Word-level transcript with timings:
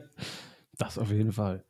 das 0.78 0.98
auf 0.98 1.12
jeden 1.12 1.32
Fall. 1.32 1.64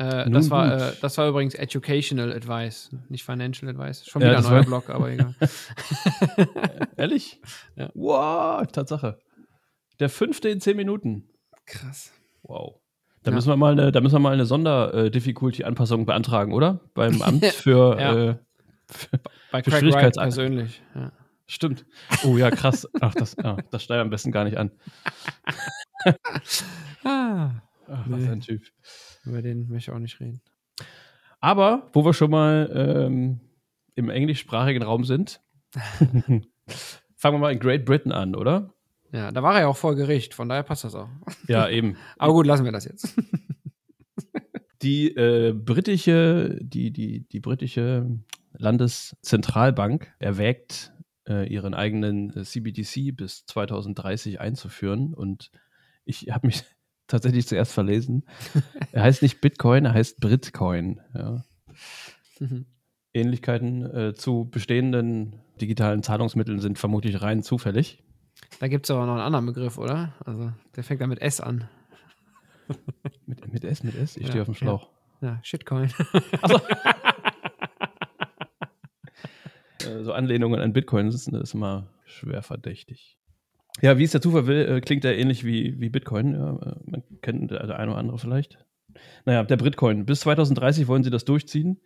Äh, 0.00 0.30
das, 0.30 0.48
war, 0.48 0.92
äh, 0.92 0.92
das 1.02 1.18
war 1.18 1.28
übrigens 1.28 1.54
Educational 1.54 2.32
Advice, 2.32 2.88
nicht 3.10 3.22
Financial 3.22 3.70
Advice. 3.70 4.06
Schon 4.06 4.22
wieder 4.22 4.32
ja, 4.32 4.38
ein 4.38 4.44
neuer 4.44 4.64
Blog, 4.64 4.88
aber 4.88 5.10
egal. 5.10 5.34
Ehrlich? 6.96 7.38
Ja. 7.76 7.90
Wow, 7.92 8.66
Tatsache. 8.72 9.18
Der 9.98 10.08
fünfte 10.08 10.48
in 10.48 10.58
zehn 10.58 10.78
Minuten. 10.78 11.28
Krass. 11.66 12.12
Wow. 12.42 12.80
Da, 13.24 13.30
ja. 13.30 13.34
müssen 13.34 13.50
wir 13.50 13.58
mal 13.58 13.72
eine, 13.72 13.92
da 13.92 14.00
müssen 14.00 14.14
wir 14.14 14.20
mal 14.20 14.32
eine 14.32 14.46
Sonder-Difficulty-Anpassung 14.46 16.06
beantragen, 16.06 16.54
oder? 16.54 16.80
Beim 16.94 17.20
Amt 17.22 17.44
für, 17.44 18.00
ja. 18.00 18.16
äh, 18.30 18.38
für, 18.88 19.20
Bei 19.52 19.62
für 19.62 19.70
Craig 19.70 20.14
persönlich. 20.14 20.80
Ja. 20.94 21.12
Stimmt. 21.46 21.84
Oh 22.24 22.38
ja, 22.38 22.50
krass. 22.50 22.88
Ach, 23.02 23.14
das, 23.14 23.36
ah, 23.40 23.58
das 23.70 23.82
steigt 23.82 24.00
am 24.00 24.08
besten 24.08 24.32
gar 24.32 24.44
nicht 24.44 24.56
an. 24.56 24.70
ah, 27.04 27.50
Ach, 27.90 28.08
was 28.08 28.20
nee. 28.20 28.28
ein 28.28 28.40
Typ. 28.40 28.62
Über 29.24 29.42
den 29.42 29.68
möchte 29.68 29.90
ich 29.90 29.94
auch 29.94 30.00
nicht 30.00 30.20
reden. 30.20 30.40
Aber, 31.40 31.90
wo 31.92 32.04
wir 32.04 32.14
schon 32.14 32.30
mal 32.30 32.70
ähm, 32.74 33.40
im 33.94 34.10
englischsprachigen 34.10 34.82
Raum 34.82 35.04
sind, 35.04 35.40
fangen 35.72 36.46
wir 37.22 37.38
mal 37.38 37.52
in 37.52 37.58
Great 37.58 37.84
Britain 37.84 38.12
an, 38.12 38.34
oder? 38.36 38.74
Ja, 39.12 39.32
da 39.32 39.42
war 39.42 39.54
er 39.54 39.62
ja 39.62 39.66
auch 39.66 39.76
vor 39.76 39.96
Gericht, 39.96 40.34
von 40.34 40.48
daher 40.48 40.62
passt 40.62 40.84
das 40.84 40.94
auch. 40.94 41.08
Ja, 41.48 41.68
eben. 41.68 41.96
Aber 42.18 42.32
gut, 42.32 42.46
lassen 42.46 42.64
wir 42.64 42.72
das 42.72 42.84
jetzt. 42.84 43.16
die 44.82 45.08
äh, 45.16 45.52
britische, 45.52 46.58
die, 46.60 46.92
die, 46.92 47.26
die 47.26 47.40
britische 47.40 48.06
Landeszentralbank 48.52 50.12
erwägt, 50.18 50.92
äh, 51.28 51.52
ihren 51.52 51.74
eigenen 51.74 52.36
äh, 52.36 52.44
CBDC 52.44 53.16
bis 53.16 53.46
2030 53.46 54.40
einzuführen. 54.40 55.12
Und 55.12 55.50
ich 56.04 56.30
habe 56.30 56.46
mich 56.46 56.64
tatsächlich 57.10 57.46
zuerst 57.46 57.72
verlesen. 57.72 58.24
er 58.92 59.02
heißt 59.02 59.22
nicht 59.22 59.40
Bitcoin, 59.40 59.84
er 59.84 59.94
heißt 59.94 60.20
Britcoin. 60.20 61.00
Ja. 61.14 61.44
Mhm. 62.38 62.66
Ähnlichkeiten 63.12 63.84
äh, 63.84 64.14
zu 64.14 64.48
bestehenden 64.50 65.40
digitalen 65.60 66.02
Zahlungsmitteln 66.02 66.60
sind 66.60 66.78
vermutlich 66.78 67.20
rein 67.20 67.42
zufällig. 67.42 68.02
Da 68.60 68.68
gibt 68.68 68.86
es 68.86 68.90
aber 68.90 69.04
noch 69.06 69.14
einen 69.14 69.22
anderen 69.22 69.46
Begriff, 69.46 69.78
oder? 69.78 70.14
Also 70.24 70.52
der 70.76 70.84
fängt 70.84 71.00
da 71.00 71.06
mit 71.06 71.20
S 71.20 71.40
an. 71.40 71.68
mit, 73.26 73.52
mit 73.52 73.64
S, 73.64 73.82
mit 73.82 73.94
S? 73.96 74.16
Ich 74.16 74.22
ja, 74.22 74.28
stehe 74.28 74.42
auf 74.42 74.48
dem 74.48 74.54
Schlauch. 74.54 74.88
Ja, 75.20 75.28
ja 75.28 75.40
Shitcoin. 75.42 75.92
Also, 76.40 76.60
so 80.04 80.12
Anlehnungen 80.12 80.60
an 80.60 80.72
Bitcoin 80.72 81.10
sind 81.10 81.34
ist 81.34 81.54
immer 81.54 81.88
schwer 82.04 82.42
verdächtig. 82.42 83.19
Ja, 83.82 83.98
wie 83.98 84.04
es 84.04 84.12
der 84.12 84.20
Zufall 84.20 84.46
will, 84.46 84.68
äh, 84.68 84.80
klingt 84.80 85.04
er 85.04 85.16
ähnlich 85.16 85.44
wie, 85.44 85.80
wie 85.80 85.88
Bitcoin. 85.88 86.34
Ja, 86.34 86.56
äh, 86.56 86.74
man 86.84 87.02
kennt 87.22 87.50
der, 87.50 87.78
eine 87.78 87.92
oder 87.92 87.98
andere 87.98 88.18
vielleicht. 88.18 88.58
Naja, 89.24 89.44
der 89.44 89.56
Bitcoin. 89.56 90.06
Bis 90.06 90.20
2030 90.20 90.88
wollen 90.88 91.04
sie 91.04 91.10
das 91.10 91.24
durchziehen. 91.24 91.80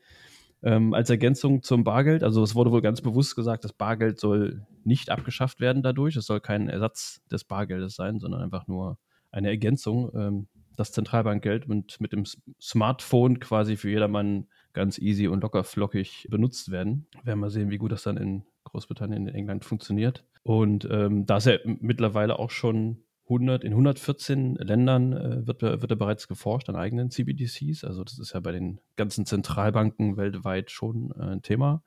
Ähm, 0.63 0.95
als 0.95 1.11
Ergänzung 1.11 1.63
zum 1.63 1.85
Bargeld. 1.85 2.23
Also 2.23 2.43
es 2.43 2.55
wurde 2.55 2.71
wohl 2.71 2.81
ganz 2.81 3.03
bewusst 3.03 3.37
gesagt, 3.37 3.65
das 3.65 3.75
Bargeld 3.75 4.19
soll 4.19 4.67
nicht 4.83 5.11
abgeschafft 5.11 5.61
werden 5.61 5.83
dadurch. 5.83 6.17
Es 6.17 6.27
soll 6.27 6.41
kein 6.41 6.69
Ersatz 6.69 7.21
des 7.31 7.45
Bargeldes 7.45 7.95
sein, 7.95 8.19
sondern 8.19 8.41
einfach 8.41 8.67
nur 8.67 8.99
eine 9.31 9.49
Ergänzung. 9.49 10.11
Ähm, 10.15 10.49
das 10.77 10.93
Zentralbankgeld 10.93 11.69
mit, 11.69 12.01
mit 12.01 12.13
dem 12.13 12.25
Smartphone 12.61 13.39
quasi 13.39 13.77
für 13.77 13.91
jedermann 13.91 14.49
ganz 14.73 14.99
easy 14.99 15.29
und 15.29 15.43
locker 15.43 15.65
flockig 15.65 16.27
benutzt 16.31 16.71
werden. 16.71 17.07
Werden 17.23 17.41
wir 17.41 17.51
sehen, 17.51 17.71
wie 17.71 17.79
gut 17.79 17.93
das 17.93 18.03
dann 18.03 18.17
in 18.17 18.45
Großbritannien, 18.65 19.29
in 19.29 19.35
England 19.35 19.65
funktioniert. 19.65 20.25
Und 20.45 20.87
ähm, 20.91 21.27
da 21.27 21.39
ist 21.39 21.47
er 21.47 21.61
mittlerweile 21.65 22.39
auch 22.39 22.51
schon 22.51 22.99
100, 23.25 23.65
in 23.65 23.73
114 23.73 24.57
Ländern 24.57 25.13
äh, 25.15 25.47
wird, 25.47 25.63
wird 25.63 25.91
er 25.91 25.97
bereits 25.97 26.29
geforscht 26.29 26.69
an 26.69 26.77
eigenen 26.77 27.11
CBDCs. 27.11 27.83
Also 27.85 28.05
das 28.05 28.19
ist 28.19 28.35
ja 28.35 28.41
bei 28.41 28.53
den 28.53 28.79
ganzen 28.97 29.25
Zentralbanken 29.25 30.19
weltweit 30.19 30.71
schon 30.71 31.13
äh, 31.19 31.23
ein 31.23 31.43
Thema. 31.43 31.83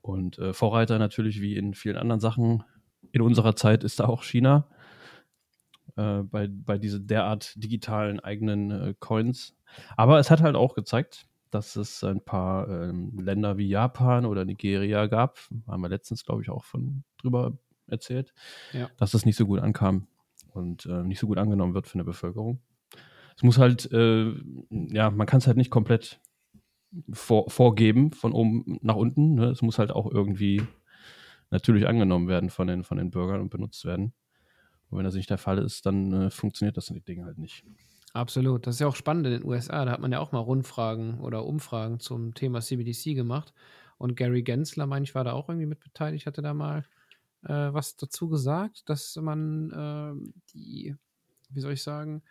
Und 0.00 0.38
äh, 0.38 0.52
Vorreiter 0.52 0.98
natürlich 1.00 1.40
wie 1.40 1.56
in 1.56 1.74
vielen 1.74 1.96
anderen 1.96 2.20
Sachen 2.20 2.62
in 3.10 3.22
unserer 3.22 3.56
Zeit 3.56 3.82
ist 3.82 3.98
da 3.98 4.06
auch 4.06 4.22
China 4.22 4.68
äh, 5.96 6.22
bei, 6.22 6.48
bei 6.48 6.78
diesen 6.78 7.08
derart 7.08 7.54
digitalen 7.56 8.20
eigenen 8.20 8.70
äh, 8.70 8.94
Coins. 9.00 9.56
Aber 9.96 10.20
es 10.20 10.30
hat 10.30 10.40
halt 10.40 10.54
auch 10.54 10.74
gezeigt, 10.74 11.26
dass 11.54 11.76
es 11.76 12.02
ein 12.02 12.20
paar 12.20 12.68
ähm, 12.68 13.16
Länder 13.18 13.56
wie 13.56 13.68
Japan 13.68 14.26
oder 14.26 14.44
Nigeria 14.44 15.06
gab. 15.06 15.38
Haben 15.68 15.82
wir 15.82 15.88
letztens, 15.88 16.24
glaube 16.24 16.42
ich, 16.42 16.50
auch 16.50 16.64
von 16.64 17.04
drüber 17.18 17.56
erzählt, 17.86 18.34
ja. 18.72 18.90
dass 18.96 19.12
das 19.12 19.24
nicht 19.24 19.36
so 19.36 19.46
gut 19.46 19.60
ankam 19.60 20.08
und 20.52 20.86
äh, 20.86 21.04
nicht 21.04 21.20
so 21.20 21.26
gut 21.26 21.38
angenommen 21.38 21.74
wird 21.74 21.86
von 21.86 21.98
der 21.98 22.04
Bevölkerung. 22.04 22.60
Es 23.36 23.42
muss 23.42 23.58
halt, 23.58 23.90
äh, 23.92 24.32
ja, 24.70 25.10
man 25.10 25.26
kann 25.26 25.38
es 25.38 25.46
halt 25.46 25.56
nicht 25.56 25.70
komplett 25.70 26.20
vor, 27.12 27.50
vorgeben 27.50 28.12
von 28.12 28.32
oben 28.32 28.78
nach 28.82 28.96
unten. 28.96 29.34
Ne? 29.34 29.46
Es 29.46 29.62
muss 29.62 29.78
halt 29.78 29.90
auch 29.90 30.10
irgendwie 30.10 30.62
natürlich 31.50 31.86
angenommen 31.86 32.28
werden 32.28 32.50
von 32.50 32.66
den, 32.66 32.84
von 32.84 32.98
den 32.98 33.10
Bürgern 33.10 33.40
und 33.40 33.50
benutzt 33.50 33.84
werden. 33.84 34.12
Und 34.88 34.98
wenn 34.98 35.04
das 35.04 35.14
nicht 35.14 35.30
der 35.30 35.38
Fall 35.38 35.58
ist, 35.58 35.86
dann 35.86 36.12
äh, 36.12 36.30
funktioniert 36.30 36.76
das 36.76 36.86
Ding 36.86 37.24
halt 37.24 37.38
nicht. 37.38 37.64
Absolut. 38.14 38.66
Das 38.66 38.76
ist 38.76 38.80
ja 38.80 38.86
auch 38.86 38.94
spannend 38.94 39.26
in 39.26 39.32
den 39.32 39.44
USA. 39.44 39.84
Da 39.84 39.90
hat 39.90 40.00
man 40.00 40.12
ja 40.12 40.20
auch 40.20 40.30
mal 40.30 40.38
Rundfragen 40.38 41.20
oder 41.20 41.44
Umfragen 41.44 41.98
zum 41.98 42.32
Thema 42.32 42.60
CBDC 42.60 43.14
gemacht. 43.14 43.52
Und 43.98 44.16
Gary 44.16 44.42
Gensler, 44.42 44.86
meine 44.86 45.02
ich, 45.02 45.16
war 45.16 45.24
da 45.24 45.32
auch 45.32 45.48
irgendwie 45.48 45.66
mit 45.66 45.80
beteiligt, 45.80 46.26
hatte 46.26 46.40
da 46.40 46.54
mal 46.54 46.84
äh, 47.42 47.72
was 47.72 47.96
dazu 47.96 48.28
gesagt, 48.28 48.88
dass 48.88 49.16
man 49.16 49.70
äh, 49.70 50.32
die, 50.52 50.94
wie 51.50 51.60
soll 51.60 51.72
ich 51.72 51.82
sagen, 51.82 52.22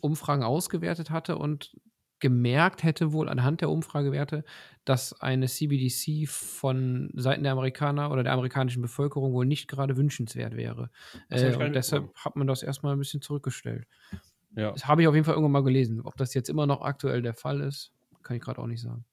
Umfragen 0.00 0.44
ausgewertet 0.44 1.10
hatte 1.10 1.36
und 1.36 1.76
gemerkt 2.20 2.84
hätte 2.84 3.12
wohl 3.12 3.28
anhand 3.28 3.60
der 3.60 3.70
Umfragewerte, 3.70 4.44
dass 4.84 5.20
eine 5.20 5.48
CBDC 5.48 6.28
von 6.28 7.10
Seiten 7.14 7.42
der 7.42 7.50
Amerikaner 7.50 8.12
oder 8.12 8.22
der 8.22 8.32
amerikanischen 8.32 8.82
Bevölkerung 8.82 9.32
wohl 9.32 9.46
nicht 9.46 9.66
gerade 9.66 9.96
wünschenswert 9.96 10.56
wäre. 10.56 10.90
Äh, 11.28 11.56
und 11.56 11.74
deshalb 11.74 12.14
hat 12.14 12.36
man 12.36 12.46
das 12.46 12.62
erstmal 12.62 12.92
ein 12.92 13.00
bisschen 13.00 13.22
zurückgestellt. 13.22 13.88
Ja. 14.56 14.72
Das 14.72 14.86
habe 14.86 15.02
ich 15.02 15.08
auf 15.08 15.14
jeden 15.14 15.24
Fall 15.24 15.34
irgendwann 15.34 15.52
mal 15.52 15.64
gelesen. 15.64 16.00
Ob 16.02 16.16
das 16.16 16.34
jetzt 16.34 16.48
immer 16.48 16.66
noch 16.66 16.82
aktuell 16.82 17.22
der 17.22 17.34
Fall 17.34 17.60
ist, 17.60 17.92
kann 18.22 18.36
ich 18.36 18.42
gerade 18.42 18.60
auch 18.60 18.66
nicht 18.66 18.80
sagen. 18.80 19.04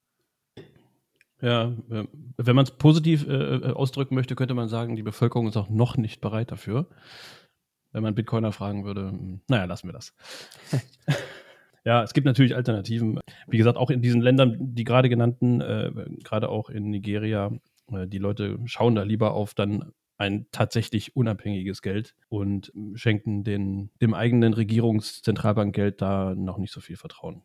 Ja, 1.42 1.74
äh, 1.90 2.06
wenn 2.38 2.56
man 2.56 2.66
es 2.66 2.72
positiv 2.72 3.26
äh, 3.28 3.34
äh, 3.34 3.72
ausdrücken 3.72 4.16
möchte, 4.16 4.36
könnte 4.36 4.54
man 4.54 4.68
sagen, 4.68 4.96
die 4.96 5.04
Bevölkerung 5.04 5.48
ist 5.48 5.56
auch 5.56 5.70
noch 5.70 5.96
nicht 5.96 6.20
bereit 6.20 6.52
dafür. 6.52 6.88
Wenn 7.92 8.04
man 8.04 8.14
Bitcoiner 8.14 8.52
fragen 8.52 8.84
würde, 8.84 9.10
hm, 9.10 9.42
naja, 9.48 9.66
lassen 9.66 9.88
wir 9.88 9.94
das. 9.94 10.14
ja, 11.86 12.04
es 12.04 12.14
gibt 12.14 12.26
natürlich 12.26 12.56
Alternativen. 12.56 13.20
Wie 13.48 13.58
gesagt, 13.58 13.78
auch 13.78 13.90
in 13.90 14.02
diesen 14.02 14.22
Ländern, 14.22 14.58
die 14.60 14.84
gerade 14.84 15.08
genannten, 15.08 15.62
äh, 15.62 15.92
gerade 16.24 16.50
auch 16.50 16.70
in 16.70 16.90
Nigeria, 16.90 17.52
äh, 17.92 18.06
die 18.06 18.18
Leute 18.18 18.60
schauen 18.66 18.96
da 18.96 19.04
lieber 19.04 19.34
auf 19.34 19.54
dann 19.54 19.94
ein 20.20 20.48
tatsächlich 20.52 21.16
unabhängiges 21.16 21.82
Geld 21.82 22.14
und 22.28 22.74
schenken 22.96 23.46
den, 23.46 23.90
dem 24.02 24.14
eigenen 24.14 24.54
Regierungszentralbankgeld 24.54 26.02
da 26.02 26.36
noch 26.36 26.58
nicht 26.58 26.74
so 26.74 26.82
viel 26.82 26.98
Vertrauen. 26.98 27.42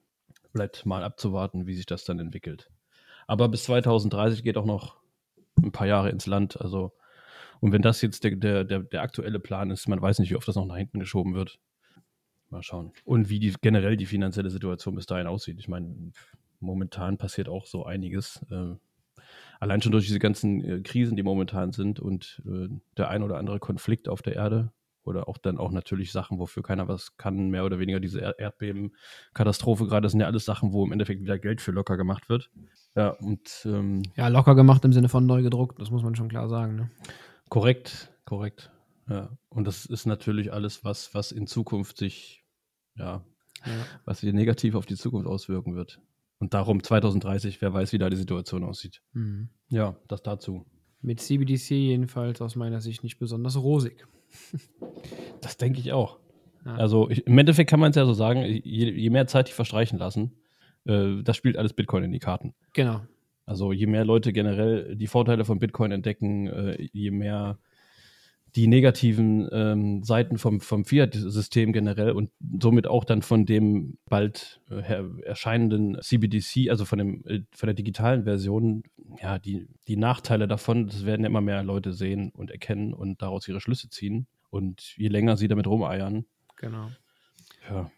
Bleibt 0.52 0.84
mal 0.84 1.04
abzuwarten, 1.04 1.68
wie 1.68 1.74
sich 1.74 1.86
das 1.86 2.04
dann 2.04 2.18
entwickelt. 2.18 2.70
Aber 3.28 3.48
bis 3.48 3.64
2030 3.64 4.42
geht 4.42 4.56
auch 4.56 4.66
noch 4.66 4.96
ein 5.62 5.70
paar 5.70 5.86
Jahre 5.86 6.10
ins 6.10 6.26
Land. 6.26 6.60
Also, 6.60 6.92
und 7.60 7.70
wenn 7.70 7.80
das 7.80 8.02
jetzt 8.02 8.24
der, 8.24 8.34
der, 8.34 8.64
der, 8.64 8.80
der 8.80 9.02
aktuelle 9.02 9.38
Plan 9.38 9.70
ist, 9.70 9.88
man 9.88 10.02
weiß 10.02 10.18
nicht, 10.18 10.30
wie 10.30 10.36
oft 10.36 10.48
das 10.48 10.56
noch 10.56 10.66
nach 10.66 10.76
hinten 10.76 10.98
geschoben 10.98 11.34
wird. 11.34 11.60
Mal 12.50 12.64
schauen. 12.64 12.92
Und 13.04 13.28
wie 13.28 13.38
die, 13.38 13.54
generell 13.62 13.96
die 13.96 14.06
finanzielle 14.06 14.50
Situation 14.50 14.96
bis 14.96 15.06
dahin 15.06 15.28
aussieht. 15.28 15.60
Ich 15.60 15.68
meine, 15.68 16.12
momentan 16.58 17.18
passiert 17.18 17.48
auch 17.48 17.66
so 17.66 17.86
einiges. 17.86 18.44
Äh, 18.50 18.74
allein 19.64 19.80
schon 19.80 19.92
durch 19.92 20.06
diese 20.06 20.18
ganzen 20.18 20.62
äh, 20.62 20.80
Krisen, 20.82 21.16
die 21.16 21.22
momentan 21.22 21.72
sind 21.72 21.98
und 21.98 22.42
äh, 22.46 22.68
der 22.98 23.08
ein 23.08 23.22
oder 23.22 23.38
andere 23.38 23.58
Konflikt 23.58 24.10
auf 24.10 24.20
der 24.20 24.36
Erde 24.36 24.72
oder 25.04 25.26
auch 25.26 25.38
dann 25.38 25.56
auch 25.56 25.70
natürlich 25.70 26.12
Sachen, 26.12 26.38
wofür 26.38 26.62
keiner 26.62 26.86
was 26.86 27.16
kann, 27.16 27.48
mehr 27.48 27.64
oder 27.64 27.78
weniger 27.78 27.98
diese 27.98 28.20
Erdbeben, 28.20 28.94
Katastrophe 29.32 29.86
gerade, 29.86 30.02
das 30.02 30.12
sind 30.12 30.20
ja 30.20 30.26
alles 30.26 30.44
Sachen, 30.44 30.72
wo 30.72 30.84
im 30.84 30.92
Endeffekt 30.92 31.22
wieder 31.22 31.38
Geld 31.38 31.62
für 31.62 31.72
locker 31.72 31.96
gemacht 31.96 32.28
wird. 32.28 32.50
Ja, 32.94 33.10
und 33.10 33.62
ähm, 33.64 34.02
ja, 34.16 34.28
locker 34.28 34.54
gemacht 34.54 34.84
im 34.84 34.92
Sinne 34.92 35.08
von 35.08 35.24
neu 35.24 35.42
gedruckt, 35.42 35.80
das 35.80 35.90
muss 35.90 36.02
man 36.02 36.14
schon 36.14 36.28
klar 36.28 36.48
sagen. 36.50 36.76
Ne? 36.76 36.90
Korrekt, 37.48 38.12
korrekt. 38.26 38.70
Ja, 39.08 39.30
und 39.48 39.66
das 39.66 39.86
ist 39.86 40.04
natürlich 40.04 40.52
alles, 40.52 40.84
was, 40.84 41.14
was 41.14 41.32
in 41.32 41.46
Zukunft 41.46 41.96
sich, 41.96 42.44
ja, 42.96 43.24
ja. 43.64 43.72
was 44.04 44.20
sich 44.20 44.32
negativ 44.32 44.74
auf 44.74 44.84
die 44.84 44.96
Zukunft 44.96 45.26
auswirken 45.26 45.74
wird. 45.74 46.00
Und 46.38 46.54
darum 46.54 46.82
2030, 46.82 47.60
wer 47.62 47.72
weiß, 47.72 47.92
wie 47.92 47.98
da 47.98 48.10
die 48.10 48.16
Situation 48.16 48.64
aussieht. 48.64 49.02
Mhm. 49.12 49.48
Ja, 49.68 49.96
das 50.08 50.22
dazu. 50.22 50.66
Mit 51.00 51.20
CBDC 51.20 51.70
jedenfalls 51.70 52.40
aus 52.40 52.56
meiner 52.56 52.80
Sicht 52.80 53.02
nicht 53.02 53.18
besonders 53.18 53.56
rosig. 53.56 54.06
das 55.40 55.56
denke 55.56 55.80
ich 55.80 55.92
auch. 55.92 56.18
Ja. 56.64 56.76
Also 56.76 57.10
ich, 57.10 57.26
im 57.26 57.36
Endeffekt 57.38 57.70
kann 57.70 57.80
man 57.80 57.90
es 57.90 57.96
ja 57.96 58.06
so 58.06 58.14
sagen, 58.14 58.42
je, 58.42 58.90
je, 58.90 59.10
mehr 59.10 59.26
Zeit 59.26 59.48
die 59.48 59.52
verstreichen 59.52 59.98
lassen, 59.98 60.32
äh, 60.86 61.22
das 61.22 61.36
spielt 61.36 61.56
alles 61.56 61.74
Bitcoin 61.74 62.04
in 62.04 62.12
die 62.12 62.20
Karten. 62.20 62.54
Genau. 62.72 63.02
Also 63.46 63.72
je 63.72 63.86
mehr 63.86 64.04
Leute 64.04 64.32
generell 64.32 64.96
die 64.96 65.06
Vorteile 65.06 65.44
von 65.44 65.58
Bitcoin 65.58 65.92
entdecken, 65.92 66.46
äh, 66.46 66.88
je 66.92 67.10
mehr 67.10 67.58
die 68.56 68.68
negativen 68.68 69.48
ähm, 69.52 70.04
Seiten 70.04 70.38
vom, 70.38 70.60
vom 70.60 70.84
Fiat-System 70.84 71.72
generell 71.72 72.12
und 72.12 72.30
somit 72.60 72.86
auch 72.86 73.04
dann 73.04 73.22
von 73.22 73.46
dem 73.46 73.98
bald 74.08 74.60
äh, 74.70 75.02
erscheinenden 75.24 75.98
CBDC, 76.00 76.70
also 76.70 76.84
von, 76.84 76.98
dem, 76.98 77.24
äh, 77.26 77.40
von 77.52 77.66
der 77.66 77.74
digitalen 77.74 78.24
Version, 78.24 78.84
ja, 79.20 79.38
die, 79.40 79.66
die 79.88 79.96
Nachteile 79.96 80.46
davon, 80.46 80.86
das 80.86 81.04
werden 81.04 81.22
ja 81.22 81.28
immer 81.28 81.40
mehr 81.40 81.64
Leute 81.64 81.92
sehen 81.92 82.30
und 82.30 82.52
erkennen 82.52 82.94
und 82.94 83.22
daraus 83.22 83.48
ihre 83.48 83.60
Schlüsse 83.60 83.88
ziehen. 83.90 84.26
Und 84.50 84.96
je 84.96 85.08
länger 85.08 85.36
sie 85.36 85.48
damit 85.48 85.66
rumeiern. 85.66 86.24
Genau. 86.56 86.90
Ja. 87.68 87.90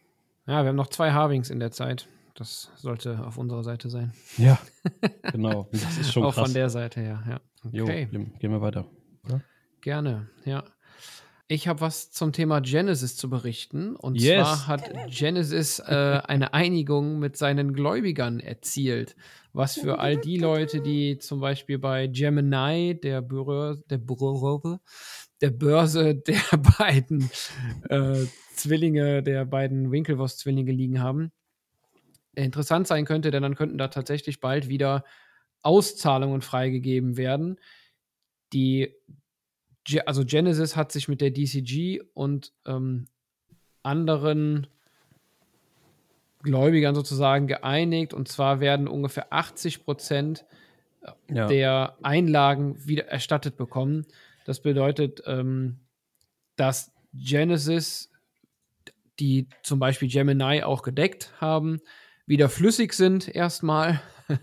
Ja, 0.46 0.62
wir 0.62 0.68
haben 0.68 0.76
noch 0.76 0.86
zwei 0.86 1.12
Harvings 1.12 1.50
in 1.50 1.60
der 1.60 1.70
Zeit. 1.70 2.08
Das 2.34 2.70
sollte 2.76 3.24
auf 3.26 3.36
unserer 3.36 3.62
Seite 3.62 3.90
sein. 3.90 4.12
Ja, 4.38 4.58
genau. 5.32 5.68
Das 5.72 5.98
ist 5.98 6.12
schon 6.12 6.24
Auch 6.24 6.34
krass. 6.34 6.44
von 6.46 6.54
der 6.54 6.70
Seite 6.70 7.00
her, 7.00 7.22
ja. 7.28 7.40
Okay. 7.64 8.08
Jo, 8.10 8.24
gehen 8.38 8.52
wir 8.52 8.60
weiter, 8.60 8.86
oder? 9.24 9.42
Gerne, 9.86 10.28
ja. 10.44 10.64
Ich 11.46 11.68
habe 11.68 11.80
was 11.80 12.10
zum 12.10 12.32
Thema 12.32 12.58
Genesis 12.60 13.14
zu 13.14 13.30
berichten. 13.30 13.94
Und 13.94 14.16
yes. 14.20 14.42
zwar 14.42 14.66
hat 14.66 14.90
Genesis 15.10 15.78
äh, 15.78 16.20
eine 16.24 16.54
Einigung 16.54 17.20
mit 17.20 17.36
seinen 17.36 17.72
Gläubigern 17.72 18.40
erzielt. 18.40 19.14
Was 19.52 19.78
für 19.78 20.00
all 20.00 20.16
die 20.16 20.38
Leute, 20.38 20.80
die 20.80 21.18
zum 21.18 21.38
Beispiel 21.38 21.78
bei 21.78 22.08
Gemini, 22.08 22.98
der 23.00 23.22
Börse, 23.22 23.84
der, 23.88 23.98
Börse, 23.98 24.80
der 25.40 25.50
Börse 25.50 26.14
der 26.26 26.58
beiden 26.78 27.30
äh, 27.88 28.26
Zwillinge, 28.56 29.22
der 29.22 29.44
beiden 29.44 29.92
Winklevoss-Zwillinge 29.92 30.72
liegen 30.72 31.00
haben, 31.00 31.30
interessant 32.34 32.88
sein 32.88 33.04
könnte, 33.04 33.30
denn 33.30 33.44
dann 33.44 33.54
könnten 33.54 33.78
da 33.78 33.86
tatsächlich 33.86 34.40
bald 34.40 34.68
wieder 34.68 35.04
Auszahlungen 35.62 36.42
freigegeben 36.42 37.16
werden. 37.16 37.60
Die 38.52 38.92
also 40.06 40.24
Genesis 40.24 40.76
hat 40.76 40.92
sich 40.92 41.08
mit 41.08 41.20
der 41.20 41.30
DCG 41.30 42.00
und 42.14 42.52
ähm, 42.66 43.06
anderen 43.82 44.66
Gläubigern 46.42 46.94
sozusagen 46.94 47.46
geeinigt 47.46 48.14
und 48.14 48.28
zwar 48.28 48.60
werden 48.60 48.88
ungefähr 48.88 49.32
80 49.32 49.84
Prozent 49.84 50.44
ja. 51.28 51.46
der 51.46 51.96
Einlagen 52.02 52.86
wieder 52.86 53.06
erstattet 53.06 53.56
bekommen. 53.56 54.06
Das 54.44 54.60
bedeutet, 54.60 55.22
ähm, 55.26 55.80
dass 56.56 56.92
Genesis, 57.12 58.10
die 59.18 59.48
zum 59.62 59.78
Beispiel 59.78 60.08
Gemini 60.08 60.62
auch 60.62 60.82
gedeckt 60.82 61.32
haben, 61.40 61.80
wieder 62.26 62.48
flüssig 62.48 62.92
sind 62.92 63.28
erstmal 63.34 64.00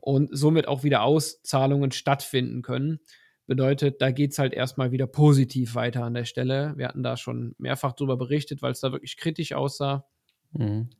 und 0.00 0.30
somit 0.32 0.68
auch 0.68 0.82
wieder 0.82 1.02
Auszahlungen 1.02 1.92
stattfinden 1.92 2.62
können. 2.62 3.00
Bedeutet, 3.50 4.00
da 4.00 4.12
geht 4.12 4.30
es 4.30 4.38
halt 4.38 4.54
erstmal 4.54 4.92
wieder 4.92 5.08
positiv 5.08 5.74
weiter 5.74 6.04
an 6.04 6.14
der 6.14 6.24
Stelle. 6.24 6.72
Wir 6.76 6.86
hatten 6.86 7.02
da 7.02 7.16
schon 7.16 7.56
mehrfach 7.58 7.94
drüber 7.94 8.16
berichtet, 8.16 8.62
weil 8.62 8.70
es 8.70 8.78
da 8.78 8.92
wirklich 8.92 9.16
kritisch 9.16 9.54
aussah. 9.54 10.06
Mhm. 10.52 10.90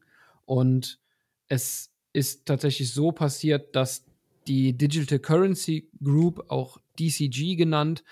Und 0.46 0.98
es 1.46 1.92
ist 2.12 2.46
tatsächlich 2.46 2.92
so 2.92 3.12
passiert, 3.12 3.76
dass 3.76 4.04
die 4.48 4.76
Digital 4.76 5.20
Currency 5.20 5.90
Group, 6.02 6.44
auch 6.48 6.78
DCG 6.98 7.54
genannt, 7.54 8.02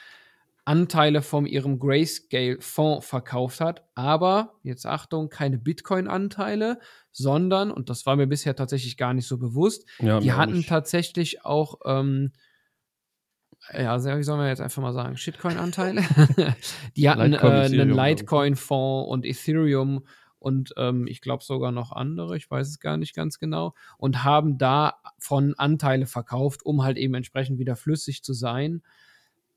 Anteile 0.65 1.23
von 1.23 1.45
ihrem 1.45 1.81
Grayscale-Fonds 1.81 3.05
verkauft 3.05 3.61
hat. 3.61 3.89
Aber, 3.97 4.55
jetzt 4.63 4.87
Achtung, 4.87 5.31
keine 5.31 5.59
Bitcoin-Anteile, 5.59 6.79
sondern, 7.11 7.73
und 7.73 7.91
das 7.91 8.07
war 8.07 8.15
mir 8.15 8.29
bisher 8.29 8.55
tatsächlich 8.55 8.97
gar 8.97 9.15
nicht 9.15 9.27
so 9.27 9.37
bewusst, 9.37 9.85
ja, 9.99 10.21
die 10.21 10.33
hatten 10.33 10.59
nicht. 10.59 10.69
tatsächlich 10.69 11.45
auch 11.45 11.81
ähm, 11.85 12.31
ja, 13.73 14.19
wie 14.19 14.23
soll 14.23 14.37
man 14.37 14.49
jetzt 14.49 14.61
einfach 14.61 14.83
mal 14.83 14.93
sagen, 14.93 15.17
Shitcoin-Anteile. 15.17 16.03
die 16.97 17.09
hatten 17.09 17.33
Litecoin, 17.33 17.53
äh, 17.53 17.81
einen 17.81 17.91
Litecoin-Fonds 17.91 19.11
und 19.11 19.27
Ethereum 19.27 20.05
und 20.39 20.73
ähm, 20.77 21.07
ich 21.07 21.21
glaube 21.21 21.43
sogar 21.43 21.73
noch 21.73 21.93
andere, 21.93 22.37
ich 22.37 22.51
weiß 22.51 22.69
es 22.69 22.81
gar 22.81 22.97
nicht 22.97 23.15
ganz 23.15 23.39
genau, 23.39 23.75
und 23.99 24.25
haben 24.25 24.59
davon 24.59 25.55
Anteile 25.57 26.07
verkauft, 26.07 26.65
um 26.65 26.83
halt 26.83 26.97
eben 26.97 27.15
entsprechend 27.15 27.59
wieder 27.59 27.77
flüssig 27.77 28.23
zu 28.23 28.33
sein. 28.33 28.83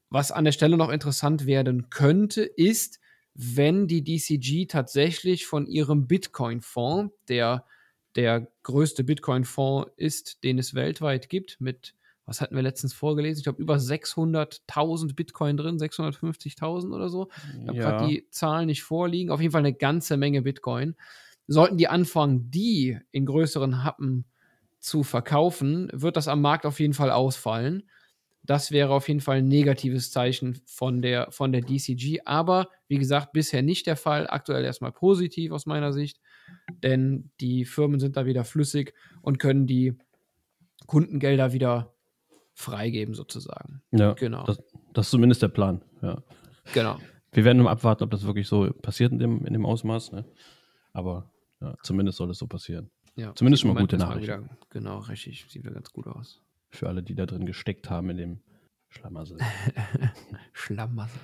Was 0.09 0.31
an 0.31 0.45
der 0.45 0.51
Stelle 0.51 0.77
noch 0.77 0.89
interessant 0.89 1.45
werden 1.45 1.89
könnte, 1.89 2.41
ist, 2.43 2.99
wenn 3.33 3.87
die 3.87 4.03
DCG 4.03 4.65
tatsächlich 4.65 5.45
von 5.45 5.67
ihrem 5.67 6.07
Bitcoin-Fonds, 6.07 7.13
der 7.27 7.65
der 8.15 8.47
größte 8.63 9.03
Bitcoin-Fonds 9.03 9.91
ist, 9.95 10.43
den 10.43 10.59
es 10.59 10.73
weltweit 10.73 11.29
gibt, 11.29 11.61
mit 11.61 11.95
was 12.31 12.39
hatten 12.39 12.55
wir 12.55 12.61
letztens 12.61 12.93
vorgelesen? 12.93 13.39
Ich 13.39 13.43
glaube, 13.43 13.61
über 13.61 13.75
600.000 13.75 15.15
Bitcoin 15.15 15.57
drin, 15.57 15.77
650.000 15.77 16.95
oder 16.95 17.09
so. 17.09 17.27
Ich 17.61 17.67
habe 17.67 17.77
ja. 17.77 17.89
gerade 17.89 18.07
die 18.07 18.29
Zahlen 18.29 18.67
nicht 18.67 18.83
vorliegen. 18.83 19.31
Auf 19.31 19.41
jeden 19.41 19.51
Fall 19.51 19.59
eine 19.59 19.73
ganze 19.73 20.15
Menge 20.15 20.41
Bitcoin. 20.41 20.95
Sollten 21.47 21.75
die 21.75 21.89
anfangen, 21.89 22.49
die 22.49 22.97
in 23.11 23.25
größeren 23.25 23.83
Happen 23.83 24.23
zu 24.79 25.03
verkaufen, 25.03 25.89
wird 25.91 26.15
das 26.15 26.29
am 26.29 26.39
Markt 26.39 26.65
auf 26.65 26.79
jeden 26.79 26.93
Fall 26.93 27.11
ausfallen. 27.11 27.83
Das 28.43 28.71
wäre 28.71 28.93
auf 28.93 29.09
jeden 29.09 29.19
Fall 29.19 29.39
ein 29.39 29.49
negatives 29.49 30.09
Zeichen 30.11 30.61
von 30.65 31.01
der, 31.01 31.29
von 31.31 31.51
der 31.51 31.63
DCG. 31.63 32.21
Aber 32.23 32.69
wie 32.87 32.97
gesagt, 32.97 33.33
bisher 33.33 33.61
nicht 33.61 33.87
der 33.87 33.97
Fall. 33.97 34.25
Aktuell 34.29 34.63
erstmal 34.63 34.93
positiv 34.93 35.51
aus 35.51 35.65
meiner 35.65 35.91
Sicht, 35.91 36.21
denn 36.81 37.29
die 37.41 37.65
Firmen 37.65 37.99
sind 37.99 38.15
da 38.15 38.25
wieder 38.25 38.45
flüssig 38.45 38.93
und 39.21 39.37
können 39.37 39.67
die 39.67 39.97
Kundengelder 40.87 41.51
wieder 41.51 41.93
freigeben, 42.61 43.13
sozusagen. 43.13 43.81
Ja, 43.91 44.13
genau. 44.13 44.45
Das, 44.45 44.61
das, 44.93 45.07
ist 45.07 45.11
zumindest 45.11 45.41
der 45.41 45.49
Plan, 45.49 45.81
ja. 46.01 46.21
Genau. 46.73 46.97
Wir 47.31 47.45
werden 47.45 47.59
nur 47.59 47.69
abwarten, 47.69 48.03
ob 48.03 48.11
das 48.11 48.25
wirklich 48.25 48.47
so 48.47 48.71
passiert 48.81 49.11
in 49.11 49.19
dem, 49.19 49.45
in 49.45 49.53
dem 49.53 49.65
Ausmaß. 49.65 50.11
Ne? 50.11 50.25
Aber 50.93 51.31
ja, 51.61 51.75
zumindest 51.83 52.17
soll 52.17 52.29
es 52.29 52.37
so 52.37 52.47
passieren. 52.47 52.91
Ja, 53.15 53.33
zumindest 53.35 53.61
schon 53.61 53.73
mal 53.73 53.79
gute 53.79 53.97
Nachrichten. 53.97 54.49
genau, 54.69 54.99
richtig. 54.99 55.45
Sieht 55.49 55.63
wieder 55.63 55.73
ganz 55.73 55.91
gut 55.91 56.07
aus. 56.07 56.41
Für 56.69 56.87
alle, 56.87 57.03
die 57.03 57.15
da 57.15 57.25
drin 57.25 57.45
gesteckt 57.45 57.89
haben 57.89 58.09
in 58.09 58.17
dem 58.17 58.39
Schlamassel. 58.89 59.37
Schlamassel. 60.53 61.19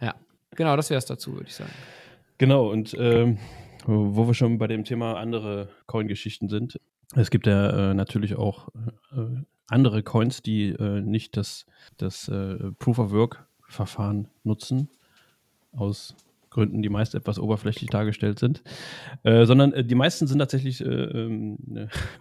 Ja, 0.00 0.14
genau, 0.56 0.76
das 0.76 0.90
wäre 0.90 0.98
es 0.98 1.06
dazu, 1.06 1.32
würde 1.34 1.46
ich 1.46 1.54
sagen. 1.54 1.72
Genau, 2.38 2.70
und 2.70 2.94
ähm, 2.98 3.38
wo 3.86 4.26
wir 4.26 4.34
schon 4.34 4.58
bei 4.58 4.66
dem 4.66 4.84
Thema 4.84 5.18
andere 5.18 5.68
Coin-Geschichten 5.86 6.48
sind. 6.48 6.78
Es 7.16 7.30
gibt 7.30 7.46
ja 7.46 7.90
äh, 7.90 7.94
natürlich 7.94 8.36
auch 8.36 8.68
äh, 9.12 9.42
andere 9.68 10.02
Coins, 10.02 10.42
die 10.42 10.68
äh, 10.70 11.00
nicht 11.00 11.36
das, 11.36 11.66
das 11.96 12.28
äh, 12.28 12.72
Proof-of-Work-Verfahren 12.78 14.28
nutzen, 14.44 14.88
aus 15.72 16.14
Gründen, 16.50 16.82
die 16.82 16.88
meist 16.88 17.14
etwas 17.14 17.38
oberflächlich 17.38 17.90
dargestellt 17.90 18.38
sind, 18.38 18.62
äh, 19.22 19.44
sondern 19.44 19.72
äh, 19.72 19.84
die 19.84 19.94
meisten 19.94 20.26
sind 20.26 20.38
tatsächlich 20.38 20.84
äh, 20.84 20.88
ähm, 20.88 21.58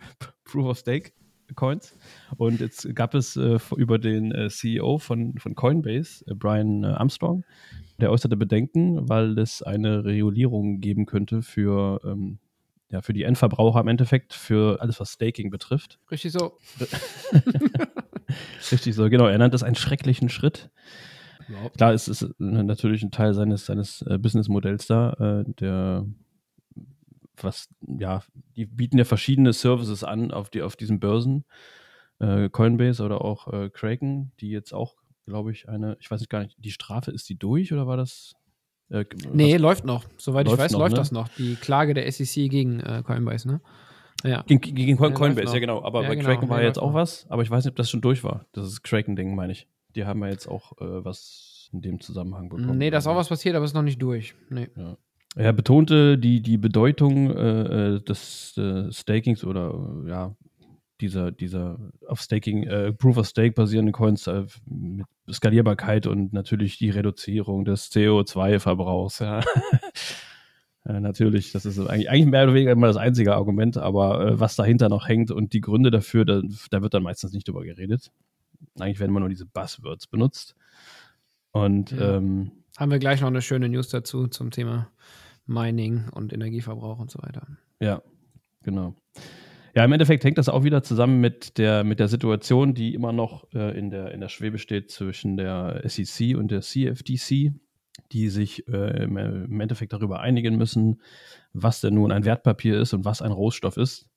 Proof 0.43 0.65
of 0.65 0.77
Stake. 0.77 1.12
Coins. 1.55 1.98
Und 2.38 2.60
jetzt 2.60 2.93
gab 2.93 3.15
es 3.15 3.36
über 3.36 3.98
den 3.98 4.51
CEO 4.51 5.00
von, 5.00 5.36
von 5.39 5.55
Coinbase, 5.55 6.24
Brian 6.36 6.86
Armstrong, 6.86 7.43
der 8.00 8.12
äußerte 8.12 8.38
Bedenken, 8.38 9.10
weil 9.10 9.36
es 9.39 9.63
eine 9.63 10.05
Regulierung 10.05 10.79
geben 10.79 11.08
könnte 11.08 11.41
für, 11.41 12.01
ähm, 12.05 12.38
ja, 12.91 13.01
für 13.01 13.13
die 13.13 13.24
Endverbraucher 13.24 13.79
im 13.81 13.88
Endeffekt, 13.88 14.34
für 14.34 14.81
alles, 14.81 15.00
was 15.00 15.12
Staking 15.13 15.50
betrifft. 15.50 16.00
Richtig 16.10 16.31
so. 16.31 16.58
Richtig 18.72 18.96
so, 18.96 19.10
genau. 19.10 19.27
Er 19.27 19.38
nennt 19.38 19.53
das 19.53 19.63
einen 19.63 19.75
schrecklichen 19.75 20.29
Schritt. 20.29 20.69
Überhaupt. 21.48 21.77
Klar, 21.77 21.93
es 21.93 22.08
ist 22.08 22.24
äh, 22.24 22.34
natürlich 22.39 23.03
ein 23.03 23.12
Teil 23.12 23.34
seines, 23.34 23.65
seines 23.65 24.01
äh, 24.03 24.17
Businessmodells 24.17 24.88
da, 24.88 25.13
äh, 25.13 25.51
der 25.60 26.05
was, 27.41 27.69
ja, 27.88 28.22
die 28.58 28.65
bieten 28.65 28.98
ja 28.98 29.05
verschiedene 29.05 29.53
Services 29.53 30.03
an 30.03 30.31
auf, 30.31 30.50
die, 30.50 30.62
auf 30.62 30.75
diesen 30.75 31.00
Börsen. 31.00 31.46
Äh, 32.19 32.50
Coinbase 32.50 33.01
oder 33.01 33.24
auch 33.24 33.72
Kraken, 33.72 34.34
die 34.41 34.50
jetzt 34.50 34.74
auch, 34.74 34.96
glaube 35.25 35.53
ich, 35.53 35.69
eine, 35.69 35.96
ich 36.01 36.12
weiß 36.12 36.19
nicht 36.19 36.29
gar 36.29 36.43
nicht, 36.43 36.58
die 36.60 36.72
Strafe, 36.72 37.12
ist 37.12 37.29
die 37.29 37.39
durch 37.39 37.72
oder 37.72 37.88
war 37.88 37.96
das? 37.96 38.34
Äh, 38.89 39.05
Nee, 39.34 39.58
läuft 39.58 39.86
noch. 39.86 40.05
Soweit 40.17 40.46
ich 40.46 40.51
Läuft 40.51 40.63
weiß, 40.63 40.72
noch, 40.74 40.79
läuft 40.79 40.93
ne? 40.93 40.98
das 40.98 41.12
noch. 41.12 41.27
Die 41.38 41.55
Klage 41.55 41.93
der 41.93 42.12
SEC 42.12 42.50
gegen 42.50 42.79
äh, 42.79 43.03
Coinbase, 43.05 43.48
ne? 43.48 43.62
Ja. 44.24 44.43
Gegen, 44.48 44.60
gegen 44.62 44.98
Coin- 44.98 45.12
Ja, 45.12 45.17
Coinbase, 45.17 45.48
ja 45.48 45.53
noch. 45.53 45.60
genau. 45.60 45.84
Aber 45.84 46.01
Ja, 46.03 46.10
bei 46.10 46.15
genau, 46.15 46.27
Kraken 46.29 46.50
war 46.50 46.62
ja, 46.62 46.67
jetzt 46.67 46.79
auch 46.79 46.88
noch. 46.89 46.96
was, 46.96 47.25
aber 47.29 47.41
ich 47.43 47.50
weiß 47.51 47.63
nicht, 47.63 47.72
ob 47.72 47.75
das 47.77 47.89
schon 47.89 48.01
durch 48.01 48.24
war. 48.24 48.46
Das 48.51 48.65
ist 48.67 48.84
Kraken-Ding, 48.84 49.36
meine 49.36 49.53
ich. 49.53 49.67
Die 49.96 50.05
haben 50.05 50.22
ja 50.24 50.29
jetzt 50.29 50.48
auch 50.48 50.74
äh, 50.81 51.05
was 51.05 51.69
in 51.72 51.81
dem 51.81 52.00
Zusammenhang 52.00 52.50
bekommen. 52.50 52.77
Nee, 52.77 52.89
da 52.89 52.98
ist 52.98 53.08
auch 53.08 53.15
was 53.15 53.29
passiert, 53.29 53.55
aber 53.55 53.63
ist 53.65 53.74
noch 53.75 53.81
nicht 53.84 54.01
durch. 54.01 54.34
Nee. 54.50 54.67
Er 55.36 55.53
betonte 55.53 56.17
die, 56.17 56.41
die 56.41 56.58
Bedeutung 56.58 57.29
äh, 57.31 57.96
äh, 57.96 58.01
des 58.01 58.58
äh, 58.58 58.91
Stakings 58.91 59.43
oder 59.46 60.03
ja, 60.08 60.36
dieser, 61.01 61.32
dieser 61.32 61.79
auf 62.08 62.22
Staking, 62.22 62.63
äh, 62.63 62.94
Proof 62.94 63.18
of 63.18 63.27
Stake 63.27 63.53
basierenden 63.53 63.94
Coins 63.94 64.27
äh, 64.27 64.46
mit 64.65 65.06
Skalierbarkeit 65.32 66.08
und 66.08 66.34
natürlich 66.34 66.77
die 66.77 66.89
Reduzierung 66.89 67.65
des 67.65 67.91
CO2-Verbrauchs. 67.91 69.20
Ja. 69.20 69.41
ja, 70.86 71.00
natürlich, 71.00 71.51
das 71.51 71.65
ist 71.65 71.79
eigentlich, 71.79 72.10
eigentlich 72.10 72.25
mehr 72.25 72.44
oder 72.44 72.53
weniger 72.53 72.72
immer 72.72 72.88
das 72.88 72.98
einzige 72.98 73.36
Argument, 73.36 73.77
aber 73.77 74.25
äh, 74.27 74.39
was 74.39 74.56
dahinter 74.56 74.89
noch 74.89 75.08
hängt 75.08 75.32
und 75.32 75.53
die 75.53 75.62
Gründe 75.62 75.91
dafür, 75.91 76.25
da, 76.25 76.41
da 76.72 76.82
wird 76.82 76.94
dann 76.94 77.03
meistens 77.03 77.34
nicht 77.34 77.48
drüber 77.48 77.63
geredet. 77.63 78.12
Eigentlich 78.79 79.00
werden 79.00 79.12
immer 79.12 79.22
nur 79.22 79.29
diese 79.29 79.46
Buzzwords 79.46 80.08
benutzt. 80.08 80.56
Und 81.51 81.91
Ja. 81.91 82.18
ähm, 82.18 82.51
Haben 82.77 82.91
wir 82.91 83.00
gleich 83.00 83.22
noch 83.22 83.27
eine 83.27 83.41
schöne 83.41 83.70
News 83.70 83.89
dazu 83.89 84.27
zum 84.27 84.51
Thema 84.51 84.89
Mining 85.46 86.10
und 86.10 86.32
Energieverbrauch 86.34 87.00
und 87.00 87.10
so 87.10 87.20
weiter. 87.22 87.48
Ja, 87.79 88.01
genau. 88.63 88.96
Ja, 89.79 89.86
im 89.86 89.93
Endeffekt 89.93 90.25
hängt 90.25 90.38
das 90.38 90.50
auch 90.50 90.65
wieder 90.65 90.83
zusammen 90.83 91.21
mit 91.21 91.57
der, 91.57 91.86
mit 91.86 92.01
der 92.01 92.09
Situation, 92.09 92.74
die 92.74 92.93
immer 92.93 93.13
noch 93.13 93.48
äh, 93.53 93.79
in, 93.79 93.89
der, 93.89 94.12
in 94.12 94.19
der 94.19 94.27
Schwebe 94.27 94.57
steht 94.57 94.91
zwischen 94.91 95.38
der 95.38 95.81
SEC 95.86 96.36
und 96.36 96.51
der 96.51 96.59
CFTC, 96.59 97.53
die 98.12 98.27
sich 98.27 98.67
äh, 98.67 99.03
im, 99.03 99.62
Endeffekt 99.62 99.93
darüber 99.93 100.19
einigen 100.19 100.57
müssen, 100.57 101.01
was 101.53 101.79
denn 101.79 101.93
nun 101.93 102.12
ein 102.12 102.25
Wertpapier 102.25 102.77
ist 102.77 102.91
und 102.91 103.05
was 103.05 103.21
ein 103.21 103.31
Rohstoff 103.31 103.77
ist 103.77 104.09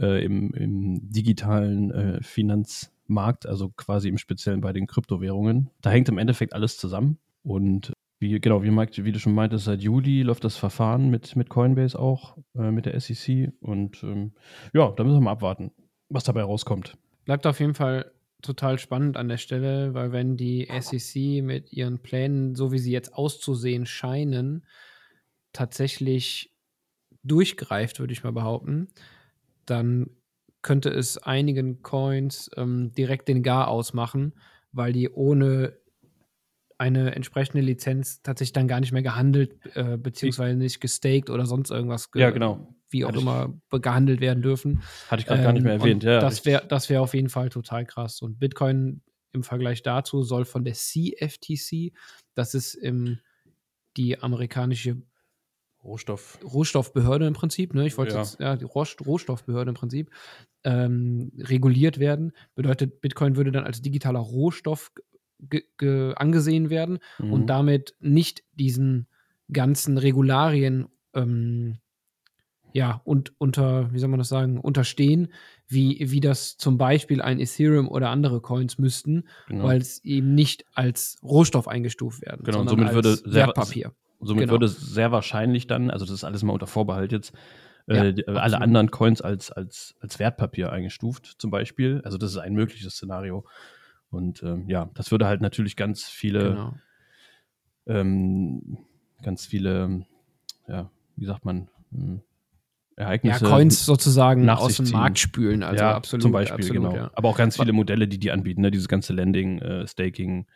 äh, 0.00 0.24
im, 0.24 0.52
im 0.52 1.12
digitalen 1.12 1.92
äh, 1.92 2.20
Finanzmarkt, 2.20 3.46
also 3.46 3.68
quasi 3.68 4.08
im 4.08 4.18
Speziellen 4.18 4.62
bei 4.62 4.72
den 4.72 4.88
Kryptowährungen. 4.88 5.70
Da 5.80 5.90
hängt 5.90 6.08
im 6.08 6.18
Endeffekt 6.18 6.54
alles 6.54 6.76
zusammen. 6.76 7.18
Und 7.44 7.92
wie, 8.22 8.40
genau, 8.40 8.62
wie, 8.62 8.70
Mike, 8.70 9.04
wie 9.04 9.12
du 9.12 9.18
schon 9.18 9.34
meintest, 9.34 9.66
seit 9.66 9.82
Juli 9.82 10.22
läuft 10.22 10.44
das 10.44 10.56
Verfahren 10.56 11.10
mit, 11.10 11.36
mit 11.36 11.50
Coinbase 11.50 11.98
auch, 11.98 12.38
äh, 12.54 12.70
mit 12.70 12.86
der 12.86 12.98
SEC. 12.98 13.52
Und 13.60 14.02
ähm, 14.04 14.32
ja, 14.72 14.90
da 14.92 15.04
müssen 15.04 15.16
wir 15.16 15.20
mal 15.22 15.32
abwarten, 15.32 15.72
was 16.08 16.24
dabei 16.24 16.42
rauskommt. 16.42 16.96
Bleibt 17.24 17.46
auf 17.46 17.60
jeden 17.60 17.74
Fall 17.74 18.12
total 18.40 18.78
spannend 18.78 19.16
an 19.16 19.28
der 19.28 19.36
Stelle, 19.36 19.92
weil 19.94 20.12
wenn 20.12 20.36
die 20.36 20.68
SEC 20.80 21.42
mit 21.42 21.72
ihren 21.72 22.00
Plänen, 22.00 22.54
so 22.54 22.72
wie 22.72 22.78
sie 22.78 22.92
jetzt 22.92 23.12
auszusehen 23.14 23.86
scheinen, 23.86 24.64
tatsächlich 25.52 26.56
durchgreift, 27.24 28.00
würde 28.00 28.12
ich 28.12 28.24
mal 28.24 28.32
behaupten, 28.32 28.88
dann 29.66 30.10
könnte 30.62 30.90
es 30.90 31.18
einigen 31.18 31.82
Coins 31.82 32.50
ähm, 32.56 32.92
direkt 32.94 33.28
den 33.28 33.42
Gar 33.42 33.68
ausmachen, 33.68 34.32
weil 34.70 34.92
die 34.92 35.10
ohne 35.10 35.76
eine 36.82 37.14
entsprechende 37.14 37.62
Lizenz 37.62 38.22
tatsächlich 38.22 38.52
dann 38.52 38.66
gar 38.68 38.80
nicht 38.80 38.92
mehr 38.92 39.02
gehandelt, 39.02 39.54
äh, 39.76 39.96
beziehungsweise 39.96 40.56
nicht 40.56 40.80
gestaked 40.80 41.30
oder 41.30 41.46
sonst 41.46 41.70
irgendwas, 41.70 42.10
ge- 42.10 42.20
Ja, 42.22 42.30
genau. 42.30 42.74
wie 42.90 43.04
auch 43.04 43.08
Hatte 43.08 43.18
ich- 43.18 43.22
immer, 43.24 43.54
be- 43.70 43.80
gehandelt 43.80 44.20
werden 44.20 44.42
dürfen. 44.42 44.82
Hatte 45.08 45.20
ich 45.20 45.26
gerade 45.26 45.42
gar 45.42 45.52
nicht 45.52 45.62
mehr 45.62 45.74
Ähm, 45.74 45.80
erwähnt. 45.80 46.02
Ja, 46.02 46.18
das 46.20 46.44
wäre 46.44 46.66
das 46.66 46.90
wär 46.90 47.00
auf 47.00 47.14
jeden 47.14 47.28
Fall 47.28 47.48
total 47.48 47.84
krass. 47.86 48.20
Und 48.20 48.38
Bitcoin 48.38 49.02
im 49.32 49.42
Vergleich 49.44 49.82
dazu 49.82 50.22
soll 50.22 50.44
von 50.44 50.64
der 50.64 50.74
CFTC, 50.74 51.92
das 52.34 52.54
ist 52.54 52.74
im, 52.74 53.18
die 53.96 54.18
amerikanische 54.20 55.00
Rohstoff. 55.84 56.38
Rohstoffbehörde 56.44 57.26
im 57.26 57.32
Prinzip, 57.34 57.74
ne? 57.74 57.86
Ich 57.86 57.98
wollte 57.98 58.14
Ja. 58.14 58.20
jetzt, 58.20 58.38
ja, 58.40 58.56
die 58.56 58.64
Rohst 58.64 59.04
Rohstoffbehörde 59.04 59.70
im 59.70 59.74
Prinzip, 59.74 60.10
ähm, 60.64 61.32
reguliert 61.38 61.98
werden. 61.98 62.32
Bedeutet, 62.54 63.00
Bitcoin 63.00 63.36
würde 63.36 63.50
dann 63.52 63.64
als 63.64 63.82
digitaler 63.82 64.20
Rohstoff 64.20 64.92
angesehen 66.16 66.70
werden 66.70 66.98
Mhm. 67.18 67.32
und 67.32 67.46
damit 67.46 67.94
nicht 68.00 68.42
diesen 68.54 69.06
ganzen 69.52 69.98
Regularien 69.98 70.86
ähm, 71.14 71.78
ja, 72.74 73.02
und 73.04 73.34
unter, 73.36 73.92
wie 73.92 73.98
soll 73.98 74.08
man 74.08 74.18
das 74.18 74.30
sagen, 74.30 74.58
unterstehen, 74.58 75.28
wie, 75.68 76.10
wie 76.10 76.20
das 76.20 76.56
zum 76.56 76.78
Beispiel 76.78 77.20
ein 77.20 77.38
Ethereum 77.38 77.86
oder 77.86 78.08
andere 78.08 78.40
Coins 78.40 78.78
müssten, 78.78 79.24
genau. 79.46 79.64
weil 79.64 79.78
es 79.78 80.02
eben 80.04 80.34
nicht 80.34 80.64
als 80.72 81.18
Rohstoff 81.22 81.68
eingestuft 81.68 82.22
werden, 82.22 82.44
Genau, 82.44 82.60
und 82.60 82.68
sondern 82.70 82.86
somit 82.88 82.94
würde 82.94 83.08
als 83.10 83.20
sehr- 83.20 83.46
Wertpapier. 83.46 83.92
Somit 84.20 84.42
genau. 84.44 84.52
würde 84.52 84.66
es 84.66 84.76
sehr 84.78 85.12
wahrscheinlich 85.12 85.66
dann, 85.66 85.90
also 85.90 86.06
das 86.06 86.14
ist 86.14 86.24
alles 86.24 86.42
mal 86.44 86.52
unter 86.54 86.66
Vorbehalt 86.66 87.12
jetzt, 87.12 87.34
Ja, 87.88 88.04
äh, 88.04 88.24
alle 88.28 88.60
anderen 88.62 88.90
Coins 88.92 89.20
als, 89.20 89.50
als, 89.50 89.94
als 90.00 90.18
Wertpapier 90.20 90.70
eingestuft, 90.72 91.34
zum 91.38 91.50
Beispiel. 91.50 92.00
Also 92.04 92.16
das 92.16 92.30
ist 92.30 92.36
ein 92.38 92.54
mögliches 92.54 92.94
Szenario. 92.94 93.44
Und 94.12 94.42
ähm, 94.42 94.68
ja, 94.68 94.88
das 94.94 95.10
würde 95.10 95.26
halt 95.26 95.40
natürlich 95.40 95.74
ganz 95.74 96.04
viele, 96.04 96.50
Genau. 96.50 96.74
ähm, 97.86 98.78
ganz 99.22 99.46
viele, 99.46 100.06
ja, 100.68 100.90
wie 101.16 101.24
sagt 101.24 101.44
man, 101.44 101.68
hm, 101.90 102.20
Ja, 102.98 103.04
Ereignisse. 103.04 103.46
Coins 103.46 103.86
sozusagen 103.86 104.44
nach 104.44 104.60
aus 104.60 104.76
dem 104.76 104.84
ziehen. 104.86 104.96
Markt 104.96 105.18
spülen. 105.18 105.62
Also 105.62 105.82
ja, 105.82 105.94
absolut. 105.94 106.22
zum 106.22 106.32
Beispiel, 106.32 106.66
absolut, 106.66 106.82
genau. 106.90 106.94
Ja. 106.94 107.10
Aber 107.14 107.30
auch 107.30 107.38
ganz 107.38 107.56
viele 107.56 107.72
Modelle, 107.72 108.06
die 108.06 108.18
die 108.18 108.30
anbieten, 108.30 108.60
ne? 108.60 108.70
dieses 108.70 108.86
ganze 108.86 109.14
Lending, 109.14 109.58
äh, 109.60 109.86
Staking 109.86 110.46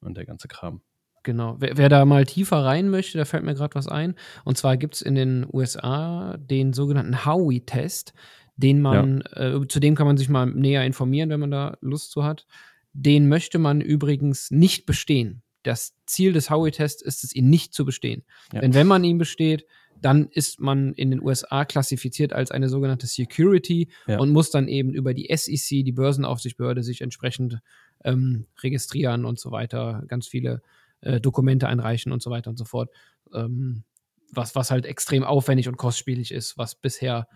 und 0.00 0.16
der 0.18 0.26
ganze 0.26 0.46
Kram. 0.48 0.82
Genau. 1.22 1.56
Wer, 1.58 1.76
wer 1.78 1.88
da 1.88 2.04
mal 2.04 2.24
tiefer 2.26 2.62
rein 2.64 2.88
möchte, 2.90 3.18
da 3.18 3.24
fällt 3.24 3.42
mir 3.42 3.54
gerade 3.54 3.74
was 3.74 3.88
ein. 3.88 4.14
Und 4.44 4.58
zwar 4.58 4.76
gibt 4.76 4.96
es 4.96 5.02
in 5.02 5.14
den 5.16 5.46
USA 5.52 6.36
den 6.36 6.72
sogenannten 6.74 7.24
Howey-Test, 7.24 8.12
den 8.56 8.80
man, 8.80 9.20
äh, 9.32 9.60
zu 9.68 9.80
dem 9.80 9.94
kann 9.94 10.06
man 10.06 10.16
sich 10.16 10.28
mal 10.28 10.46
näher 10.46 10.84
informieren, 10.84 11.30
wenn 11.30 11.40
man 11.40 11.50
da 11.50 11.76
Lust 11.80 12.10
zu 12.10 12.24
hat. 12.24 12.46
Den 12.92 13.28
möchte 13.28 13.58
man 13.58 13.80
übrigens 13.80 14.50
nicht 14.50 14.86
bestehen. 14.86 15.42
Das 15.62 15.94
Ziel 16.06 16.32
des 16.32 16.48
Howey-Tests 16.48 17.02
ist 17.02 17.24
es, 17.24 17.34
ihn 17.34 17.50
nicht 17.50 17.74
zu 17.74 17.84
bestehen. 17.84 18.24
Ja. 18.52 18.60
Denn 18.60 18.72
wenn 18.74 18.86
man 18.86 19.04
ihn 19.04 19.18
besteht, 19.18 19.66
dann 20.00 20.28
ist 20.28 20.60
man 20.60 20.92
in 20.94 21.10
den 21.10 21.22
USA 21.22 21.64
klassifiziert 21.64 22.32
als 22.32 22.50
eine 22.50 22.68
sogenannte 22.68 23.06
Security 23.06 23.88
Ja. 24.06 24.18
und 24.18 24.30
muss 24.30 24.50
dann 24.50 24.68
eben 24.68 24.92
über 24.94 25.14
die 25.14 25.28
SEC, 25.34 25.84
die 25.84 25.92
Börsenaufsichtsbehörde, 25.92 26.82
sich 26.82 27.00
entsprechend 27.00 27.60
ähm, 28.04 28.46
registrieren 28.62 29.24
und 29.24 29.38
so 29.40 29.50
weiter, 29.50 30.04
ganz 30.06 30.28
viele 30.28 30.62
äh, 31.00 31.20
Dokumente 31.20 31.68
einreichen 31.68 32.12
und 32.12 32.22
so 32.22 32.30
weiter 32.30 32.50
und 32.50 32.56
so 32.58 32.64
fort. 32.64 32.90
Ähm, 33.34 33.84
was, 34.32 34.54
was 34.54 34.70
halt 34.70 34.86
extrem 34.86 35.24
aufwendig 35.24 35.68
und 35.68 35.76
kostspielig 35.76 36.32
ist, 36.32 36.58
was 36.58 36.74
bisher 36.74 37.28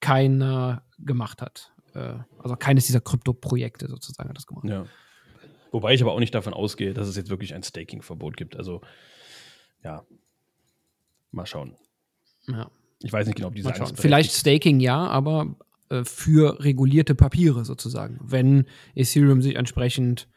keiner 0.00 0.82
gemacht 0.98 1.42
hat. 1.42 1.72
Äh, 1.94 2.14
also 2.38 2.56
keines 2.56 2.86
dieser 2.86 3.00
Krypto-Projekte 3.00 3.88
sozusagen 3.88 4.28
hat 4.28 4.36
das 4.36 4.46
gemacht. 4.46 4.66
Ja. 4.68 4.86
Wobei 5.72 5.94
ich 5.94 6.02
aber 6.02 6.12
auch 6.12 6.20
nicht 6.20 6.34
davon 6.34 6.54
ausgehe, 6.54 6.94
dass 6.94 7.08
es 7.08 7.16
jetzt 7.16 7.30
wirklich 7.30 7.54
ein 7.54 7.62
Staking-Verbot 7.62 8.36
gibt. 8.36 8.56
Also, 8.56 8.80
ja. 9.82 10.04
Mal 11.32 11.46
schauen. 11.46 11.76
Ja. 12.46 12.70
Ich 13.00 13.12
weiß 13.12 13.26
nicht 13.26 13.36
genau, 13.36 13.48
ob 13.48 13.54
diese. 13.54 13.74
Angst 13.74 13.98
Vielleicht 14.00 14.32
Staking 14.32 14.80
ja, 14.80 15.06
aber 15.06 15.56
äh, 15.90 16.04
für 16.04 16.62
regulierte 16.62 17.14
Papiere 17.14 17.64
sozusagen. 17.64 18.18
Wenn 18.22 18.66
Ethereum 18.94 19.42
sich 19.42 19.56
entsprechend 19.56 20.28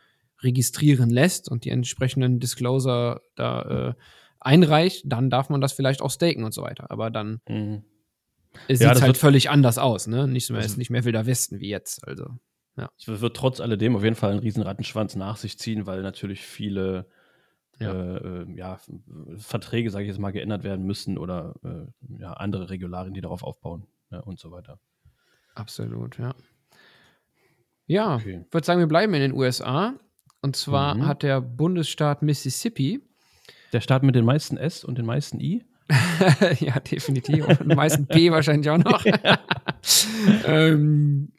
registrieren 0.42 1.10
lässt 1.10 1.50
und 1.50 1.66
die 1.66 1.70
entsprechenden 1.70 2.40
Disclosure 2.40 3.22
da 3.36 3.90
äh, 3.90 3.94
einreicht, 4.40 5.04
dann 5.06 5.30
darf 5.30 5.50
man 5.50 5.62
das 5.62 5.74
vielleicht 5.74 6.02
auch 6.02 6.12
staken 6.12 6.44
und 6.44 6.54
so 6.54 6.62
weiter. 6.62 6.92
Aber 6.92 7.10
dann 7.10 7.42
Mhm. 7.48 7.84
Sieht 8.68 8.82
Ja, 8.82 8.88
es 8.92 8.96
das 8.96 9.02
halt 9.02 9.10
wird- 9.10 9.18
völlig 9.18 9.50
anders 9.50 9.78
aus, 9.78 10.08
ne? 10.08 10.28
Nicht 10.28 10.50
mehr, 10.50 10.62
ist 10.62 10.78
nicht 10.78 10.90
mehr 10.90 11.04
wilder 11.04 11.26
Westen 11.26 11.60
wie 11.60 11.70
jetzt. 11.70 12.08
Also. 12.08 12.26
Es 13.00 13.08
wird 13.08 13.36
trotz 13.36 13.60
alledem 13.60 13.96
auf 13.96 14.04
jeden 14.04 14.16
Fall 14.16 14.32
einen 14.32 14.40
riesen 14.40 14.62
Rattenschwanz 14.62 15.16
nach 15.16 15.38
sich 15.38 15.58
ziehen, 15.58 15.88
weil 15.88 16.04
natürlich 16.04 16.42
viele 16.42 17.08
Ja. 17.80 17.92
äh, 17.92 18.18
äh, 18.18 18.56
ja, 18.56 18.80
Verträge, 19.38 19.90
sage 19.90 20.04
ich 20.04 20.10
jetzt 20.10 20.20
mal, 20.20 20.32
geändert 20.32 20.64
werden 20.64 20.86
müssen 20.86 21.18
oder 21.18 21.56
äh, 21.64 22.22
ja, 22.22 22.34
andere 22.34 22.70
Regularien, 22.70 23.14
die 23.14 23.22
darauf 23.22 23.44
aufbauen 23.44 23.88
ja, 24.12 24.20
und 24.20 24.40
so 24.40 24.52
weiter. 24.52 24.80
Absolut, 25.56 26.20
ja. 26.20 26.36
Ja, 27.88 28.16
okay. 28.16 28.44
ich 28.46 28.54
würde 28.54 28.66
sagen, 28.66 28.80
wir 28.80 28.88
bleiben 28.88 29.14
in 29.14 29.22
den 29.22 29.34
USA. 29.34 29.94
Und 30.42 30.56
zwar 30.56 30.96
mhm. 30.96 31.08
hat 31.08 31.24
der 31.24 31.42
Bundesstaat 31.42 32.22
Mississippi. 32.22 33.02
Der 33.74 33.82
Staat 33.82 34.04
mit 34.04 34.16
den 34.16 34.26
meisten 34.26 34.58
S 34.58 34.84
und 34.84 34.98
den 34.98 35.06
meisten 35.06 35.40
I? 35.40 35.66
ja, 36.60 36.79
definitiv. 36.79 37.48
Und 37.48 37.75
meisten 37.75 38.08
P 38.08 38.32
wahrscheinlich 38.32 38.70
auch 38.70 38.77
noch. 38.77 39.06
ähm, 40.46 41.32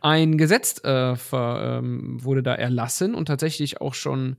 ein 0.00 0.38
Gesetz 0.38 0.82
äh, 0.84 1.16
ver, 1.16 1.78
ähm, 1.78 2.22
wurde 2.22 2.42
da 2.42 2.54
erlassen 2.54 3.14
und 3.14 3.26
tatsächlich 3.26 3.80
auch 3.80 3.94
schon 3.94 4.36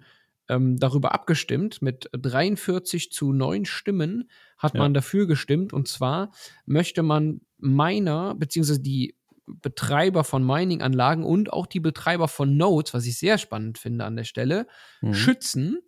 ähm, 0.50 0.78
darüber 0.78 1.14
abgestimmt. 1.14 1.82
Mit 1.82 2.10
43 2.14 3.12
zu 3.12 3.32
9 3.32 3.66
Stimmen 3.66 4.30
hat 4.58 4.74
ja. 4.74 4.80
man 4.80 4.94
dafür 4.94 5.28
gestimmt. 5.28 5.74
Und 5.74 5.88
zwar 5.88 6.32
möchte 6.66 7.04
man 7.04 7.42
Miner, 7.58 8.36
beziehungsweise 8.36 8.82
die 8.82 9.16
Betreiber 9.46 10.24
von 10.24 10.46
Mining-Anlagen 10.46 11.24
und 11.24 11.52
auch 11.52 11.68
die 11.68 11.80
Betreiber 11.80 12.28
von 12.28 12.56
Nodes, 12.58 12.94
was 12.94 13.06
ich 13.06 13.18
sehr 13.18 13.38
spannend 13.38 13.78
finde 13.78 14.06
an 14.06 14.16
der 14.16 14.24
Stelle, 14.24 14.68
mhm. 15.02 15.14
schützen. 15.14 15.80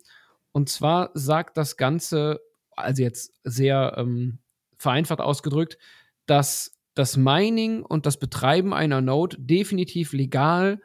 Und 0.52 0.68
zwar 0.68 1.10
sagt 1.14 1.56
das 1.56 1.76
Ganze, 1.76 2.40
also 2.76 3.02
jetzt 3.02 3.32
sehr 3.44 3.94
ähm, 3.96 4.38
vereinfacht 4.76 5.20
ausgedrückt, 5.20 5.78
dass 6.26 6.72
das 6.94 7.16
Mining 7.16 7.82
und 7.82 8.06
das 8.06 8.18
Betreiben 8.18 8.72
einer 8.72 9.00
Node 9.00 9.36
definitiv 9.38 10.12
legal 10.12 10.80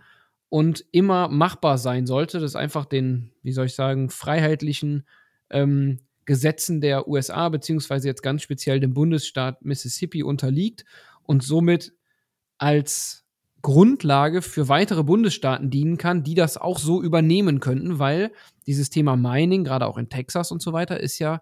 und 0.50 0.84
immer 0.92 1.30
machbar 1.30 1.78
sein 1.78 2.08
sollte. 2.08 2.40
Das 2.40 2.56
einfach 2.56 2.86
den, 2.86 3.32
wie 3.44 3.52
soll 3.52 3.68
ich 3.68 3.76
sagen, 3.76 4.10
freiheitlichen 4.10 5.06
ähm, 5.50 6.00
Gesetzen 6.26 6.82
der 6.82 7.08
USA, 7.08 7.50
beziehungsweise 7.50 8.08
jetzt 8.08 8.24
ganz 8.24 8.42
speziell 8.42 8.80
dem 8.80 8.94
Bundesstaat 8.94 9.64
Mississippi 9.64 10.24
unterliegt 10.24 10.86
und 11.24 11.44
somit 11.44 11.94
als 12.58 13.26
Grundlage 13.62 14.42
für 14.42 14.70
weitere 14.70 15.04
Bundesstaaten 15.04 15.70
dienen 15.70 15.98
kann, 15.98 16.24
die 16.24 16.36
das 16.36 16.58
auch 16.58 16.80
so 16.80 17.02
übernehmen 17.02 17.60
könnten, 17.60 18.00
weil 18.00 18.32
dieses 18.68 18.90
Thema 18.90 19.16
Mining, 19.16 19.64
gerade 19.64 19.86
auch 19.86 19.98
in 19.98 20.10
Texas 20.10 20.52
und 20.52 20.62
so 20.62 20.72
weiter, 20.72 21.00
ist 21.00 21.20
ja 21.20 21.42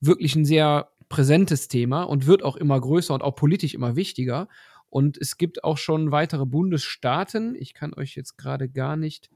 wirklich 0.00 0.34
ein 0.36 0.44
sehr 0.44 0.90
präsentes 1.08 1.68
Thema 1.68 2.04
und 2.04 2.26
wird 2.26 2.42
auch 2.42 2.56
immer 2.56 2.80
größer 2.80 3.14
und 3.14 3.22
auch 3.22 3.34
politisch 3.34 3.74
immer 3.74 3.96
wichtiger. 3.96 4.48
Und 4.88 5.18
es 5.18 5.38
gibt 5.38 5.64
auch 5.64 5.78
schon 5.78 6.10
weitere 6.10 6.46
Bundesstaaten. 6.46 7.54
Ich 7.54 7.74
kann 7.74 7.94
euch 7.94 8.16
jetzt 8.16 8.36
gerade 8.36 8.68
gar 8.68 8.96
nicht 8.96 9.30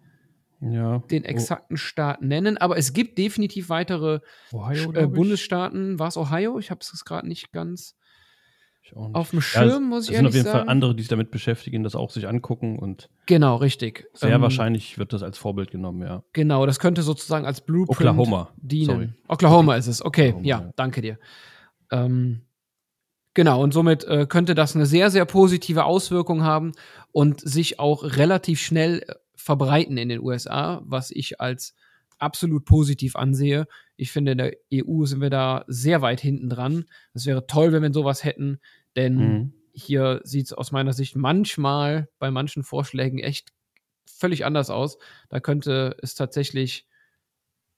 ja. 0.60 0.98
den 1.10 1.24
exakten 1.24 1.76
Staat 1.76 2.22
nennen, 2.22 2.56
aber 2.56 2.76
es 2.76 2.92
gibt 2.92 3.18
definitiv 3.18 3.68
weitere 3.68 4.20
Ohio, 4.52 4.92
äh, 4.92 5.06
Bundesstaaten. 5.06 5.98
War 5.98 6.08
es 6.08 6.16
Ohio? 6.16 6.58
Ich 6.58 6.70
habe 6.70 6.80
es 6.80 7.04
gerade 7.04 7.28
nicht 7.28 7.52
ganz 7.52 7.96
auf 8.94 9.30
dem 9.30 9.40
Schirm, 9.40 9.68
ja, 9.68 9.80
muss 9.80 10.08
ich 10.08 10.14
sagen. 10.14 10.14
Es 10.14 10.16
sind 10.16 10.26
auf 10.26 10.34
jeden 10.34 10.44
sagen. 10.44 10.58
Fall 10.58 10.68
andere, 10.68 10.94
die 10.94 11.02
sich 11.02 11.08
damit 11.08 11.30
beschäftigen, 11.30 11.82
das 11.82 11.94
auch 11.94 12.10
sich 12.10 12.28
angucken 12.28 12.78
und. 12.78 13.08
Genau, 13.26 13.56
richtig. 13.56 14.06
Sehr 14.12 14.34
ähm, 14.34 14.42
wahrscheinlich 14.42 14.98
wird 14.98 15.12
das 15.12 15.22
als 15.22 15.38
Vorbild 15.38 15.70
genommen, 15.70 16.02
ja. 16.02 16.22
Genau, 16.32 16.66
das 16.66 16.78
könnte 16.78 17.02
sozusagen 17.02 17.46
als 17.46 17.60
Blueprint 17.60 17.98
Oklahoma. 17.98 18.50
dienen. 18.56 18.86
Sorry. 18.86 19.08
Oklahoma 19.28 19.76
ist 19.76 19.86
es, 19.86 20.04
okay, 20.04 20.28
Oklahoma, 20.28 20.46
ja, 20.46 20.60
ja, 20.60 20.72
danke 20.76 21.00
dir. 21.00 21.18
Ähm, 21.90 22.42
genau, 23.32 23.62
und 23.62 23.72
somit 23.72 24.04
äh, 24.04 24.26
könnte 24.28 24.54
das 24.54 24.74
eine 24.74 24.86
sehr, 24.86 25.10
sehr 25.10 25.24
positive 25.24 25.84
Auswirkung 25.84 26.42
haben 26.42 26.72
und 27.12 27.40
sich 27.40 27.78
auch 27.78 28.02
relativ 28.02 28.60
schnell 28.60 29.04
verbreiten 29.34 29.96
in 29.96 30.08
den 30.08 30.20
USA, 30.20 30.82
was 30.84 31.10
ich 31.10 31.40
als 31.40 31.74
absolut 32.18 32.64
positiv 32.64 33.16
ansehe. 33.16 33.66
Ich 33.96 34.10
finde, 34.12 34.32
in 34.32 34.38
der 34.38 34.56
EU 34.72 35.04
sind 35.04 35.20
wir 35.20 35.30
da 35.30 35.64
sehr 35.66 36.02
weit 36.02 36.20
hinten 36.20 36.48
dran. 36.48 36.84
Es 37.12 37.26
wäre 37.26 37.46
toll, 37.46 37.72
wenn 37.72 37.82
wir 37.82 37.92
sowas 37.92 38.24
hätten, 38.24 38.58
denn 38.96 39.14
mhm. 39.16 39.52
hier 39.72 40.20
sieht 40.24 40.46
es 40.46 40.52
aus 40.52 40.72
meiner 40.72 40.92
Sicht 40.92 41.16
manchmal 41.16 42.08
bei 42.18 42.30
manchen 42.30 42.64
Vorschlägen 42.64 43.18
echt 43.18 43.52
völlig 44.06 44.44
anders 44.44 44.70
aus. 44.70 44.98
Da 45.28 45.40
könnte 45.40 45.96
es 46.02 46.14
tatsächlich 46.14 46.86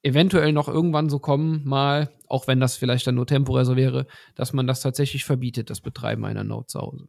eventuell 0.03 0.53
noch 0.53 0.69
irgendwann 0.69 1.09
so 1.09 1.19
kommen, 1.19 1.63
mal, 1.65 2.11
auch 2.29 2.47
wenn 2.47 2.61
das 2.61 2.77
vielleicht 2.77 3.07
dann 3.07 3.17
nur 3.17 3.27
temporär 3.27 3.65
so 3.65 3.77
wäre, 3.77 4.07
dass 4.37 4.53
man 4.53 4.67
das 4.67 4.81
tatsächlich 4.81 5.25
verbietet, 5.25 5.69
das 5.69 5.81
Betreiben 5.81 6.25
einer 6.25 6.45
Node 6.45 6.67
zu 6.67 6.81
Hause. 6.81 7.09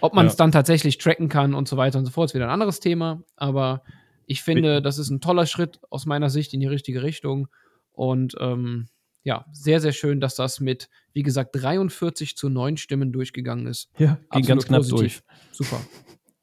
Ob 0.00 0.14
man 0.14 0.26
es 0.26 0.34
ja. 0.34 0.38
dann 0.38 0.52
tatsächlich 0.52 0.98
tracken 0.98 1.28
kann 1.28 1.54
und 1.54 1.68
so 1.68 1.76
weiter 1.76 1.98
und 1.98 2.04
so 2.04 2.12
fort, 2.12 2.30
ist 2.30 2.34
wieder 2.34 2.46
ein 2.46 2.52
anderes 2.52 2.80
Thema. 2.80 3.22
Aber 3.36 3.82
ich 4.26 4.42
finde, 4.42 4.80
das 4.80 4.98
ist 4.98 5.10
ein 5.10 5.20
toller 5.20 5.46
Schritt 5.46 5.80
aus 5.90 6.06
meiner 6.06 6.30
Sicht 6.30 6.54
in 6.54 6.60
die 6.60 6.66
richtige 6.66 7.02
Richtung. 7.02 7.48
Und 7.94 8.34
ähm, 8.40 8.88
ja, 9.22 9.46
sehr, 9.52 9.80
sehr 9.80 9.92
schön, 9.92 10.20
dass 10.20 10.34
das 10.34 10.60
mit, 10.60 10.90
wie 11.14 11.22
gesagt, 11.22 11.50
43 11.54 12.36
zu 12.36 12.50
9 12.50 12.76
Stimmen 12.76 13.12
durchgegangen 13.12 13.66
ist. 13.66 13.88
Ja, 13.98 14.14
ging 14.14 14.42
Absolut 14.42 14.48
ganz 14.48 14.66
knapp 14.66 14.80
positiv. 14.82 15.22
durch. 15.22 15.46
Super. 15.52 15.80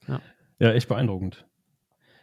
Ja. 0.08 0.22
ja, 0.60 0.74
echt 0.74 0.88
beeindruckend. 0.88 1.46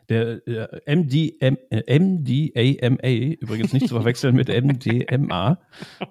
Der 0.09 0.47
äh, 0.49 0.97
MDM, 0.97 1.59
äh, 1.71 1.99
MDAMA, 1.99 3.37
übrigens 3.41 3.73
nicht 3.75 3.89
zu 3.89 3.95
verwechseln 3.95 4.35
mit 4.35 4.49
MDMA. 4.49 5.61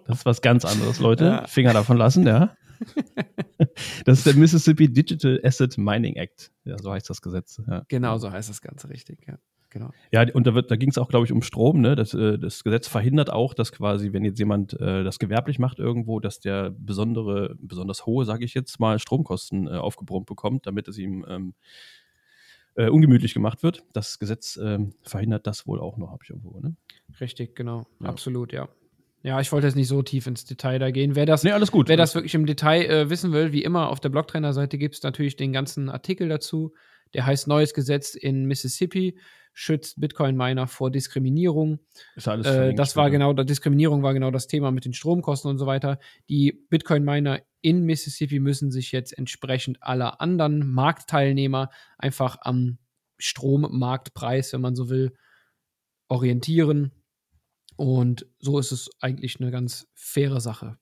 Das 0.06 0.20
ist 0.20 0.26
was 0.26 0.42
ganz 0.42 0.66
anderes, 0.66 1.00
Leute. 1.00 1.26
Ja. 1.26 1.48
Finger 1.48 1.74
davon 1.74 1.98
lassen, 1.98 2.26
ja. 2.26 2.56
Das 4.06 4.20
ist 4.20 4.28
der 4.28 4.36
Mississippi 4.36 4.88
Digital 4.88 5.40
Asset 5.44 5.78
Mining 5.80 6.16
Act. 6.16 6.52
Ja, 6.64 6.78
so 6.78 6.92
heißt 6.92 7.10
das 7.10 7.22
Gesetz. 7.24 7.60
Ja. 7.68 7.84
Genau, 7.88 8.20
so 8.20 8.32
heißt 8.32 8.50
das 8.50 8.62
Ganze 8.62 8.90
richtig, 8.90 9.26
ja. 9.28 9.40
Genau. 9.78 9.92
Ja, 10.12 10.26
und 10.34 10.48
da, 10.48 10.60
da 10.62 10.76
ging 10.76 10.90
es 10.90 10.98
auch, 10.98 11.08
glaube 11.08 11.26
ich, 11.26 11.32
um 11.32 11.44
Strom. 11.44 11.82
Ne? 11.82 11.96
Das, 11.96 12.14
äh, 12.14 12.40
das, 12.40 12.64
Gesetz 12.64 12.88
verhindert 12.88 13.32
auch, 13.32 13.54
dass 13.54 13.72
quasi, 13.72 14.12
wenn 14.12 14.26
jetzt 14.26 14.40
jemand 14.40 14.74
äh, 14.80 15.04
das 15.04 15.20
gewerblich 15.20 15.60
macht 15.60 15.78
irgendwo, 15.78 16.20
dass 16.20 16.40
der 16.40 16.72
besondere, 16.72 17.56
besonders 17.60 18.08
hohe, 18.08 18.26
sage 18.26 18.44
ich 18.44 18.56
jetzt 18.56 18.80
mal, 18.80 18.98
Stromkosten 18.98 19.68
äh, 19.68 19.72
aufgebrummt 19.72 20.26
bekommt, 20.26 20.66
damit 20.66 20.88
es 20.88 20.98
ihm 20.98 21.24
ähm, 21.30 21.54
äh, 22.76 22.90
ungemütlich 22.90 23.36
gemacht 23.36 23.62
wird. 23.62 23.84
Das 23.94 24.18
Gesetz 24.18 24.58
ähm, 24.62 24.94
verhindert 25.04 25.46
das 25.46 25.68
wohl 25.68 25.80
auch 25.80 25.98
noch, 25.98 26.10
habe 26.10 26.24
ich 26.24 26.32
irgendwo. 26.32 26.60
Ne? 26.60 26.76
Richtig, 27.22 27.56
genau. 27.56 27.86
Ja. 28.02 28.10
Absolut, 28.10 28.54
ja. 28.54 28.70
Ja, 29.22 29.42
ich 29.42 29.52
wollte 29.52 29.68
jetzt 29.68 29.76
nicht 29.76 29.88
so 29.88 30.02
tief 30.02 30.26
ins 30.26 30.46
Detail 30.46 30.80
da 30.80 30.90
gehen. 30.90 31.16
Wer 31.16 31.26
das, 31.26 31.44
nee, 31.44 31.52
alles 31.52 31.72
gut. 31.72 31.90
Wer 31.90 31.98
das 31.98 32.16
wirklich 32.16 32.34
im 32.34 32.46
Detail 32.46 32.86
äh, 32.86 33.10
wissen 33.10 33.32
will, 33.32 33.52
wie 33.52 33.64
immer, 33.64 33.90
auf 33.90 34.00
der 34.00 34.10
Blogtrainer-Seite 34.10 34.78
gibt 34.78 34.96
es 34.96 35.04
natürlich 35.04 35.36
den 35.36 35.54
ganzen 35.54 35.90
Artikel 35.90 36.30
dazu. 36.30 36.74
Der 37.14 37.26
heißt 37.26 37.48
Neues 37.48 37.74
Gesetz 37.74 38.16
in 38.16 38.46
Mississippi 38.46 39.18
schützt 39.60 40.00
Bitcoin-Miner 40.00 40.68
vor 40.68 40.92
Diskriminierung. 40.92 41.80
Ist 42.16 42.28
alles 42.28 42.46
äh, 42.46 42.76
das 42.76 42.96
war 42.96 43.10
genau, 43.10 43.34
Diskriminierung 43.34 44.04
war 44.04 44.14
genau 44.14 44.30
das 44.30 44.46
Thema 44.46 44.70
mit 44.70 44.86
den 44.86 44.94
Stromkosten 44.94 45.50
und 45.50 45.58
so 45.58 45.66
weiter. 45.66 45.98
Die 46.30 46.52
Bitcoin-Miner 46.70 47.42
in 47.62 47.84
Mississippi 47.84 48.40
müssen 48.40 48.70
sich 48.70 48.92
jetzt 48.92 49.18
entsprechend 49.18 49.82
aller 49.82 50.22
anderen 50.22 50.72
Marktteilnehmer 50.72 51.72
einfach 51.98 52.38
am 52.42 52.78
Strommarktpreis, 53.18 54.54
wenn 54.54 54.62
man 54.62 54.76
so 54.76 54.90
will, 54.90 55.16
orientieren. 56.08 56.92
Und 57.78 58.28
so 58.38 58.60
ist 58.60 58.72
es 58.72 58.92
eigentlich 59.02 59.42
eine 59.42 59.50
ganz 59.50 59.88
faire 59.96 60.40
Sache. 60.40 60.78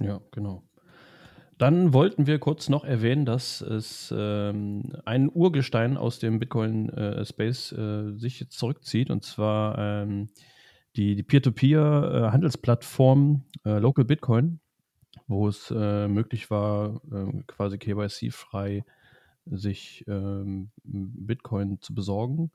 Ja, 0.00 0.20
genau. 0.30 0.68
Dann 1.58 1.92
wollten 1.94 2.26
wir 2.26 2.38
kurz 2.38 2.68
noch 2.68 2.84
erwähnen, 2.84 3.24
dass 3.24 3.62
es 3.62 4.12
ähm, 4.16 4.92
ein 5.06 5.30
Urgestein 5.32 5.96
aus 5.96 6.18
dem 6.18 6.38
Bitcoin-Space 6.38 7.72
äh, 7.72 7.80
äh, 7.80 8.12
sich 8.18 8.40
jetzt 8.40 8.58
zurückzieht, 8.58 9.08
und 9.10 9.24
zwar 9.24 9.78
ähm, 9.78 10.28
die, 10.96 11.22
Peer-to-Peer-Handelsplattform 11.22 13.44
äh, 13.64 13.78
Local 13.78 14.04
Bitcoin, 14.04 14.60
wo 15.28 15.48
es 15.48 15.72
äh, 15.74 16.08
möglich 16.08 16.50
war, 16.50 17.00
ähm, 17.10 17.46
quasi 17.46 17.78
KYC-frei 17.78 18.84
sich 19.46 20.04
ähm, 20.08 20.68
Bitcoin 20.84 21.80
zu 21.80 21.94
besorgen. 21.94 22.50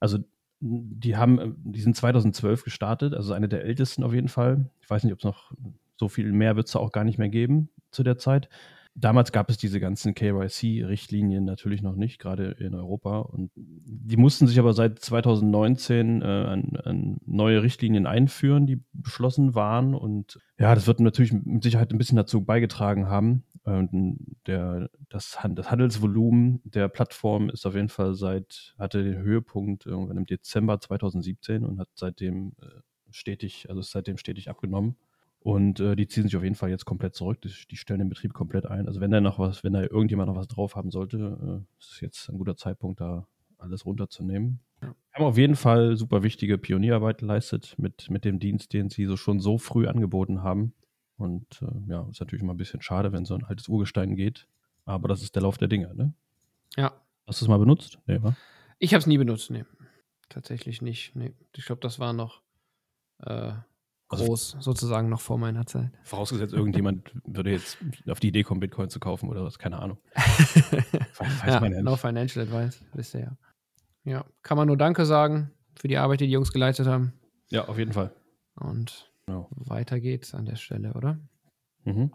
Also 0.00 0.20
die 0.60 1.16
haben, 1.16 1.56
die 1.64 1.82
sind 1.82 1.96
2012 1.96 2.64
gestartet, 2.64 3.12
also 3.12 3.34
eine 3.34 3.48
der 3.48 3.64
ältesten 3.64 4.04
auf 4.04 4.14
jeden 4.14 4.28
Fall. 4.28 4.70
Ich 4.80 4.88
weiß 4.88 5.04
nicht, 5.04 5.12
ob 5.12 5.18
es 5.18 5.24
noch 5.24 5.52
so 5.98 6.08
viel 6.08 6.32
mehr 6.32 6.56
wird 6.56 6.68
es 6.68 6.76
auch 6.76 6.92
gar 6.92 7.04
nicht 7.04 7.18
mehr 7.18 7.28
geben 7.28 7.68
zu 7.90 8.02
der 8.02 8.18
Zeit. 8.18 8.48
Damals 8.98 9.30
gab 9.30 9.50
es 9.50 9.58
diese 9.58 9.78
ganzen 9.78 10.14
KYC-Richtlinien 10.14 11.44
natürlich 11.44 11.82
noch 11.82 11.96
nicht, 11.96 12.18
gerade 12.18 12.52
in 12.52 12.74
Europa. 12.74 13.18
Und 13.18 13.50
die 13.54 14.16
mussten 14.16 14.46
sich 14.46 14.58
aber 14.58 14.72
seit 14.72 15.00
2019 15.00 16.22
äh, 16.22 16.24
an, 16.24 16.76
an, 16.82 17.18
neue 17.26 17.62
Richtlinien 17.62 18.06
einführen, 18.06 18.66
die 18.66 18.82
beschlossen 18.94 19.54
waren. 19.54 19.94
Und 19.94 20.38
ja, 20.58 20.74
das 20.74 20.86
wird 20.86 21.00
natürlich 21.00 21.34
mit 21.34 21.62
Sicherheit 21.62 21.92
ein 21.92 21.98
bisschen 21.98 22.16
dazu 22.16 22.42
beigetragen 22.42 23.06
haben. 23.06 23.44
Und 23.64 24.18
der, 24.46 24.88
das, 25.10 25.36
das 25.46 25.70
Handelsvolumen 25.70 26.62
der 26.64 26.88
Plattform 26.88 27.50
ist 27.50 27.66
auf 27.66 27.74
jeden 27.74 27.90
Fall 27.90 28.14
seit, 28.14 28.74
hatte 28.78 29.04
den 29.04 29.18
Höhepunkt 29.18 29.84
irgendwann 29.84 30.16
im 30.16 30.24
Dezember 30.24 30.80
2017 30.80 31.64
und 31.64 31.80
hat 31.80 31.88
seitdem 31.94 32.52
äh, 32.62 32.66
stetig, 33.10 33.66
also 33.68 33.80
ist 33.80 33.90
seitdem 33.90 34.16
stetig 34.16 34.48
abgenommen. 34.48 34.96
Und 35.46 35.78
äh, 35.78 35.94
die 35.94 36.08
ziehen 36.08 36.24
sich 36.24 36.36
auf 36.36 36.42
jeden 36.42 36.56
Fall 36.56 36.70
jetzt 36.70 36.86
komplett 36.86 37.14
zurück. 37.14 37.40
Die, 37.40 37.52
die, 37.70 37.76
stellen 37.76 38.00
den 38.00 38.08
Betrieb 38.08 38.34
komplett 38.34 38.66
ein. 38.66 38.88
Also 38.88 39.00
wenn 39.00 39.12
da 39.12 39.20
noch 39.20 39.38
was, 39.38 39.62
wenn 39.62 39.74
da 39.74 39.82
irgendjemand 39.82 40.26
noch 40.28 40.34
was 40.34 40.48
drauf 40.48 40.74
haben 40.74 40.90
sollte, 40.90 41.62
äh, 41.62 41.80
ist 41.80 42.00
jetzt 42.00 42.28
ein 42.28 42.36
guter 42.36 42.56
Zeitpunkt, 42.56 43.00
da 43.00 43.28
alles 43.56 43.86
runterzunehmen. 43.86 44.58
Ja. 44.82 44.92
Haben 45.12 45.24
auf 45.24 45.38
jeden 45.38 45.54
Fall 45.54 45.96
super 45.96 46.24
wichtige 46.24 46.58
Pionierarbeit 46.58 47.18
geleistet 47.18 47.76
mit, 47.78 48.10
mit 48.10 48.24
dem 48.24 48.40
Dienst, 48.40 48.72
den 48.72 48.90
sie 48.90 49.04
so 49.06 49.16
schon 49.16 49.38
so 49.38 49.56
früh 49.56 49.86
angeboten 49.86 50.42
haben. 50.42 50.74
Und 51.16 51.62
äh, 51.62 51.90
ja, 51.92 52.08
ist 52.10 52.18
natürlich 52.18 52.42
immer 52.42 52.54
ein 52.54 52.58
bisschen 52.58 52.82
schade, 52.82 53.12
wenn 53.12 53.24
so 53.24 53.36
ein 53.36 53.44
altes 53.44 53.68
Urgestein 53.68 54.16
geht. 54.16 54.48
Aber 54.84 55.06
das 55.06 55.22
ist 55.22 55.36
der 55.36 55.42
Lauf 55.42 55.58
der 55.58 55.68
Dinge, 55.68 55.94
ne? 55.94 56.12
Ja. 56.76 56.92
Hast 57.28 57.40
du 57.40 57.44
es 57.44 57.48
mal 57.48 57.60
benutzt? 57.60 58.00
Nee, 58.08 58.20
wa? 58.20 58.34
Ich 58.80 58.94
habe 58.94 58.98
es 58.98 59.06
nie 59.06 59.16
benutzt, 59.16 59.52
nee. 59.52 59.64
Tatsächlich 60.28 60.82
nicht. 60.82 61.14
Nee. 61.14 61.34
Ich 61.54 61.66
glaube, 61.66 61.82
das 61.82 62.00
war 62.00 62.12
noch 62.12 62.42
äh, 63.20 63.52
groß, 64.08 64.54
also, 64.54 64.72
sozusagen 64.72 65.08
noch 65.08 65.20
vor 65.20 65.38
meiner 65.38 65.66
Zeit. 65.66 65.90
Vorausgesetzt, 66.04 66.54
irgendjemand 66.54 67.12
würde 67.24 67.50
jetzt 67.50 67.78
auf 68.08 68.20
die 68.20 68.28
Idee 68.28 68.42
kommen, 68.42 68.60
Bitcoin 68.60 68.88
zu 68.88 69.00
kaufen 69.00 69.28
oder 69.28 69.44
was, 69.44 69.58
keine 69.58 69.78
Ahnung. 69.78 69.98
weiß, 70.14 71.18
weiß 71.18 71.46
ja, 71.46 71.60
man 71.60 71.72
ja 71.72 71.82
No 71.82 71.96
Financial 71.96 72.46
Advice, 72.46 72.82
wisst 72.94 73.14
ihr 73.14 73.20
ja. 73.20 73.36
Ja, 74.04 74.24
kann 74.42 74.56
man 74.56 74.68
nur 74.68 74.76
Danke 74.76 75.04
sagen 75.04 75.50
für 75.74 75.88
die 75.88 75.98
Arbeit, 75.98 76.20
die 76.20 76.26
die 76.26 76.32
Jungs 76.32 76.52
geleistet 76.52 76.86
haben. 76.86 77.12
Ja, 77.48 77.66
auf 77.66 77.78
jeden 77.78 77.92
Fall. 77.92 78.14
Und 78.54 79.12
ja. 79.28 79.46
weiter 79.50 80.00
geht's 80.00 80.34
an 80.34 80.44
der 80.44 80.56
Stelle, 80.56 80.94
oder? 80.94 81.18
Mhm. 81.84 82.12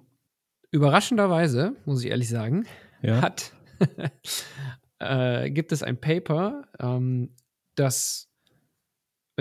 Überraschenderweise, 0.71 1.75
muss 1.85 2.03
ich 2.03 2.09
ehrlich 2.09 2.29
sagen, 2.29 2.65
ja. 3.01 3.21
hat, 3.21 3.51
äh, 4.99 5.49
gibt 5.51 5.73
es 5.73 5.83
ein 5.83 5.99
Paper, 5.99 6.63
ähm, 6.79 7.35
das 7.75 8.30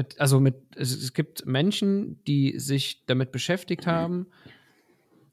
mit, 0.01 0.19
also 0.21 0.41
mit, 0.41 0.57
es, 0.77 0.97
es 0.97 1.13
gibt 1.13 1.47
Menschen, 1.47 2.25
die 2.25 2.59
sich 2.59 3.05
damit 3.07 3.33
beschäftigt 3.33 3.87
haben, 3.87 4.29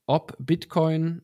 ob 0.06 0.36
Bitcoin 0.40 1.22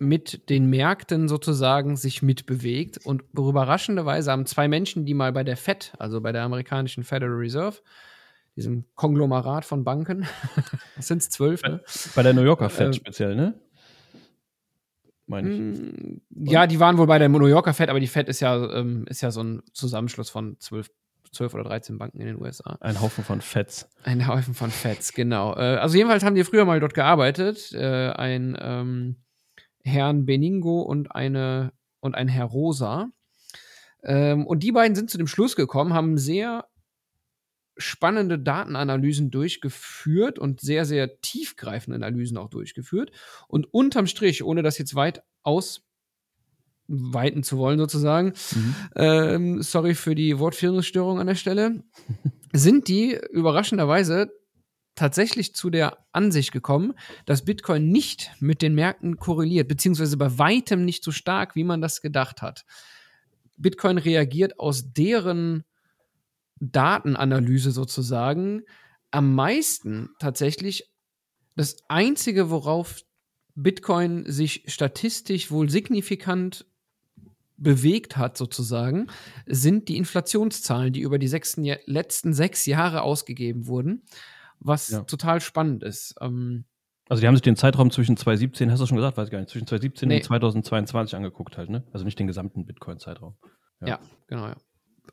mit 0.00 0.48
den 0.50 0.66
Märkten 0.68 1.28
sozusagen 1.28 1.96
sich 1.96 2.22
mitbewegt. 2.22 2.98
Und 3.04 3.22
überraschenderweise 3.32 4.32
haben 4.32 4.46
zwei 4.46 4.66
Menschen, 4.66 5.06
die 5.06 5.14
mal 5.14 5.32
bei 5.32 5.44
der 5.44 5.56
Fed, 5.56 5.92
also 5.98 6.20
bei 6.20 6.32
der 6.32 6.42
amerikanischen 6.42 7.04
Federal 7.04 7.36
Reserve, 7.36 7.78
diesem 8.56 8.84
Konglomerat 8.96 9.64
von 9.64 9.84
Banken, 9.84 10.26
sind 10.98 11.18
es 11.18 11.30
zwölf, 11.30 11.62
ne? 11.62 11.80
Bei 12.16 12.24
der 12.24 12.34
New 12.34 12.42
Yorker 12.42 12.68
Fed 12.68 12.88
äh, 12.88 12.92
speziell, 12.92 13.36
ne? 13.36 13.54
Meine 15.26 15.50
ich. 15.50 15.60
Mm, 15.60 16.20
ja, 16.30 16.66
die 16.66 16.80
waren 16.80 16.98
wohl 16.98 17.06
bei 17.06 17.20
der 17.20 17.28
New 17.28 17.46
Yorker 17.46 17.72
Fed, 17.72 17.88
aber 17.88 18.00
die 18.00 18.08
Fed 18.08 18.28
ist 18.28 18.40
ja, 18.40 18.56
ähm, 18.72 19.06
ist 19.08 19.20
ja 19.20 19.30
so 19.30 19.42
ein 19.42 19.62
Zusammenschluss 19.72 20.28
von 20.28 20.58
zwölf 20.58 20.90
12 21.32 21.54
oder 21.54 21.64
13 21.64 21.98
Banken 21.98 22.20
in 22.20 22.26
den 22.26 22.40
USA. 22.40 22.76
Ein 22.80 23.00
Haufen 23.00 23.24
von 23.24 23.40
Feds. 23.40 23.88
Ein 24.04 24.26
Haufen 24.26 24.54
von 24.54 24.70
Feds, 24.70 25.12
genau. 25.12 25.54
Äh, 25.54 25.76
also 25.76 25.96
jedenfalls 25.96 26.24
haben 26.24 26.34
die 26.34 26.44
früher 26.44 26.64
mal 26.64 26.80
dort 26.80 26.94
gearbeitet. 26.94 27.72
Äh, 27.72 28.10
ein 28.10 28.56
ähm, 28.60 29.16
Herrn 29.82 30.26
Beningo 30.26 30.82
und 30.82 31.14
eine 31.14 31.72
und 32.00 32.14
ein 32.14 32.28
Herr 32.28 32.44
Rosa. 32.46 33.10
Ähm, 34.02 34.46
und 34.46 34.62
die 34.62 34.72
beiden 34.72 34.94
sind 34.94 35.10
zu 35.10 35.18
dem 35.18 35.26
Schluss 35.26 35.56
gekommen, 35.56 35.94
haben 35.94 36.18
sehr 36.18 36.66
spannende 37.78 38.38
Datenanalysen 38.38 39.30
durchgeführt 39.30 40.38
und 40.38 40.60
sehr, 40.60 40.84
sehr 40.84 41.20
tiefgreifende 41.20 41.96
Analysen 41.96 42.36
auch 42.36 42.50
durchgeführt. 42.50 43.10
Und 43.48 43.72
unterm 43.72 44.06
Strich, 44.06 44.44
ohne 44.44 44.62
das 44.62 44.78
jetzt 44.78 44.94
weit 44.94 45.22
ausweiten 46.92 47.42
zu 47.42 47.58
wollen, 47.58 47.78
sozusagen, 47.78 48.32
mhm. 48.54 48.74
ähm, 48.96 49.62
sorry 49.62 49.94
für 49.94 50.14
die 50.14 50.38
Wortfindungsstörung 50.38 51.18
an 51.18 51.26
der 51.26 51.34
Stelle, 51.34 51.82
sind 52.52 52.88
die 52.88 53.18
überraschenderweise 53.30 54.32
tatsächlich 54.94 55.54
zu 55.54 55.70
der 55.70 55.98
Ansicht 56.12 56.52
gekommen, 56.52 56.92
dass 57.24 57.44
Bitcoin 57.44 57.88
nicht 57.88 58.30
mit 58.40 58.60
den 58.60 58.74
Märkten 58.74 59.16
korreliert, 59.16 59.68
beziehungsweise 59.68 60.16
bei 60.18 60.38
weitem 60.38 60.84
nicht 60.84 61.02
so 61.02 61.12
stark, 61.12 61.56
wie 61.56 61.64
man 61.64 61.80
das 61.80 62.02
gedacht 62.02 62.42
hat. 62.42 62.64
Bitcoin 63.56 63.96
reagiert 63.96 64.58
aus 64.58 64.92
deren 64.92 65.64
Datenanalyse 66.60 67.70
sozusagen 67.70 68.62
am 69.10 69.34
meisten 69.34 70.10
tatsächlich 70.18 70.90
das 71.56 71.76
Einzige, 71.88 72.50
worauf 72.50 73.02
Bitcoin 73.54 74.24
sich 74.30 74.64
statistisch 74.66 75.50
wohl 75.50 75.68
signifikant 75.68 76.66
bewegt 77.56 78.16
hat, 78.16 78.36
sozusagen, 78.36 79.08
sind 79.46 79.88
die 79.88 79.96
Inflationszahlen, 79.96 80.92
die 80.92 81.00
über 81.00 81.18
die 81.18 81.28
sechsten, 81.28 81.64
letzten 81.86 82.32
sechs 82.32 82.66
Jahre 82.66 83.02
ausgegeben 83.02 83.66
wurden 83.66 84.02
was 84.64 84.90
ja. 84.90 85.02
total 85.02 85.40
spannend 85.40 85.82
ist. 85.82 86.14
Ähm, 86.20 86.64
also 87.08 87.20
die 87.20 87.26
haben 87.26 87.34
sich 87.34 87.42
den 87.42 87.56
Zeitraum 87.56 87.90
zwischen 87.90 88.16
2017, 88.16 88.70
hast 88.70 88.80
du 88.80 88.86
schon 88.86 88.96
gesagt, 88.96 89.16
weiß 89.16 89.26
ich 89.26 89.32
gar 89.32 89.38
nicht, 89.38 89.50
zwischen 89.50 89.66
2017 89.66 90.08
nee. 90.08 90.16
und 90.16 90.24
2022 90.24 91.16
angeguckt 91.16 91.56
halt, 91.56 91.68
ne? 91.68 91.84
Also 91.92 92.04
nicht 92.04 92.18
den 92.18 92.26
gesamten 92.26 92.64
Bitcoin-Zeitraum. 92.64 93.34
Ja. 93.80 93.88
ja. 93.88 94.00
genau, 94.28 94.46
ja. 94.46 94.56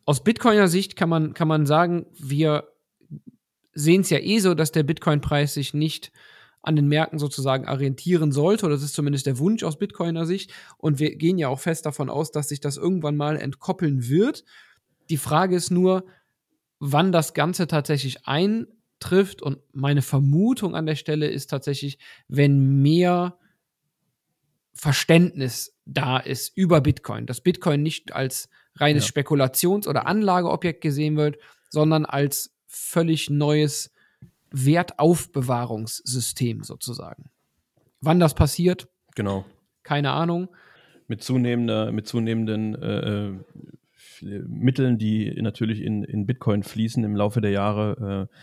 Aus 0.06 0.23
Bitcoiner 0.23 0.67
Sicht 0.67 0.95
kann 0.95 1.10
man, 1.10 1.34
kann 1.34 1.47
man 1.47 1.65
sagen, 1.65 2.06
wir 2.17 2.69
sehen 3.73 4.02
es 4.02 4.10
ja 4.10 4.19
eh 4.19 4.39
so, 4.39 4.54
dass 4.54 4.71
der 4.71 4.84
Bitcoin-Preis 4.84 5.56
sich 5.56 5.73
nicht 5.73 6.12
an 6.62 6.76
den 6.76 6.88
Märkten 6.88 7.19
sozusagen 7.19 7.67
orientieren 7.67 8.32
sollte, 8.32 8.65
oder 8.65 8.76
das 8.76 8.84
ist 8.84 8.93
zumindest 8.93 9.26
der 9.26 9.39
Wunsch 9.39 9.63
aus 9.63 9.80
Bitcoiner 9.80 10.26
Sicht. 10.26 10.52
Und 10.78 11.00
wir 11.00 11.15
gehen 11.15 11.38
ja 11.38 11.48
auch 11.48 11.60
fest 11.60 11.86
davon 11.86 12.10
aus, 12.10 12.32
dass 12.32 12.50
sich 12.50 12.60
das 12.60 12.78
irgendwann 12.78 13.15
mal 13.15 13.38
entkoppeln 13.38 14.10
wird. 14.10 14.43
Die 15.10 15.17
Frage 15.17 15.56
ist 15.56 15.72
nur, 15.72 16.06
wann 16.80 17.12
das 17.12 17.34
Ganze 17.34 17.67
tatsächlich 17.67 18.28
ein 18.28 18.67
trifft. 19.00 19.41
Und 19.41 19.60
meine 19.74 20.02
Vermutung 20.02 20.76
an 20.76 20.86
der 20.86 20.95
Stelle 20.95 21.28
ist 21.28 21.50
tatsächlich, 21.50 21.98
wenn 22.28 22.82
mehr 22.82 23.38
Verständnis 24.74 25.76
da 25.86 26.17
ist 26.17 26.56
über 26.56 26.82
Bitcoin, 26.82 27.26
dass 27.26 27.41
Bitcoin 27.41 27.82
nicht 27.82 28.13
als 28.13 28.50
reines 28.76 29.06
ja. 29.06 29.10
Spekulations- 29.10 29.88
oder 29.88 30.08
Anlageobjekt 30.08 30.82
gesehen 30.82 31.17
wird, 31.17 31.38
sondern 31.69 32.06
als 32.06 32.56
völlig 32.67 33.30
neues 33.30 33.91
Wertaufbewahrungssystem 34.52 36.64
sozusagen. 36.64 37.30
Wann 38.02 38.20
das 38.20 38.34
passiert? 38.34 38.88
Genau. 39.16 39.46
Keine 39.84 40.12
Ahnung. 40.12 40.50
Mit 41.08 41.24
zunehmender, 41.24 41.92
mit 41.92 42.08
zunehmenden 42.08 42.76
äh, 42.76 43.28
äh 43.28 43.34
Mitteln, 44.22 44.98
die 44.98 45.34
natürlich 45.42 45.82
in, 45.82 46.04
in 46.04 46.26
Bitcoin 46.26 46.64
fließen 46.64 47.06
im 47.06 47.16
Laufe 47.16 47.40
der 47.40 47.52
Jahre, 47.52 48.28
äh, 48.30 48.36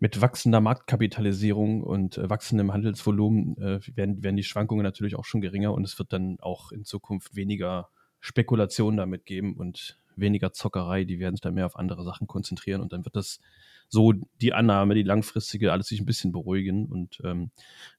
mit 0.00 0.20
wachsender 0.20 0.60
Marktkapitalisierung 0.60 1.82
und 1.82 2.18
äh, 2.18 2.28
wachsendem 2.28 2.72
Handelsvolumen 2.72 3.56
äh, 3.56 3.96
werden, 3.96 4.22
werden 4.22 4.36
die 4.36 4.42
Schwankungen 4.42 4.82
natürlich 4.82 5.16
auch 5.16 5.24
schon 5.24 5.40
geringer 5.40 5.72
und 5.72 5.84
es 5.84 5.98
wird 5.98 6.12
dann 6.12 6.38
auch 6.40 6.72
in 6.72 6.84
Zukunft 6.84 7.36
weniger 7.36 7.88
Spekulation 8.20 8.96
damit 8.96 9.24
geben 9.24 9.56
und 9.56 9.98
weniger 10.16 10.52
Zockerei. 10.52 11.04
Die 11.04 11.20
werden 11.20 11.36
sich 11.36 11.40
dann 11.40 11.54
mehr 11.54 11.66
auf 11.66 11.76
andere 11.76 12.04
Sachen 12.04 12.26
konzentrieren 12.26 12.80
und 12.80 12.92
dann 12.92 13.04
wird 13.04 13.16
das 13.16 13.40
so 13.88 14.12
die 14.40 14.52
Annahme, 14.52 14.94
die 14.94 15.02
langfristige, 15.02 15.72
alles 15.72 15.88
sich 15.88 16.00
ein 16.00 16.06
bisschen 16.06 16.32
beruhigen. 16.32 16.86
Und 16.86 17.20
ähm, 17.24 17.50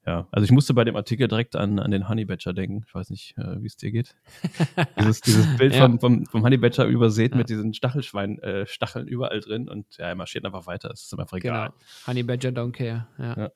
ja, 0.05 0.27
also 0.31 0.43
ich 0.43 0.51
musste 0.51 0.73
bei 0.73 0.83
dem 0.83 0.95
Artikel 0.95 1.27
direkt 1.27 1.55
an, 1.55 1.79
an 1.79 1.91
den 1.91 2.09
Honey 2.09 2.25
Badger 2.25 2.53
denken. 2.53 2.83
Ich 2.87 2.93
weiß 2.93 3.09
nicht, 3.09 3.37
äh, 3.37 3.61
wie 3.61 3.67
es 3.67 3.77
dir 3.77 3.91
geht. 3.91 4.15
dieses, 4.99 5.21
dieses 5.21 5.57
Bild 5.57 5.73
ja. 5.73 5.81
vom, 5.81 5.99
vom, 5.99 6.25
vom 6.25 6.43
Honey 6.43 6.57
Badger 6.57 6.85
übersät 6.85 7.31
ja. 7.31 7.37
mit 7.37 7.49
diesen 7.49 7.73
Stachelschwein, 7.73 8.39
äh, 8.39 8.65
Stacheln 8.65 9.07
überall 9.07 9.39
drin 9.39 9.69
und 9.69 9.97
ja, 9.97 10.07
er 10.07 10.15
marschiert 10.15 10.45
einfach 10.45 10.67
weiter. 10.67 10.91
Es 10.91 11.03
ist 11.03 11.17
einfach 11.17 11.37
egal. 11.37 11.69
Genau. 11.69 12.07
Honey 12.07 12.23
Badger 12.23 12.49
don't 12.49 12.71
care. 12.71 13.07
Ja. 13.17 13.37
ja. 13.37 13.51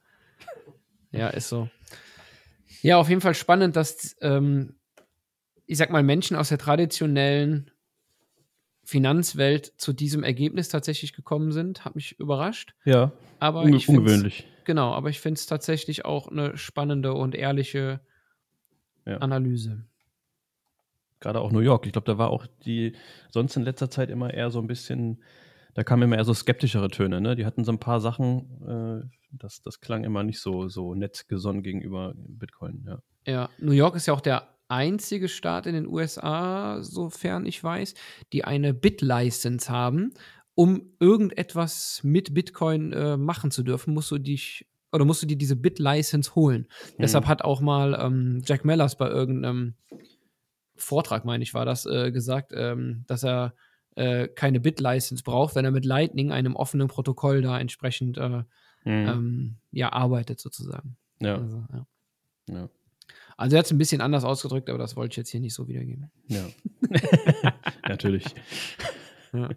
ja. 1.12 1.28
ist 1.30 1.50
so. 1.50 1.70
Ja, 2.82 2.98
auf 2.98 3.10
jeden 3.10 3.22
Fall 3.22 3.36
spannend, 3.36 3.76
dass 3.76 4.16
ähm, 4.22 4.76
ich 5.66 5.78
sag 5.78 5.92
mal, 5.92 6.02
Menschen 6.02 6.36
aus 6.36 6.50
der 6.50 6.58
traditionellen 6.58 7.70
Finanzwelt 8.90 9.72
zu 9.78 9.94
diesem 9.94 10.24
Ergebnis 10.24 10.68
tatsächlich 10.68 11.14
gekommen 11.14 11.52
sind. 11.52 11.86
Hat 11.86 11.94
mich 11.94 12.20
überrascht. 12.20 12.74
Ja. 12.86 13.12
Aber 13.38 13.62
unge 13.62 13.80
ungewöhnlich. 13.88 14.48
Genau, 14.66 14.94
aber 14.94 15.10
ich 15.10 15.20
finde 15.20 15.38
es 15.38 15.46
tatsächlich 15.46 16.06
auch 16.06 16.28
eine 16.28 16.58
spannende 16.58 17.14
und 17.14 17.36
ehrliche 17.36 18.00
ja. 19.06 19.18
Analyse. 19.18 19.86
Gerade 21.20 21.40
auch 21.40 21.52
New 21.52 21.60
York. 21.60 21.86
Ich 21.86 21.92
glaube, 21.92 22.06
da 22.06 22.18
war 22.18 22.32
auch 22.32 22.48
die 22.66 22.96
sonst 23.30 23.56
in 23.56 23.62
letzter 23.62 23.92
Zeit 23.92 24.10
immer 24.10 24.34
eher 24.34 24.50
so 24.50 24.58
ein 24.60 24.66
bisschen, 24.66 25.22
da 25.76 25.84
kamen 25.84 26.02
immer 26.02 26.18
eher 26.18 26.26
so 26.26 26.34
skeptischere 26.34 26.90
Töne. 26.90 27.22
Ne? 27.22 27.36
Die 27.36 27.46
hatten 27.46 27.64
so 27.64 27.72
ein 27.72 27.80
paar 27.80 28.02
Sachen, 28.02 29.04
äh, 29.04 29.08
das, 29.34 29.62
das 29.62 29.82
klang 29.82 30.04
immer 30.04 30.24
nicht 30.24 30.40
so, 30.40 30.68
so 30.68 30.96
nett 30.96 31.28
gesonnen 31.28 31.62
gegenüber 31.62 32.14
Bitcoin. 32.16 32.88
Ja. 32.88 33.00
ja, 33.32 33.50
New 33.60 33.74
York 33.74 33.96
ist 33.96 34.08
ja 34.08 34.16
auch 34.16 34.22
der 34.22 34.48
einzige 34.70 35.28
Staat 35.28 35.66
in 35.66 35.74
den 35.74 35.88
USA, 35.88 36.82
sofern 36.82 37.46
ich 37.46 37.64
weiß, 37.64 37.94
die 38.34 38.46
eine 38.46 38.74
Bit-License 38.74 39.70
haben. 39.70 40.14
Um 40.56 40.94
irgendetwas 41.00 42.02
mit 42.04 42.34
Bitcoin 42.34 42.92
äh, 42.92 43.18
machen 43.18 43.50
zu 43.50 43.64
dürfen, 43.64 43.94
musst 43.94 44.12
du 44.12 44.18
dich 44.18 44.68
oder 44.92 45.06
musst 45.06 45.22
du 45.22 45.28
dir 45.28 45.38
diese 45.38 45.56
Bit-License 45.56 46.36
holen. 46.36 46.68
Mhm. 46.98 47.02
Deshalb 47.02 47.28
hat 47.28 47.44
auch 47.44 47.62
mal 47.62 47.98
ähm, 48.00 48.42
Jack 48.46 48.66
Mellers 48.66 48.98
bei 48.98 49.08
irgendeinem 49.08 49.76
Vortrag, 50.76 51.26
meine 51.26 51.44
ich, 51.44 51.54
war 51.54 51.66
das, 51.66 51.86
äh, 51.86 52.12
gesagt, 52.12 52.52
ähm, 52.56 53.04
dass 53.08 53.24
er 53.24 53.54
äh, 53.96 54.28
keine 54.28 54.60
Bit-License 54.60 55.24
braucht, 55.24 55.56
wenn 55.56 55.66
er 55.66 55.72
mit 55.72 55.86
Lightning, 55.86 56.32
einem 56.32 56.56
offenen 56.56 56.88
Protokoll, 56.88 57.42
da 57.42 57.60
entsprechend 57.60 58.18
äh, 58.18 58.30
mhm. 58.30 58.46
ähm, 58.86 59.58
ja, 59.72 59.92
arbeitet, 59.92 60.40
sozusagen. 60.40 60.98
Ja. 61.22 61.38
Also, 61.38 61.64
ja. 61.72 61.88
ja. 62.50 62.70
Also 63.40 63.56
er 63.56 63.60
hat 63.60 63.68
es 63.68 63.72
ein 63.72 63.78
bisschen 63.78 64.02
anders 64.02 64.26
ausgedrückt, 64.26 64.70
aber 64.70 64.78
das 64.78 64.98
wollte 64.98 65.14
ich 65.14 65.18
jetzt 65.18 65.30
hier 65.30 65.40
nicht 65.40 65.54
so 65.54 65.70
wiedergeben. 65.70 66.12
Ja. 66.28 66.46
Natürlich. 67.88 68.26
Ja. 69.32 69.50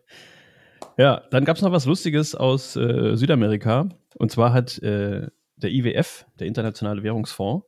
ja 0.99 1.23
dann 1.31 1.47
gab 1.47 1.57
es 1.57 1.63
noch 1.63 1.73
was 1.73 1.87
Lustiges 1.87 2.35
aus 2.35 2.77
äh, 2.77 3.17
Südamerika. 3.17 3.89
Und 4.17 4.31
zwar 4.31 4.53
hat 4.53 4.77
äh, 4.83 5.29
der 5.57 5.71
IWF, 5.71 6.27
der 6.39 6.47
Internationale 6.47 7.03
Währungsfonds, 7.03 7.67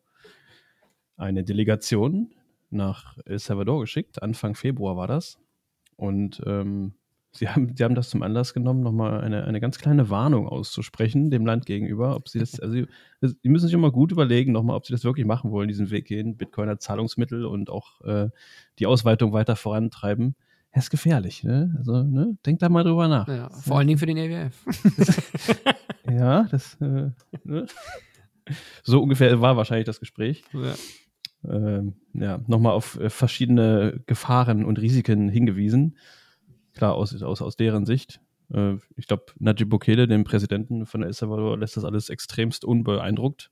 eine 1.16 1.44
Delegation 1.44 2.34
nach 2.68 3.16
El 3.24 3.38
Salvador 3.38 3.80
geschickt. 3.80 4.22
Anfang 4.22 4.54
Februar 4.54 4.98
war 4.98 5.06
das. 5.06 5.38
Und 5.96 6.42
ähm, 6.44 6.92
sie, 7.36 7.48
haben, 7.48 7.74
sie 7.76 7.84
haben 7.84 7.94
das 7.94 8.10
zum 8.10 8.22
Anlass 8.22 8.54
genommen, 8.54 8.82
nochmal 8.82 9.20
eine, 9.20 9.44
eine 9.44 9.60
ganz 9.60 9.78
kleine 9.78 10.10
Warnung 10.10 10.48
auszusprechen 10.48 11.30
dem 11.30 11.46
Land 11.46 11.66
gegenüber, 11.66 12.16
ob 12.16 12.28
sie 12.28 12.38
das, 12.38 12.60
also 12.60 12.74
sie 13.20 13.48
müssen 13.48 13.66
sich 13.66 13.74
immer 13.74 13.90
gut 13.90 14.12
überlegen, 14.12 14.52
nochmal, 14.52 14.76
ob 14.76 14.86
sie 14.86 14.92
das 14.92 15.04
wirklich 15.04 15.26
machen 15.26 15.50
wollen, 15.50 15.68
diesen 15.68 15.90
Weg 15.90 16.06
gehen, 16.06 16.36
Bitcoin 16.36 16.68
als 16.68 16.84
Zahlungsmittel 16.84 17.44
und 17.44 17.70
auch 17.70 18.00
äh, 18.02 18.28
die 18.78 18.86
Ausweitung 18.86 19.32
weiter 19.32 19.56
vorantreiben. 19.56 20.36
Das 20.72 20.84
ist 20.84 20.90
gefährlich, 20.90 21.44
ne? 21.44 21.72
Also, 21.78 22.02
ne? 22.02 22.36
Denkt 22.44 22.60
da 22.62 22.68
mal 22.68 22.82
drüber 22.82 23.06
nach. 23.06 23.28
Ja, 23.28 23.48
vor 23.48 23.78
allen 23.78 23.86
Dingen 23.86 23.98
für 23.98 24.06
den 24.06 24.16
EWF. 24.16 24.64
ja, 26.10 26.44
das, 26.50 26.76
äh, 26.80 27.10
ne? 27.44 27.66
So 28.82 29.00
ungefähr 29.00 29.40
war 29.40 29.56
wahrscheinlich 29.56 29.86
das 29.86 30.00
Gespräch. 30.00 30.42
Ja. 30.52 30.74
Ähm, 31.48 31.94
ja, 32.12 32.40
nochmal 32.46 32.72
auf 32.72 32.98
äh, 32.98 33.10
verschiedene 33.10 34.02
Gefahren 34.06 34.64
und 34.64 34.80
Risiken 34.80 35.28
hingewiesen. 35.28 35.96
Klar, 36.74 36.94
aus, 36.94 37.22
aus, 37.22 37.42
aus 37.42 37.56
deren 37.56 37.86
Sicht. 37.86 38.20
Äh, 38.52 38.74
ich 38.96 39.06
glaube, 39.06 39.26
Najib 39.38 39.68
Bukele, 39.68 40.06
dem 40.06 40.24
Präsidenten 40.24 40.86
von 40.86 41.02
El 41.02 41.12
Salvador, 41.12 41.58
lässt 41.58 41.76
das 41.76 41.84
alles 41.84 42.08
extremst 42.08 42.64
unbeeindruckt. 42.64 43.50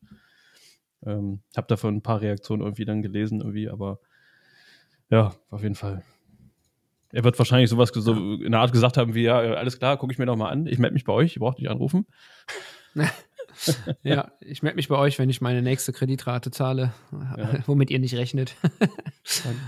Ähm, 1.04 1.42
habe 1.56 1.66
davon 1.66 1.96
ein 1.96 2.02
paar 2.02 2.20
Reaktionen 2.20 2.62
irgendwie 2.62 2.84
dann 2.84 3.02
gelesen, 3.02 3.40
irgendwie, 3.40 3.68
aber 3.68 4.00
ja, 5.10 5.34
auf 5.50 5.62
jeden 5.62 5.74
Fall. 5.74 6.02
Er 7.10 7.24
wird 7.24 7.38
wahrscheinlich 7.38 7.68
sowas 7.68 7.90
so 7.92 8.12
in 8.12 8.52
der 8.52 8.60
Art 8.60 8.72
gesagt 8.72 8.96
haben 8.96 9.14
wie, 9.14 9.24
ja, 9.24 9.38
alles 9.38 9.78
klar, 9.78 9.98
gucke 9.98 10.12
ich 10.12 10.18
mir 10.18 10.26
nochmal 10.26 10.52
an, 10.52 10.66
ich 10.66 10.78
melde 10.78 10.94
mich 10.94 11.04
bei 11.04 11.12
euch, 11.12 11.36
ihr 11.36 11.40
braucht 11.40 11.58
nicht 11.58 11.68
anrufen. 11.68 12.06
ja, 14.02 14.32
ich 14.40 14.62
melde 14.62 14.76
mich 14.76 14.88
bei 14.88 14.96
euch, 14.96 15.18
wenn 15.18 15.28
ich 15.28 15.40
meine 15.40 15.60
nächste 15.60 15.92
Kreditrate 15.92 16.50
zahle, 16.50 16.94
ja. 17.12 17.58
womit 17.66 17.90
ihr 17.90 17.98
nicht 17.98 18.14
rechnet. 18.14 18.56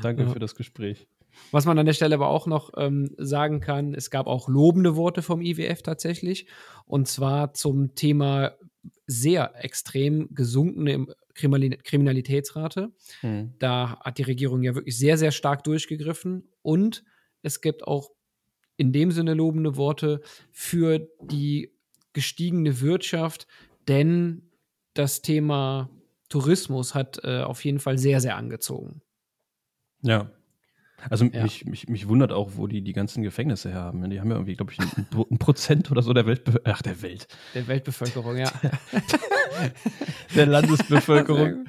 Danke 0.03 0.23
ja. 0.23 0.29
für 0.31 0.39
das 0.39 0.55
Gespräch. 0.55 1.07
Was 1.51 1.65
man 1.65 1.79
an 1.79 1.87
der 1.87 1.93
Stelle 1.93 2.15
aber 2.15 2.29
auch 2.29 2.47
noch 2.47 2.71
ähm, 2.77 3.15
sagen 3.19 3.61
kann, 3.61 3.95
es 3.95 4.11
gab 4.11 4.27
auch 4.27 4.49
lobende 4.49 4.97
Worte 4.97 5.23
vom 5.23 5.41
IWF 5.41 5.83
tatsächlich. 5.83 6.47
Und 6.87 7.09
zwar 7.09 7.55
zum 7.55 7.95
Thema 7.95 8.53
sehr 9.07 9.53
extrem 9.63 10.35
gesunkene 10.35 11.07
Kriminalitätsrate. 11.35 12.93
Hm. 13.21 13.55
Da 13.59 13.99
hat 14.01 14.19
die 14.19 14.23
Regierung 14.23 14.63
ja 14.63 14.75
wirklich 14.75 14.97
sehr, 14.97 15.19
sehr 15.19 15.33
stark 15.33 15.65
durchgegriffen. 15.65 16.49
Und 16.63 17.05
es 17.43 17.61
gibt 17.61 17.87
auch 17.87 18.11
in 18.77 18.93
dem 18.93 19.11
Sinne 19.11 19.35
lobende 19.35 19.77
Worte 19.77 20.21
für 20.51 21.09
die 21.23 21.73
gestiegene 22.13 22.81
Wirtschaft, 22.81 23.47
denn 23.89 24.51
das 24.95 25.23
Thema 25.23 25.91
Tourismus 26.29 26.95
hat 26.95 27.21
äh, 27.25 27.43
auf 27.43 27.65
jeden 27.65 27.81
Fall 27.81 27.99
sehr, 27.99 28.21
sehr 28.21 28.37
angezogen. 28.37 29.03
Ja. 30.03 30.31
Also 31.11 31.25
ja. 31.27 31.43
mich, 31.43 31.65
mich, 31.67 31.89
mich 31.89 32.09
wundert 32.09 32.33
auch, 32.33 32.53
wo 32.57 32.67
die 32.67 32.83
die 32.83 32.93
ganzen 32.93 33.23
Gefängnisse 33.23 33.71
her 33.71 33.81
haben. 33.81 34.09
Die 34.09 34.21
haben 34.21 34.31
ja 34.31 34.37
irgendwie, 34.37 34.55
glaube 34.55 34.73
ich, 34.73 34.81
ein, 34.81 35.07
ein, 35.31 35.39
Prozent 35.39 35.91
oder 35.91 36.03
so 36.03 36.13
der 36.13 36.27
Weltbevölkerung. 36.27 36.75
Ach, 36.77 36.83
der 36.83 37.03
Welt. 37.03 37.29
Der 37.55 37.67
Weltbevölkerung, 37.67 38.37
ja. 38.37 38.51
der 40.35 40.47
Landesbevölkerung. 40.47 41.67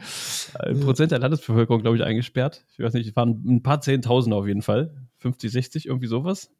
Ein 0.60 0.80
Prozent 0.80 1.12
der 1.12 1.20
Landesbevölkerung, 1.20 1.82
glaube 1.82 1.98
ich, 1.98 2.04
eingesperrt. 2.04 2.66
Ich 2.74 2.80
weiß 2.80 2.94
nicht, 2.94 3.08
es 3.08 3.16
waren 3.16 3.44
ein 3.46 3.64
paar 3.64 3.82
Zehntausend 3.82 4.34
auf 4.34 4.48
jeden 4.48 4.62
Fall. 4.62 4.96
50, 5.20 5.52
60, 5.52 5.86
irgendwie 5.88 6.08
sowas. 6.08 6.52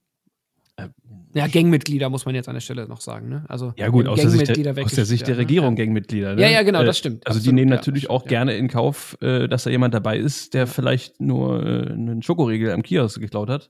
Äh, 0.78 0.88
ja, 1.34 1.48
Gangmitglieder 1.48 2.10
muss 2.10 2.26
man 2.26 2.34
jetzt 2.36 2.48
an 2.48 2.56
der 2.56 2.62
Stelle 2.62 2.88
noch 2.88 3.02
sagen. 3.02 3.30
Ne? 3.30 3.46
Also, 3.50 3.74
ja, 3.78 3.90
gut, 3.90 4.08
aus 4.08 4.20
der, 4.20 4.30
Sicht 4.30 4.48
der, 4.48 4.78
aus 4.84 4.94
der 4.94 5.06
Sicht 5.06 5.28
der 5.28 5.38
Regierung 5.38 5.74
ne? 5.74 5.80
Gangmitglieder. 5.84 6.36
Ne? 6.36 6.42
Ja, 6.42 6.50
ja, 6.50 6.64
genau, 6.64 6.84
das 6.84 6.98
äh, 6.98 7.00
stimmt. 7.00 7.28
Also, 7.28 7.38
Absolut, 7.38 7.52
die 7.52 7.56
nehmen 7.56 7.72
natürlich 7.72 8.04
ja, 8.04 8.10
auch 8.10 8.24
ja. 8.24 8.30
gerne 8.30 8.56
in 8.56 8.68
Kauf, 8.68 9.18
äh, 9.22 9.48
dass 9.48 9.64
da 9.64 9.70
jemand 9.70 9.94
dabei 9.94 10.18
ist, 10.18 10.54
der 10.54 10.68
vielleicht 10.68 11.20
nur 11.20 11.62
einen 11.62 12.22
Schokoriegel 12.22 12.72
am 12.72 12.84
Kiosk 12.84 13.20
geklaut 13.20 13.50
hat. 13.50 13.70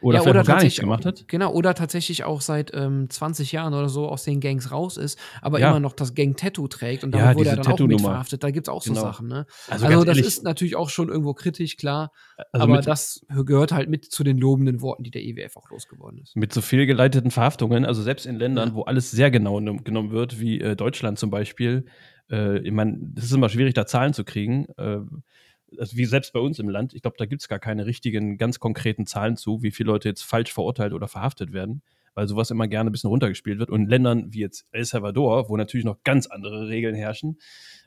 Oder 0.00 0.18
ja, 0.18 0.22
vielleicht 0.22 0.36
oder 0.36 0.44
gar 0.44 0.62
nichts 0.62 0.78
gemacht 0.78 1.04
hat. 1.04 1.26
Genau, 1.26 1.52
oder 1.52 1.74
tatsächlich 1.74 2.24
auch 2.24 2.40
seit 2.40 2.72
ähm, 2.74 3.10
20 3.10 3.50
Jahren 3.52 3.74
oder 3.74 3.88
so 3.88 4.08
aus 4.08 4.24
den 4.24 4.40
Gangs 4.40 4.70
raus 4.70 4.96
ist, 4.96 5.18
aber 5.42 5.58
ja. 5.58 5.70
immer 5.70 5.80
noch 5.80 5.92
das 5.92 6.14
Gang-Tattoo 6.14 6.68
trägt 6.68 7.02
und 7.02 7.12
damit 7.12 7.26
ja, 7.26 7.34
wurde 7.34 7.50
er 7.50 7.56
dann 7.56 7.66
auch 7.66 7.78
mit 7.80 8.00
verhaftet. 8.00 8.44
Da 8.44 8.50
gibt 8.50 8.68
es 8.68 8.72
auch 8.72 8.84
genau. 8.84 8.96
so 8.96 9.00
Sachen. 9.00 9.28
Ne? 9.28 9.46
Also, 9.68 9.86
also 9.86 10.04
das 10.04 10.18
ehrlich, 10.18 10.26
ist 10.26 10.44
natürlich 10.44 10.76
auch 10.76 10.88
schon 10.88 11.08
irgendwo 11.08 11.34
kritisch, 11.34 11.76
klar. 11.76 12.12
Also 12.52 12.64
aber 12.64 12.80
das 12.80 13.26
gehört 13.44 13.72
halt 13.72 13.88
mit 13.88 14.04
zu 14.04 14.22
den 14.22 14.38
lobenden 14.38 14.80
Worten, 14.80 15.02
die 15.02 15.10
der 15.10 15.22
IWF 15.22 15.56
auch 15.56 15.68
losgeworden 15.70 16.20
ist. 16.20 16.36
Mit 16.36 16.52
so 16.52 16.60
fehlgeleiteten 16.60 17.30
Verhaftungen, 17.30 17.84
also 17.84 18.02
selbst 18.02 18.26
in 18.26 18.36
Ländern, 18.36 18.74
wo 18.74 18.82
alles 18.82 19.10
sehr 19.10 19.30
genau 19.30 19.56
genommen 19.56 20.10
wird, 20.10 20.38
wie 20.40 20.60
äh, 20.60 20.76
Deutschland 20.76 21.18
zum 21.18 21.30
Beispiel, 21.30 21.86
äh, 22.30 22.58
ich 22.58 22.72
meine, 22.72 23.12
es 23.16 23.24
ist 23.24 23.32
immer 23.32 23.48
schwierig, 23.48 23.74
da 23.74 23.86
Zahlen 23.86 24.12
zu 24.12 24.24
kriegen. 24.24 24.66
Äh, 24.76 24.98
also 25.78 25.96
wie 25.96 26.04
selbst 26.04 26.32
bei 26.32 26.40
uns 26.40 26.58
im 26.58 26.68
Land, 26.68 26.94
ich 26.94 27.02
glaube, 27.02 27.16
da 27.18 27.26
gibt 27.26 27.42
es 27.42 27.48
gar 27.48 27.58
keine 27.58 27.86
richtigen, 27.86 28.38
ganz 28.38 28.58
konkreten 28.58 29.06
Zahlen 29.06 29.36
zu, 29.36 29.62
wie 29.62 29.70
viele 29.70 29.88
Leute 29.88 30.08
jetzt 30.08 30.22
falsch 30.22 30.52
verurteilt 30.52 30.92
oder 30.92 31.08
verhaftet 31.08 31.52
werden, 31.52 31.82
weil 32.14 32.26
sowas 32.28 32.50
immer 32.50 32.68
gerne 32.68 32.90
ein 32.90 32.92
bisschen 32.92 33.10
runtergespielt 33.10 33.58
wird. 33.58 33.70
Und 33.70 33.82
in 33.82 33.88
Ländern 33.88 34.32
wie 34.32 34.40
jetzt 34.40 34.66
El 34.70 34.84
Salvador, 34.84 35.48
wo 35.48 35.56
natürlich 35.56 35.84
noch 35.84 36.02
ganz 36.04 36.26
andere 36.26 36.68
Regeln 36.68 36.94
herrschen, 36.94 37.38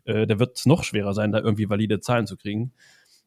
äh, 0.06 0.28
da 0.28 0.39
wird 0.39 0.58
es 0.58 0.65
noch 0.65 0.84
schwerer 0.84 1.13
sein, 1.13 1.32
da 1.32 1.39
irgendwie 1.39 1.70
valide 1.70 2.00
Zahlen 2.00 2.28
zu 2.28 2.38
kriegen. 2.38 2.74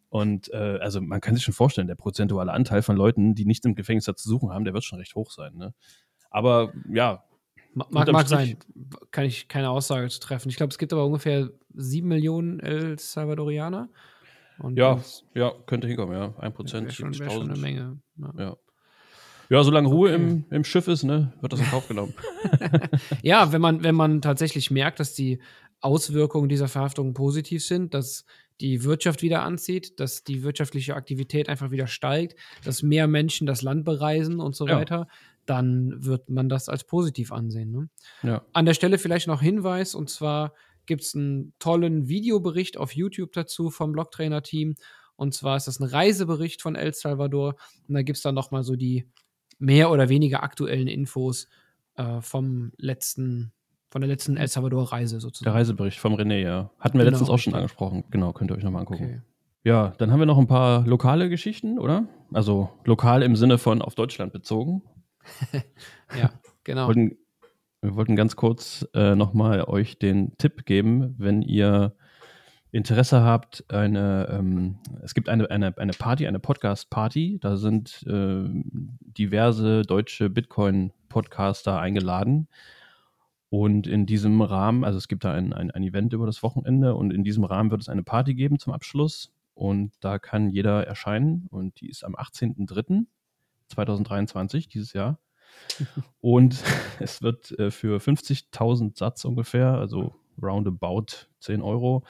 Und 0.09 0.53
äh, 0.53 0.79
also 0.81 1.01
man 1.01 1.21
kann 1.21 1.35
sich 1.35 1.45
schon 1.45 1.55
vorstellen, 1.55 1.89
der 1.89 1.97
prozentuale 1.97 2.53
Anteil 2.53 2.83
von 2.83 2.97
Leuten, 2.97 3.35
die 3.35 3.47
nicht 3.47 3.65
im 3.65 3.75
Gefängnis 3.75 4.05
zu 4.05 4.29
suchen 4.29 4.51
haben, 4.51 4.65
der 4.65 4.73
wird 4.73 4.85
schon 4.85 4.99
recht 4.99 5.17
hoch 5.17 5.33
sein. 5.33 5.57
Ne? 5.57 5.75
Aber 6.31 6.73
ja. 6.89 7.25
Mag, 7.73 8.13
mag 8.13 8.29
sein, 8.29 8.57
kann 9.11 9.25
ich 9.25 9.49
keine 9.49 9.71
Aussage 9.71 10.09
zu 10.09 10.21
treffen. 10.21 10.49
Ich 10.49 10.57
glaube, 10.57 10.71
es 10.71 10.79
gibt 10.79 10.93
aber 10.93 11.05
ungefähr 11.05 11.51
sieben 11.75 12.07
Millionen 12.07 12.61
El 12.61 12.97
Salvadorianer. 12.97 13.89
Und 14.59 14.79
ja, 14.79 15.03
ja, 15.35 15.53
könnte 15.67 15.87
hinkommen, 15.87 16.17
ja. 16.17 16.27
1%, 16.39 16.73
wäre 16.73 16.91
schon, 16.93 17.19
wär 17.19 17.31
schon 17.31 17.51
eine 17.51 17.59
Menge. 17.59 17.99
Ja. 18.17 18.33
ja. 18.39 18.57
Ja, 19.51 19.63
solange 19.63 19.89
Ruhe 19.89 20.15
okay. 20.15 20.23
im, 20.23 20.45
im 20.51 20.65
Schiff 20.65 20.89
ist, 20.89 21.05
ne, 21.05 21.35
wird 21.41 21.53
das 21.53 21.61
in 21.61 21.67
Kauf 21.67 21.87
genommen. 21.87 22.15
ja, 23.23 23.53
wenn 23.53 23.61
man, 23.61 23.83
wenn 23.83 23.95
man 23.95 24.23
tatsächlich 24.23 24.71
merkt, 24.71 25.01
dass 25.01 25.15
die 25.15 25.41
Auswirkungen 25.81 26.49
dieser 26.49 26.69
Verhaftungen 26.69 27.13
positiv 27.13 27.65
sind, 27.65 27.93
dass 27.93 28.25
die 28.61 28.85
Wirtschaft 28.85 29.23
wieder 29.23 29.43
anzieht, 29.43 30.01
dass 30.01 30.25
die 30.25 30.43
wirtschaftliche 30.43 30.95
Aktivität 30.95 31.49
einfach 31.49 31.71
wieder 31.71 31.87
steigt, 31.87 32.39
dass 32.65 32.83
mehr 32.83 33.07
Menschen 33.07 33.47
das 33.47 33.63
Land 33.63 33.85
bereisen 33.85 34.41
und 34.41 34.55
so 34.55 34.67
ja. 34.67 34.77
weiter, 34.77 35.09
dann 35.45 36.05
wird 36.05 36.31
man 36.31 36.49
das 36.49 36.69
als 36.69 36.85
positiv 36.85 37.33
ansehen. 37.33 37.71
Ne? 37.71 37.89
Ja. 38.23 38.43
An 38.53 38.65
der 38.65 38.75
Stelle 38.75 38.99
vielleicht 38.99 39.27
noch 39.27 39.43
Hinweis, 39.43 39.95
und 39.95 40.09
zwar 40.09 40.55
gibt 40.87 41.03
es 41.03 41.15
einen 41.15 41.53
tollen 41.59 42.09
Videobericht 42.09 42.77
auf 42.77 42.93
YouTube 42.93 43.33
dazu 43.33 43.71
vom 43.71 43.93
Blocktrainer-Team. 43.93 44.75
Und 45.17 45.35
zwar 45.35 45.57
ist 45.57 45.67
das 45.67 45.81
ein 45.81 45.85
Reisebericht 45.85 46.63
von 46.63 46.75
El 46.75 46.93
Salvador. 46.93 47.55
Und 47.89 47.95
da 47.95 48.03
gibt 48.03 48.17
es 48.17 48.23
dann 48.23 48.35
nochmal 48.35 48.65
so 48.65 48.77
die 48.77 49.07
mehr 49.59 49.91
oder 49.91 50.09
weniger 50.09 50.43
aktuellen 50.43 50.89
Infos 50.89 51.49
äh, 51.97 52.21
vom 52.21 52.73
letzten, 52.77 53.53
von 53.91 54.01
der 54.01 54.09
letzten 54.09 54.37
El 54.37 54.49
Salvador-Reise 54.49 55.21
sozusagen. 55.21 55.45
Der 55.45 55.55
Reisebericht 55.55 55.99
vom 55.99 56.15
René, 56.15 56.43
ja. 56.43 56.71
Hatten 56.79 56.99
wir 56.99 57.05
genau, 57.05 57.11
letztens 57.11 57.31
auch 57.31 57.39
schon 57.39 57.55
angesprochen. 57.55 58.05
Genau, 58.11 58.33
könnt 58.33 58.51
ihr 58.51 58.57
euch 58.57 58.65
nochmal 58.65 58.81
angucken. 58.81 59.05
Okay. 59.05 59.21
Ja, 59.63 59.95
dann 59.97 60.13
haben 60.13 60.19
wir 60.19 60.27
noch 60.27 60.39
ein 60.39 60.47
paar 60.47 60.87
lokale 60.87 61.31
Geschichten, 61.31 61.79
oder? 61.79 62.07
Also 62.33 62.71
lokal 62.85 63.23
im 63.23 63.35
Sinne 63.35 63.57
von 63.57 63.81
auf 63.81 63.95
Deutschland 63.95 64.33
bezogen. 64.33 64.83
ja, 66.19 66.31
genau. 66.65 66.87
Wollten 66.89 67.17
wir 67.85 67.95
wollten 67.97 68.17
ganz 68.17 68.35
kurz 68.35 68.89
äh, 68.95 69.15
nochmal 69.15 69.65
euch 69.65 69.99
den 69.99 70.33
Tipp 70.39 70.65
geben, 70.65 71.15
wenn 71.19 71.43
ihr 71.43 71.95
Interesse 72.71 73.23
habt, 73.23 73.63
eine, 73.69 74.27
ähm, 74.31 74.79
es 75.03 75.13
gibt 75.15 75.29
eine, 75.29 75.51
eine, 75.51 75.77
eine 75.77 75.93
Party, 75.93 76.27
eine 76.27 76.39
Podcast-Party, 76.41 77.41
da 77.41 77.57
sind 77.57 78.03
äh, 78.09 78.45
diverse 79.01 79.83
deutsche 79.83 80.31
Bitcoin-Podcaster 80.31 81.79
eingeladen. 81.79 82.49
Und 83.51 83.87
in 83.87 84.07
diesem 84.07 84.41
Rahmen, 84.41 84.83
also 84.83 84.97
es 84.97 85.07
gibt 85.07 85.25
da 85.25 85.33
ein, 85.33 85.53
ein, 85.53 85.71
ein 85.71 85.83
Event 85.83 86.15
über 86.15 86.25
das 86.27 86.43
Wochenende 86.43 86.95
und 86.97 87.13
in 87.13 87.23
diesem 87.23 87.45
Rahmen 87.45 87.71
wird 87.71 87.83
es 87.83 87.91
eine 87.91 88.03
Party 88.03 88.35
geben 88.35 88.59
zum 88.59 88.73
Abschluss. 88.73 89.31
Und 89.53 89.93
da 90.01 90.19
kann 90.19 90.49
jeder 90.49 90.87
erscheinen 90.87 91.49
und 91.51 91.79
die 91.81 91.91
ist 91.91 92.03
am 92.03 92.17
18.03.2023 92.17 94.69
dieses 94.69 94.95
Jahr. 94.95 95.19
Und 96.21 96.63
es 97.01 97.23
wird 97.23 97.51
äh, 97.59 97.71
für 97.71 97.99
50.000 97.99 98.97
Satz 98.97 99.25
ungefähr, 99.25 99.75
also 99.75 100.15
roundabout 100.43 101.29
10 101.41 101.63
Euro, 101.63 102.05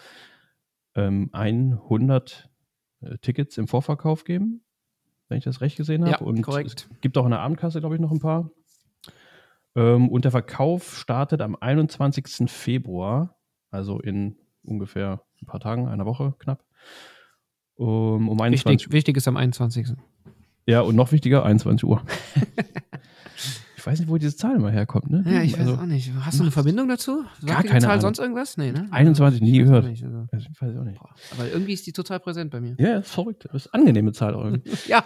ähm, 0.94 1.30
100 1.32 2.48
äh, 3.00 3.18
Tickets 3.18 3.58
im 3.58 3.68
Vorverkauf 3.68 4.24
geben, 4.24 4.62
wenn 5.28 5.38
ich 5.38 5.44
das 5.44 5.60
recht 5.60 5.76
gesehen 5.76 6.02
habe. 6.02 6.12
Ja, 6.12 6.20
und 6.20 6.42
korrekt. 6.42 6.88
es 6.92 7.00
gibt 7.00 7.18
auch 7.18 7.24
in 7.24 7.30
der 7.30 7.40
Abendkasse, 7.40 7.80
glaube 7.80 7.96
ich, 7.96 8.00
noch 8.00 8.10
ein 8.10 8.20
paar. 8.20 8.50
Ähm, 9.76 10.08
und 10.08 10.24
der 10.24 10.30
Verkauf 10.30 10.96
startet 10.96 11.40
am 11.40 11.56
21. 11.56 12.50
Februar, 12.50 13.36
also 13.70 14.00
in 14.00 14.36
ungefähr 14.62 15.22
ein 15.42 15.46
paar 15.46 15.60
Tagen, 15.60 15.88
einer 15.88 16.06
Woche 16.06 16.34
knapp. 16.38 16.64
Um, 17.76 18.28
um 18.28 18.40
21 18.40 18.86
wichtig, 18.86 18.92
wichtig 18.92 19.16
ist 19.16 19.26
am 19.26 19.36
21. 19.36 19.88
Ja, 20.66 20.80
und 20.80 20.94
noch 20.94 21.12
wichtiger, 21.12 21.44
21 21.44 21.84
Uhr. 21.84 22.02
Ich 23.84 23.86
weiß 23.86 24.00
nicht, 24.00 24.08
wo 24.08 24.16
diese 24.16 24.34
Zahl 24.34 24.56
immer 24.56 24.70
herkommt. 24.70 25.10
Ne? 25.10 25.22
Ja, 25.26 25.42
ich 25.42 25.52
weiß 25.52 25.60
Also, 25.60 25.74
auch 25.74 25.84
nicht. 25.84 26.10
Hast 26.20 26.38
du 26.38 26.44
eine 26.44 26.50
Verbindung 26.50 26.88
dazu? 26.88 27.22
Sagt 27.40 27.46
Gar 27.46 27.62
keine 27.64 27.80
Zahl 27.80 27.90
Ahnung. 27.90 28.00
sonst 28.00 28.18
irgendwas? 28.18 28.56
Nee, 28.56 28.72
ne? 28.72 28.88
21 28.90 29.42
nie 29.42 29.60
weiß 29.60 29.66
gehört. 29.66 29.84
nicht, 29.84 30.02
also. 30.02 30.26
also, 30.32 30.46
ich 30.50 30.62
weiß 30.62 30.76
auch 30.78 30.84
nicht. 30.84 30.98
Aber 31.32 31.50
irgendwie 31.52 31.74
ist 31.74 31.86
die 31.86 31.92
total 31.92 32.18
präsent 32.18 32.50
bei 32.50 32.62
mir. 32.62 32.76
Ja, 32.78 33.00
ist 33.00 33.10
verrückt. 33.10 33.44
Das 33.44 33.66
ist 33.66 33.74
eine 33.74 33.82
angenehme 33.82 34.12
Zahl 34.12 34.32
irgendwie. 34.32 34.70
Ja. 34.88 35.04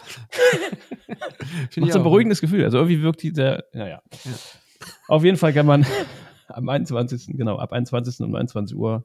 Macht 1.77 1.93
so 1.93 1.99
ein 1.99 2.05
beruhigendes 2.05 2.41
Gefühl. 2.41 2.63
Also 2.63 2.79
irgendwie 2.79 3.03
wirkt 3.03 3.21
die 3.25 3.31
sehr, 3.35 3.65
naja. 3.73 4.01
Ja. 4.25 4.31
Auf 5.09 5.25
jeden 5.25 5.39
Fall 5.39 5.53
kann 5.53 5.67
man 5.67 5.85
am 6.47 6.69
21. 6.69 7.37
genau, 7.37 7.57
ab 7.57 7.73
21. 7.73 8.21
um 8.21 8.31
29 8.31 8.77
Uhr 8.77 9.05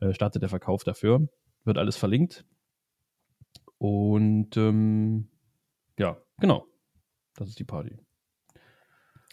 äh, 0.00 0.12
startet 0.12 0.42
der 0.42 0.50
Verkauf 0.50 0.84
dafür. 0.84 1.26
Wird 1.64 1.78
alles 1.78 1.96
verlinkt. 1.96 2.44
Und 3.78 4.58
ähm, 4.58 5.28
ja, 5.98 6.18
genau. 6.38 6.66
Das 7.36 7.48
ist 7.48 7.58
die 7.58 7.64
Party. 7.64 7.96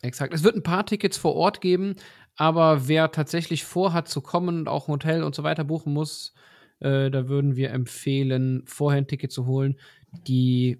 Exakt. 0.08 0.34
Es 0.34 0.43
wird 0.43 0.56
ein 0.56 0.63
paar 0.63 0.86
Tickets 0.86 1.17
vor 1.17 1.36
Ort 1.36 1.60
geben, 1.60 1.96
aber 2.38 2.88
wer 2.88 3.12
tatsächlich 3.12 3.65
vorhat 3.65 4.08
zu 4.08 4.22
kommen 4.22 4.60
und 4.60 4.70
auch 4.70 4.88
ein 4.88 4.93
Hotel 4.93 5.24
und 5.24 5.36
so 5.36 5.43
weiter 5.43 5.65
buchen 5.65 5.93
muss, 5.93 6.34
äh, 6.80 7.12
da 7.12 7.28
würden 7.28 7.56
wir 7.56 7.72
empfehlen, 7.72 8.63
vorher 8.65 9.02
ein 9.02 9.08
Ticket 9.08 9.32
zu 9.32 9.46
holen. 9.46 9.78
Die, 10.28 10.80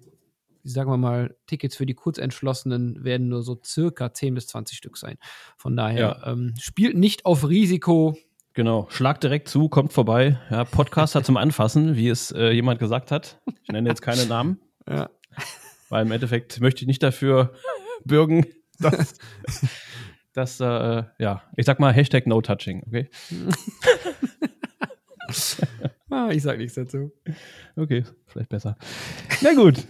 sagen 0.64 0.90
wir 0.90 0.96
mal, 0.96 1.36
Tickets 1.46 1.76
für 1.76 1.84
die 1.84 1.94
Kurzentschlossenen 1.94 3.04
werden 3.04 3.28
nur 3.28 3.42
so 3.42 3.60
circa 3.62 4.12
10 4.14 4.34
bis 4.34 4.46
20 4.46 4.78
Stück 4.78 4.96
sein. 4.96 5.18
Von 5.56 5.76
daher 5.76 6.22
ähm, 6.24 6.54
spielt 6.58 6.96
nicht 6.96 7.26
auf 7.26 7.48
Risiko. 7.48 8.16
Genau. 8.54 8.86
Schlag 8.88 9.20
direkt 9.20 9.48
zu, 9.48 9.68
kommt 9.68 9.92
vorbei. 9.92 10.38
Ja, 10.50 10.64
Podcaster 10.64 11.22
zum 11.22 11.36
Anfassen, 11.36 11.96
wie 11.96 12.08
es 12.08 12.32
äh, 12.32 12.50
jemand 12.50 12.80
gesagt 12.80 13.10
hat. 13.10 13.40
Ich 13.62 13.68
nenne 13.68 13.88
jetzt 13.88 14.02
keine 14.02 14.26
Namen. 14.26 14.60
Ja. 14.90 15.10
Weil 15.90 16.06
im 16.06 16.12
Endeffekt 16.12 16.62
möchte 16.62 16.80
ich 16.80 16.86
nicht 16.86 17.02
dafür 17.02 17.52
bürgen, 18.06 18.46
dass, 18.78 19.14
dass 20.32 20.60
äh, 20.60 21.04
ja, 21.18 21.42
ich 21.56 21.66
sag 21.66 21.80
mal 21.80 21.92
Hashtag 21.92 22.26
No 22.26 22.40
Touching, 22.40 22.84
okay? 22.86 23.10
Ah, 26.10 26.30
ich 26.30 26.42
sag 26.42 26.58
nichts 26.58 26.74
dazu. 26.74 27.12
Okay, 27.76 28.04
vielleicht 28.26 28.48
besser. 28.48 28.76
Na 29.42 29.52
gut. 29.52 29.86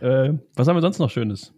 äh, 0.00 0.34
was 0.54 0.68
haben 0.68 0.76
wir 0.76 0.82
sonst 0.82 0.98
noch 0.98 1.10
Schönes? 1.10 1.54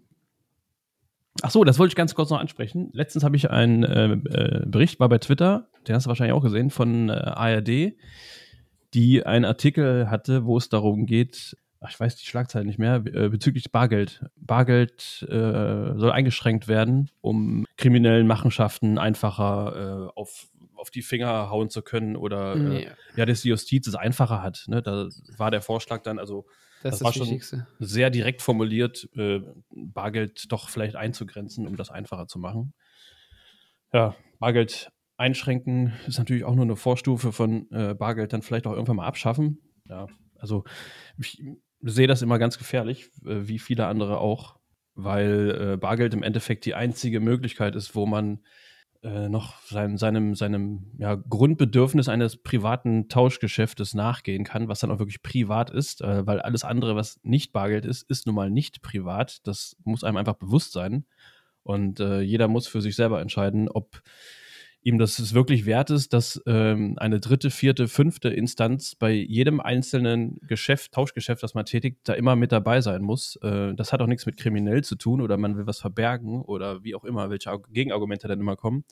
Ach 1.43 1.51
so, 1.51 1.65
das 1.65 1.79
wollte 1.79 1.93
ich 1.93 1.97
ganz 1.97 2.15
kurz 2.15 2.31
noch 2.31 2.39
ansprechen. 2.39 2.91
Letztens 2.93 3.25
habe 3.25 3.37
ich 3.37 3.51
einen 3.51 3.83
äh, 3.83 4.12
äh, 4.12 4.67
Bericht, 4.67 5.01
war 5.01 5.09
bei 5.09 5.19
Twitter, 5.19 5.69
den 5.87 5.95
hast 5.95 6.07
du 6.07 6.09
wahrscheinlich 6.09 6.35
auch 6.35 6.43
gesehen, 6.43 6.71
von 6.71 7.09
äh, 7.09 7.12
ARD, 7.12 7.95
die 8.95 9.27
einen 9.27 9.45
Artikel 9.45 10.09
hatte, 10.09 10.47
wo 10.47 10.57
es 10.57 10.69
darum 10.69 11.07
geht, 11.07 11.57
ach, 11.81 11.91
ich 11.91 11.99
weiß 12.01 12.17
die 12.17 12.27
Schlagzeile 12.27 12.65
nicht 12.65 12.79
mehr, 12.79 12.97
äh, 13.07 13.29
bezüglich 13.29 13.71
Bargeld. 13.71 14.25
Bargeld 14.37 15.23
äh, 15.29 15.33
soll 15.97 16.11
eingeschränkt 16.12 16.69
werden, 16.69 17.11
um 17.21 17.67
kriminellen 17.77 18.27
Machenschaften 18.27 18.99
einfacher 18.99 20.09
äh, 20.12 20.19
auf, 20.19 20.49
auf 20.75 20.91
die 20.91 21.03
Finger 21.03 21.51
hauen 21.51 21.71
zu 21.71 21.83
können 21.83 22.17
oder 22.17 22.55
äh, 22.55 22.59
Nee, 22.59 22.89
ja, 23.17 23.27
dass 23.27 23.43
die 23.43 23.49
Justiz 23.51 23.87
es 23.87 23.95
einfacher 23.95 24.43
hat. 24.43 24.65
Ne? 24.69 24.83
Da 24.83 25.09
war 25.37 25.51
der 25.51 25.62
Vorschlag 25.62 26.03
dann 26.03 26.19
also 26.19 26.47
das, 26.83 26.99
das 26.99 27.05
war 27.05 27.12
schon- 27.12 27.23
Wichtigste. 27.27 27.67
sehr 27.79 28.11
direkt 28.11 28.43
formuliert, 28.43 29.09
äh, 29.17 29.41
Bargeld 29.71 30.51
doch 30.53 30.69
vielleicht 30.69 30.97
einzugrenzen, 30.97 31.67
um 31.67 31.77
das 31.77 31.91
einfacher 31.91 32.27
zu 32.27 32.39
machen. 32.39 32.75
Ja, 33.93 34.15
Bargeld 34.39 34.91
einschränken 35.17 35.93
ist 36.07 36.19
natürlich 36.19 36.45
auch 36.45 36.55
nur 36.55 36.65
eine 36.65 36.77
Vorstufe 36.77 37.33
von 37.33 37.71
äh, 37.71 37.95
Bargeld 37.95 38.33
dann 38.33 38.43
vielleicht 38.43 38.67
auch 38.67 38.73
irgendwann 38.73 38.97
mal 38.97 39.07
abschaffen. 39.07 39.59
Ja, 39.89 40.07
also 40.39 40.65
ich 41.19 41.43
sehe 41.87 42.07
das 42.07 42.22
immer 42.22 42.38
ganz 42.38 42.59
gefährlich, 42.59 43.11
äh, 43.25 43.49
wie 43.49 43.59
viele 43.59 43.87
andere 43.87 44.18
auch, 44.18 44.57
weil 44.94 45.72
äh, 45.75 45.77
Bargeld 45.77 46.14
im 46.14 46.22
Endeffekt 46.22 46.64
die 46.64 46.75
einzige 46.75 47.20
Möglichkeit 47.20 47.77
ist, 47.77 47.94
wo 47.94 48.07
man 48.07 48.40
äh, 49.03 49.29
noch 49.29 49.61
sein, 49.62 49.99
seinem, 49.99 50.35
seinem 50.35 50.90
ja, 50.99 51.14
Grundbedürfnis 51.14 52.09
eines 52.09 52.37
privaten 52.38 53.09
Tauschgeschäftes 53.09 53.94
nachgehen 53.94 54.44
kann, 54.44 54.68
was 54.68 54.81
dann 54.81 54.90
auch 54.90 54.99
wirklich 54.99 55.22
privat 55.22 55.70
ist, 55.70 56.01
äh, 56.01 56.27
weil 56.27 56.40
alles 56.40 56.64
andere, 56.64 56.96
was 56.96 57.20
nicht 57.22 57.53
Bargeld 57.53 57.85
ist, 57.85 58.09
ist 58.11 58.27
nun 58.27 58.35
mal 58.35 58.51
nicht 58.51 58.83
privat. 58.83 59.46
Das 59.46 59.77
muss 59.85 60.03
einem 60.03 60.16
einfach 60.16 60.35
bewusst 60.35 60.72
sein. 60.72 61.07
Und 61.62 62.01
äh, 62.01 62.20
jeder 62.20 62.49
muss 62.49 62.68
für 62.68 62.81
sich 62.81 62.96
selber 62.96 63.20
entscheiden, 63.20 63.68
ob 63.68 64.03
ihm 64.87 64.99
das 64.99 65.18
es 65.18 65.35
wirklich 65.35 65.66
wert 65.66 65.90
ist, 65.90 66.12
dass 66.12 66.40
ähm, 66.46 66.94
eine 66.99 67.18
dritte, 67.18 67.51
vierte, 67.51 67.88
fünfte 67.88 68.29
Instanz 68.29 68.94
bei 68.94 69.11
jedem 69.11 69.61
einzelnen 69.61 70.38
Geschäft, 70.42 70.92
Tauschgeschäft, 70.92 71.42
das 71.42 71.55
man 71.55 71.64
tätigt, 71.64 71.99
da 72.05 72.12
immer 72.12 72.37
mit 72.37 72.53
dabei 72.53 72.81
sein 72.81 73.03
muss. 73.03 73.35
Äh, 73.42 73.75
das 73.75 73.92
hat 73.92 74.01
auch 74.01 74.07
nichts 74.07 74.27
mit 74.27 74.37
kriminell 74.37 74.85
zu 74.85 74.94
tun 74.94 75.20
oder 75.20 75.38
man 75.38 75.57
will 75.57 75.66
was 75.66 75.81
verbergen 75.81 76.40
oder 76.40 76.85
wie 76.85 76.94
auch 76.94 77.03
immer, 77.03 77.31
welche 77.31 77.51
Arg- 77.51 77.66
Gegenargumente 77.72 78.29
dann 78.29 78.38
immer 78.38 78.55
kommen. 78.55 78.85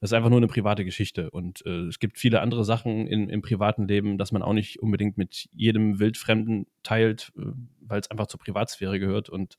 Das 0.00 0.10
ist 0.10 0.12
einfach 0.12 0.28
nur 0.28 0.38
eine 0.38 0.48
private 0.48 0.84
Geschichte. 0.84 1.30
Und 1.30 1.64
äh, 1.64 1.86
es 1.86 1.98
gibt 1.98 2.18
viele 2.18 2.42
andere 2.42 2.66
Sachen 2.66 3.06
in, 3.06 3.30
im 3.30 3.40
privaten 3.40 3.88
Leben, 3.88 4.18
dass 4.18 4.32
man 4.32 4.42
auch 4.42 4.52
nicht 4.52 4.80
unbedingt 4.80 5.16
mit 5.16 5.48
jedem 5.54 5.98
Wildfremden 5.98 6.66
teilt, 6.82 7.32
äh, 7.38 7.42
weil 7.80 8.00
es 8.00 8.10
einfach 8.10 8.26
zur 8.26 8.38
Privatsphäre 8.38 9.00
gehört. 9.00 9.30
Und 9.30 9.56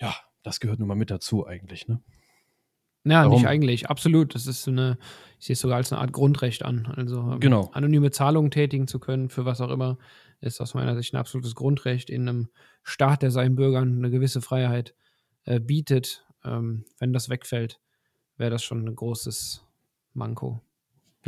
ja, 0.00 0.16
das 0.42 0.58
gehört 0.58 0.80
nun 0.80 0.88
mal 0.88 0.96
mit 0.96 1.12
dazu 1.12 1.46
eigentlich. 1.46 1.86
Ne? 1.86 2.00
Ja, 3.04 3.22
Warum? 3.24 3.34
nicht 3.34 3.46
eigentlich. 3.46 3.88
Absolut. 3.88 4.34
Das 4.34 4.46
ist 4.46 4.68
eine, 4.68 4.98
ich 5.38 5.46
sehe 5.46 5.54
es 5.54 5.60
sogar 5.60 5.76
als 5.78 5.92
eine 5.92 6.00
Art 6.00 6.12
Grundrecht 6.12 6.64
an. 6.64 6.86
Also 6.96 7.20
ähm, 7.32 7.40
Genau. 7.40 7.70
anonyme 7.72 8.10
Zahlungen 8.10 8.50
tätigen 8.50 8.86
zu 8.88 8.98
können, 8.98 9.28
für 9.30 9.44
was 9.44 9.60
auch 9.60 9.70
immer, 9.70 9.98
ist 10.40 10.60
aus 10.60 10.74
meiner 10.74 10.94
Sicht 10.96 11.14
ein 11.14 11.16
absolutes 11.18 11.54
Grundrecht 11.54 12.10
in 12.10 12.28
einem 12.28 12.48
Staat, 12.82 13.22
der 13.22 13.30
seinen 13.30 13.56
Bürgern 13.56 13.98
eine 13.98 14.10
gewisse 14.10 14.40
Freiheit 14.40 14.94
äh, 15.44 15.60
bietet. 15.60 16.26
Ähm, 16.44 16.84
wenn 16.98 17.12
das 17.12 17.28
wegfällt, 17.28 17.80
wäre 18.36 18.50
das 18.50 18.62
schon 18.62 18.86
ein 18.86 18.94
großes 18.94 19.64
Manko. 20.14 20.60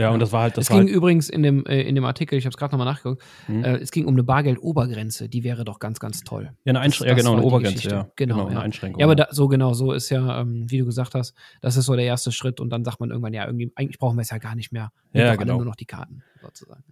Ja, 0.00 0.10
und 0.10 0.20
das 0.20 0.32
war 0.32 0.42
halt 0.42 0.56
das 0.56 0.64
es 0.64 0.68
ging 0.68 0.78
halt, 0.78 0.88
übrigens 0.88 1.28
in 1.28 1.42
dem, 1.42 1.64
äh, 1.66 1.82
in 1.82 1.94
dem 1.94 2.04
Artikel, 2.04 2.38
ich 2.38 2.44
habe 2.46 2.50
es 2.52 2.56
gerade 2.56 2.72
nochmal 2.72 2.92
nachgeguckt, 2.92 3.22
Hm. 3.46 3.64
äh, 3.64 3.76
es 3.76 3.90
ging 3.90 4.06
um 4.06 4.14
eine 4.14 4.22
Bargeldobergrenze, 4.24 5.28
die 5.28 5.44
wäre 5.44 5.64
doch 5.64 5.78
ganz, 5.78 6.00
ganz 6.00 6.22
toll. 6.22 6.52
ja, 6.64 6.70
eine 6.70 6.80
Einschränkung, 6.80 7.16
ja, 7.16 7.22
genau, 7.22 7.36
eine 7.36 7.42
Obergrenze, 7.42 7.88
ja. 7.88 8.10
Genau, 8.16 8.46
eine 8.46 8.54
ja. 8.56 8.60
Einschränkung. 8.60 9.00
Ja, 9.00 9.06
aber 9.06 9.14
da, 9.14 9.28
so 9.30 9.48
genau, 9.48 9.74
so 9.74 9.92
ist 9.92 10.10
ja, 10.10 10.40
ähm, 10.40 10.70
wie 10.70 10.78
du 10.78 10.86
gesagt 10.86 11.14
hast, 11.14 11.34
das 11.60 11.76
ist 11.76 11.84
so 11.86 11.94
der 11.94 12.04
erste 12.04 12.32
Schritt 12.32 12.60
und 12.60 12.70
dann 12.70 12.84
sagt 12.84 13.00
man 13.00 13.10
irgendwann, 13.10 13.34
ja, 13.34 13.46
irgendwie, 13.46 13.72
eigentlich 13.74 13.98
brauchen 13.98 14.16
wir 14.16 14.22
es 14.22 14.30
ja 14.30 14.38
gar 14.38 14.54
nicht 14.54 14.72
mehr. 14.72 14.90
Ja, 15.12 15.22
doch 15.22 15.28
alle 15.30 15.38
genau. 15.38 15.56
nur 15.56 15.66
noch 15.66 15.76
die 15.76 15.86
Karten, 15.86 16.22
sozusagen. 16.42 16.82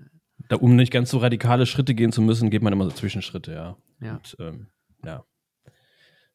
da, 0.48 0.56
um 0.56 0.76
nicht 0.76 0.92
ganz 0.92 1.10
so 1.10 1.18
radikale 1.18 1.66
Schritte 1.66 1.94
gehen 1.94 2.12
zu 2.12 2.20
müssen, 2.20 2.50
geht 2.50 2.62
man 2.62 2.72
immer 2.72 2.84
so 2.84 2.90
Zwischenschritte, 2.90 3.52
ja. 3.52 3.76
Ja. 4.00 4.16
Und, 4.16 4.36
ähm, 4.38 4.66
ja. 5.04 5.24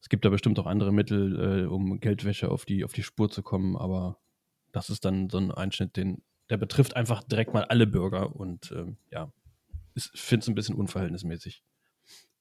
Es 0.00 0.08
gibt 0.10 0.24
da 0.26 0.28
bestimmt 0.28 0.58
auch 0.58 0.66
andere 0.66 0.92
Mittel, 0.92 1.62
äh, 1.62 1.66
um 1.66 1.98
Geldwäsche 1.98 2.50
auf 2.50 2.66
die, 2.66 2.84
auf 2.84 2.92
die 2.92 3.02
Spur 3.02 3.30
zu 3.30 3.42
kommen, 3.42 3.74
aber 3.76 4.18
das 4.70 4.90
ist 4.90 5.04
dann 5.04 5.30
so 5.30 5.38
ein 5.38 5.50
Einschnitt, 5.50 5.96
den, 5.96 6.22
der 6.50 6.56
betrifft 6.56 6.96
einfach 6.96 7.22
direkt 7.22 7.54
mal 7.54 7.64
alle 7.64 7.86
Bürger 7.86 8.34
und 8.36 8.72
ähm, 8.72 8.96
ja, 9.10 9.32
ich 9.94 10.10
finde 10.14 10.44
es 10.44 10.48
ein 10.48 10.54
bisschen 10.54 10.74
unverhältnismäßig. 10.74 11.62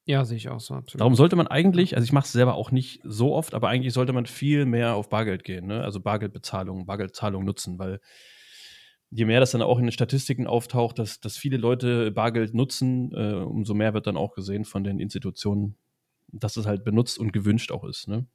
Ja, 0.06 0.26
sehe 0.26 0.36
ich 0.36 0.50
auch 0.50 0.60
so, 0.60 0.74
absolut. 0.74 1.00
Darum 1.00 1.16
sollte 1.16 1.38
man 1.38 1.48
eigentlich, 1.48 1.96
also 1.96 2.04
ich 2.04 2.12
mache 2.12 2.26
es 2.26 2.34
selber 2.34 2.56
auch 2.56 2.72
nicht 2.72 3.00
so 3.06 3.34
oft, 3.34 3.54
aber 3.54 3.70
eigentlich 3.70 3.94
sollte 3.94 4.12
man 4.12 4.26
viel 4.26 4.66
mehr 4.66 4.96
auf 4.96 5.08
Bargeld 5.08 5.46
gehen, 5.46 5.68
ne? 5.68 5.82
also 5.82 6.02
Bargeldbezahlung, 6.02 6.86
Bargeldzahlung 6.86 7.46
nutzen, 7.46 7.80
weil 7.80 8.02
je 9.12 9.26
mehr 9.26 9.40
das 9.40 9.52
dann 9.52 9.62
auch 9.62 9.78
in 9.78 9.86
den 9.86 9.92
Statistiken 9.94 10.46
auftaucht, 10.46 11.00
dass, 11.00 11.22
dass 11.22 11.38
viele 11.38 11.58
Leute 11.58 12.12
Bargeld 12.12 12.54
nutzen, 12.54 13.14
äh, 13.14 13.36
umso 13.36 13.74
mehr 13.74 13.94
wird 13.94 14.08
dann 14.08 14.18
auch 14.18 14.34
gesehen 14.34 14.66
von 14.66 14.84
den 14.84 15.00
Institutionen, 15.00 15.78
dass 16.34 16.58
es 16.58 16.66
halt 16.66 16.84
benutzt 16.84 17.18
und 17.18 17.32
gewünscht 17.32 17.72
auch 17.72 17.86
ist. 17.86 18.10
Ne? 18.10 18.26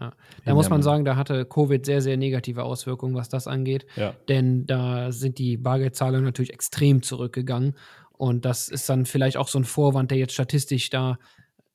Ja. 0.00 0.12
Da 0.44 0.54
muss 0.54 0.68
man 0.70 0.82
sagen, 0.82 1.04
da 1.04 1.16
hatte 1.16 1.44
Covid 1.44 1.84
sehr, 1.86 2.02
sehr 2.02 2.16
negative 2.16 2.64
Auswirkungen, 2.64 3.14
was 3.14 3.28
das 3.28 3.46
angeht. 3.46 3.86
Ja, 3.96 4.14
Denn 4.28 4.66
da 4.66 5.12
sind 5.12 5.38
die 5.38 5.56
Bargeldzahlungen 5.56 6.24
natürlich 6.24 6.52
extrem 6.52 7.02
zurückgegangen. 7.02 7.74
Und 8.12 8.44
das 8.44 8.68
ist 8.68 8.88
dann 8.88 9.06
vielleicht 9.06 9.36
auch 9.36 9.48
so 9.48 9.58
ein 9.58 9.64
Vorwand, 9.64 10.10
der 10.10 10.18
jetzt 10.18 10.34
statistisch 10.34 10.90
da, 10.90 11.18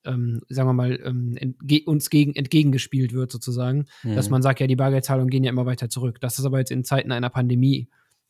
ähm, 0.04 0.40
sagen 0.48 0.68
wir 0.68 0.72
mal, 0.74 0.98
ähm, 1.04 1.36
entge 1.36 1.82
uns 1.86 2.08
gegen, 2.10 2.34
entgegengespielt 2.34 3.12
wird, 3.12 3.30
sozusagen. 3.32 3.86
Dass 4.02 4.26
Mhm. 4.26 4.32
man 4.32 4.42
sagt, 4.42 4.60
ja, 4.60 4.66
die 4.66 4.76
Bargeldzahlungen 4.76 5.30
gehen 5.30 5.44
ja 5.44 5.50
immer 5.50 5.66
weiter 5.66 5.88
zurück. 5.90 6.20
Dass 6.20 6.36
das 6.36 6.44
aber 6.46 6.58
jetzt 6.58 6.70
in 6.70 6.84
Zeiten 6.84 7.12
einer 7.12 7.30
Pandemie 7.30 7.88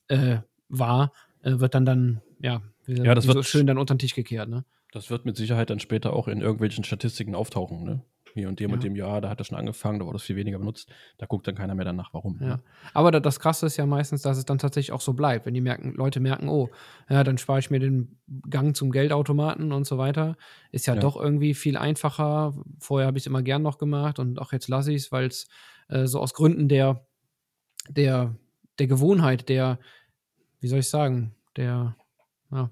äh, 0.08 0.38
war, 0.68 1.12
äh, 1.42 1.58
wird 1.60 1.74
dann 1.74 1.84
dann, 1.84 2.20
ja, 2.40 2.62
wie, 2.86 2.94
Ja, 2.94 3.14
das 3.14 3.24
wie 3.24 3.28
so 3.28 3.34
wird- 3.34 3.46
schön 3.46 3.66
dann 3.66 3.78
unter 3.78 3.94
den 3.94 4.00
Tisch 4.00 4.14
gekehrt, 4.14 4.48
ne? 4.48 4.64
Das 4.92 5.08
wird 5.10 5.24
mit 5.24 5.36
Sicherheit 5.36 5.70
dann 5.70 5.78
später 5.78 6.12
auch 6.12 6.26
in 6.26 6.40
irgendwelchen 6.40 6.82
Statistiken 6.82 7.36
auftauchen. 7.36 7.84
Ne? 7.84 8.02
Hier 8.34 8.48
und 8.48 8.60
dem 8.60 8.70
und 8.72 8.78
Ja. 8.78 8.88
dem 8.88 8.96
Jahr, 8.96 9.20
da 9.20 9.28
hat 9.28 9.40
das 9.40 9.48
schon 9.48 9.58
angefangen, 9.58 9.98
da 9.98 10.06
wurde 10.06 10.16
es 10.16 10.22
viel 10.22 10.36
weniger 10.36 10.58
benutzt. 10.58 10.90
Da 11.18 11.26
guckt 11.26 11.46
dann 11.48 11.54
keiner 11.56 11.74
mehr 11.74 11.84
danach, 11.84 12.14
warum. 12.14 12.38
Ja. 12.40 12.46
Ne? 12.46 12.60
Aber 12.94 13.10
da, 13.10 13.18
das 13.20 13.40
Krasse 13.40 13.66
ist 13.66 13.76
ja 13.76 13.86
meistens, 13.86 14.22
dass 14.22 14.38
es 14.38 14.44
dann 14.44 14.58
tatsächlich 14.58 14.92
auch 14.92 15.00
so 15.00 15.14
bleibt. 15.14 15.46
Wenn 15.46 15.54
die 15.54 15.60
merken, 15.60 15.92
Leute 15.94 16.20
merken, 16.20 16.48
oh, 16.48 16.70
ja, 17.08 17.24
dann 17.24 17.38
spare 17.38 17.58
ich 17.58 17.70
mir 17.70 17.80
den 17.80 18.18
Gang 18.48 18.76
zum 18.76 18.90
Geldautomaten 18.92 19.72
und 19.72 19.84
so 19.86 19.98
weiter. 19.98 20.36
Ist 20.70 20.86
ja, 20.86 20.94
Ja. 20.94 21.00
doch 21.00 21.16
irgendwie 21.16 21.54
viel 21.54 21.76
einfacher. 21.76 22.54
Vorher 22.78 23.06
habe 23.08 23.18
ich 23.18 23.22
es 23.22 23.26
immer 23.26 23.42
gern 23.42 23.62
noch 23.62 23.78
gemacht 23.78 24.18
und 24.18 24.38
auch 24.38 24.52
jetzt 24.52 24.68
lasse 24.68 24.92
ich 24.92 25.02
es, 25.02 25.12
weil 25.12 25.26
es 25.26 25.48
äh, 25.88 26.06
so 26.06 26.20
aus 26.20 26.34
Gründen 26.34 26.68
der, 26.68 27.04
der, 27.88 28.36
der 28.78 28.86
Gewohnheit, 28.86 29.48
der, 29.48 29.78
wie 30.60 30.68
soll 30.68 30.78
ich 30.80 30.88
sagen, 30.88 31.34
der, 31.56 31.96
ja, 32.52 32.70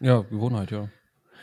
Ja, 0.00 0.20
Gewohnheit, 0.22 0.70
ja. 0.70 0.88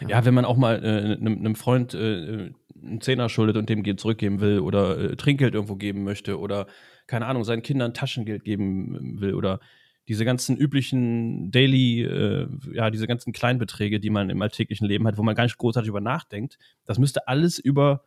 Ja. 0.08 0.26
Wenn 0.26 0.34
man 0.34 0.46
auch 0.46 0.58
mal 0.58 0.84
äh, 0.84 1.16
einem, 1.16 1.40
einem 1.40 1.56
Freund 1.56 1.94
äh, 1.94 2.52
einen 2.82 3.02
Zehner 3.02 3.30
schuldet 3.30 3.58
und 3.58 3.70
dem 3.70 3.84
Geld 3.84 4.00
zurückgeben 4.00 4.40
will 4.42 4.60
oder 4.60 4.98
äh, 4.98 5.16
Trinkgeld 5.16 5.54
irgendwo 5.54 5.76
geben 5.76 6.04
möchte 6.04 6.40
oder 6.40 6.68
keine 7.08 7.26
Ahnung, 7.28 7.44
seinen 7.44 7.62
Kindern 7.62 7.94
Taschengeld 7.94 8.44
geben 8.44 9.20
will 9.20 9.34
oder 9.34 9.60
diese 10.08 10.26
ganzen 10.26 10.58
üblichen 10.58 11.52
Daily, 11.52 12.02
äh, 12.02 12.48
ja, 12.74 12.90
diese 12.90 13.08
ganzen 13.08 13.34
Kleinbeträge, 13.34 14.00
die 14.00 14.10
man 14.10 14.30
im 14.30 14.42
alltäglichen 14.42 14.88
Leben 14.88 15.06
hat, 15.08 15.18
wo 15.18 15.24
man 15.24 15.36
gar 15.36 15.44
nicht 15.44 15.58
großartig 15.58 15.90
über 15.90 16.02
nachdenkt, 16.02 16.58
das 16.86 17.00
müsste 17.00 17.28
alles 17.28 17.60
über, 17.60 18.04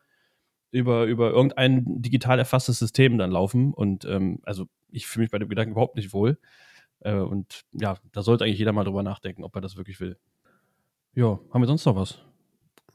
über, 0.71 1.05
über 1.05 1.31
irgendein 1.31 2.03
digital 2.03 2.39
erfasstes 2.39 2.79
System 2.79 3.17
dann 3.17 3.31
laufen. 3.31 3.73
Und 3.73 4.05
ähm, 4.05 4.41
also 4.43 4.67
ich 4.91 5.07
fühle 5.07 5.25
mich 5.25 5.31
bei 5.31 5.39
dem 5.39 5.49
Gedanken 5.49 5.73
überhaupt 5.73 5.97
nicht 5.97 6.13
wohl. 6.13 6.39
Äh, 7.01 7.15
und 7.15 7.63
ja, 7.73 7.97
da 8.13 8.23
sollte 8.23 8.45
eigentlich 8.45 8.59
jeder 8.59 8.73
mal 8.73 8.85
drüber 8.85 9.03
nachdenken, 9.03 9.45
ob 9.45 9.55
er 9.55 9.61
das 9.61 9.77
wirklich 9.77 10.01
will. 10.01 10.19
Ja, 11.15 11.39
haben 11.53 11.63
wir 11.63 11.67
sonst 11.67 11.85
noch 11.85 11.95
was? 11.95 12.19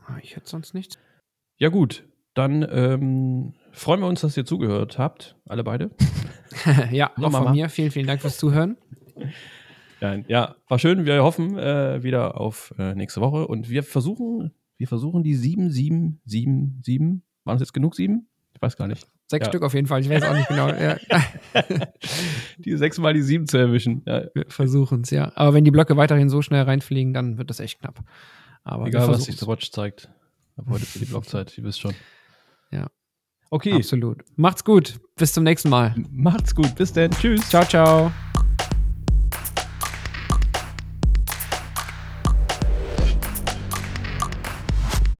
Ah, 0.06 0.18
ich 0.22 0.36
hätte 0.36 0.50
sonst 0.50 0.74
nichts. 0.74 1.00
Ja, 1.58 1.70
gut. 1.70 2.04
Dann 2.34 2.68
ähm, 2.70 3.54
freuen 3.72 4.02
wir 4.02 4.08
uns, 4.08 4.22
dass 4.22 4.36
ihr 4.36 4.46
zugehört 4.46 4.98
habt, 4.98 5.38
alle 5.48 5.64
beide. 5.64 5.92
ja, 6.92 7.12
auch 7.18 7.32
von 7.32 7.52
mir. 7.52 7.70
Vielen, 7.70 7.92
vielen 7.92 8.08
Dank 8.08 8.22
fürs 8.22 8.38
Zuhören. 8.38 8.78
Ja, 10.02 10.16
ja 10.28 10.56
war 10.68 10.80
schön. 10.80 11.06
Wir 11.06 11.24
hoffen 11.24 11.58
äh, 11.58 12.04
wieder 12.04 12.40
auf 12.40 12.74
äh, 12.78 12.94
nächste 12.94 13.22
Woche 13.22 13.48
und 13.48 13.70
wir 13.70 13.84
versuchen, 13.84 14.54
wir 14.78 14.88
versuchen 14.88 15.24
die 15.24 15.36
7, 15.36 15.70
7, 15.70 16.22
7, 16.26 16.80
7. 16.84 17.24
Waren 17.46 17.56
es 17.56 17.62
jetzt 17.62 17.74
genug 17.74 17.96
7? 17.96 18.28
Ich 18.54 18.62
weiß 18.62 18.78
gar 18.78 18.88
nicht. 18.88 19.08
Sechs 19.30 19.46
ja. 19.46 19.52
Stück 19.52 19.64
auf 19.64 19.76
jeden 19.76 19.86
Fall. 19.86 20.02
Ich 20.02 20.10
weiß 20.10 20.24
auch 20.24 20.34
nicht 20.34 20.48
genau. 20.48 20.70
Ja. 20.70 20.98
die 22.58 22.76
sechs 22.76 22.98
mal 22.98 23.14
die 23.14 23.22
sieben 23.22 23.48
zu 23.48 23.58
erwischen. 23.58 24.02
Ja. 24.08 24.24
Wir 24.34 24.46
versuchen 24.48 25.02
es, 25.02 25.12
ja. 25.12 25.32
Aber 25.36 25.54
wenn 25.54 25.64
die 25.64 25.72
Blöcke 25.72 25.96
weiterhin 25.98 26.30
so 26.30 26.42
schnell 26.42 26.64
reinfliegen, 26.64 27.14
dann 27.14 27.38
wird 27.38 27.52
das 27.52 27.60
echt 27.60 27.80
knapp. 27.80 28.00
Aber 28.64 28.88
Egal, 28.88 29.08
was 29.08 29.26
sich 29.26 29.38
der 29.38 29.48
Watch 29.48 29.72
zeigt. 29.72 30.10
Aber 30.58 30.72
heute 30.72 30.86
für 30.86 31.00
die 31.00 31.06
Blockzeit, 31.06 31.56
ihr 31.60 31.64
wisst 31.64 31.80
schon. 31.80 31.94
Ja. 32.72 32.88
Okay. 33.52 33.74
Absolut. 33.74 34.24
Macht's 34.36 34.64
gut. 34.64 35.00
Bis 35.16 35.34
zum 35.34 35.44
nächsten 35.44 35.70
Mal. 35.70 35.94
Macht's 36.12 36.56
gut. 36.56 36.74
Bis 36.76 36.92
dann. 36.92 37.12
Tschüss. 37.12 37.48
Ciao, 37.50 37.66
ciao. 37.66 38.12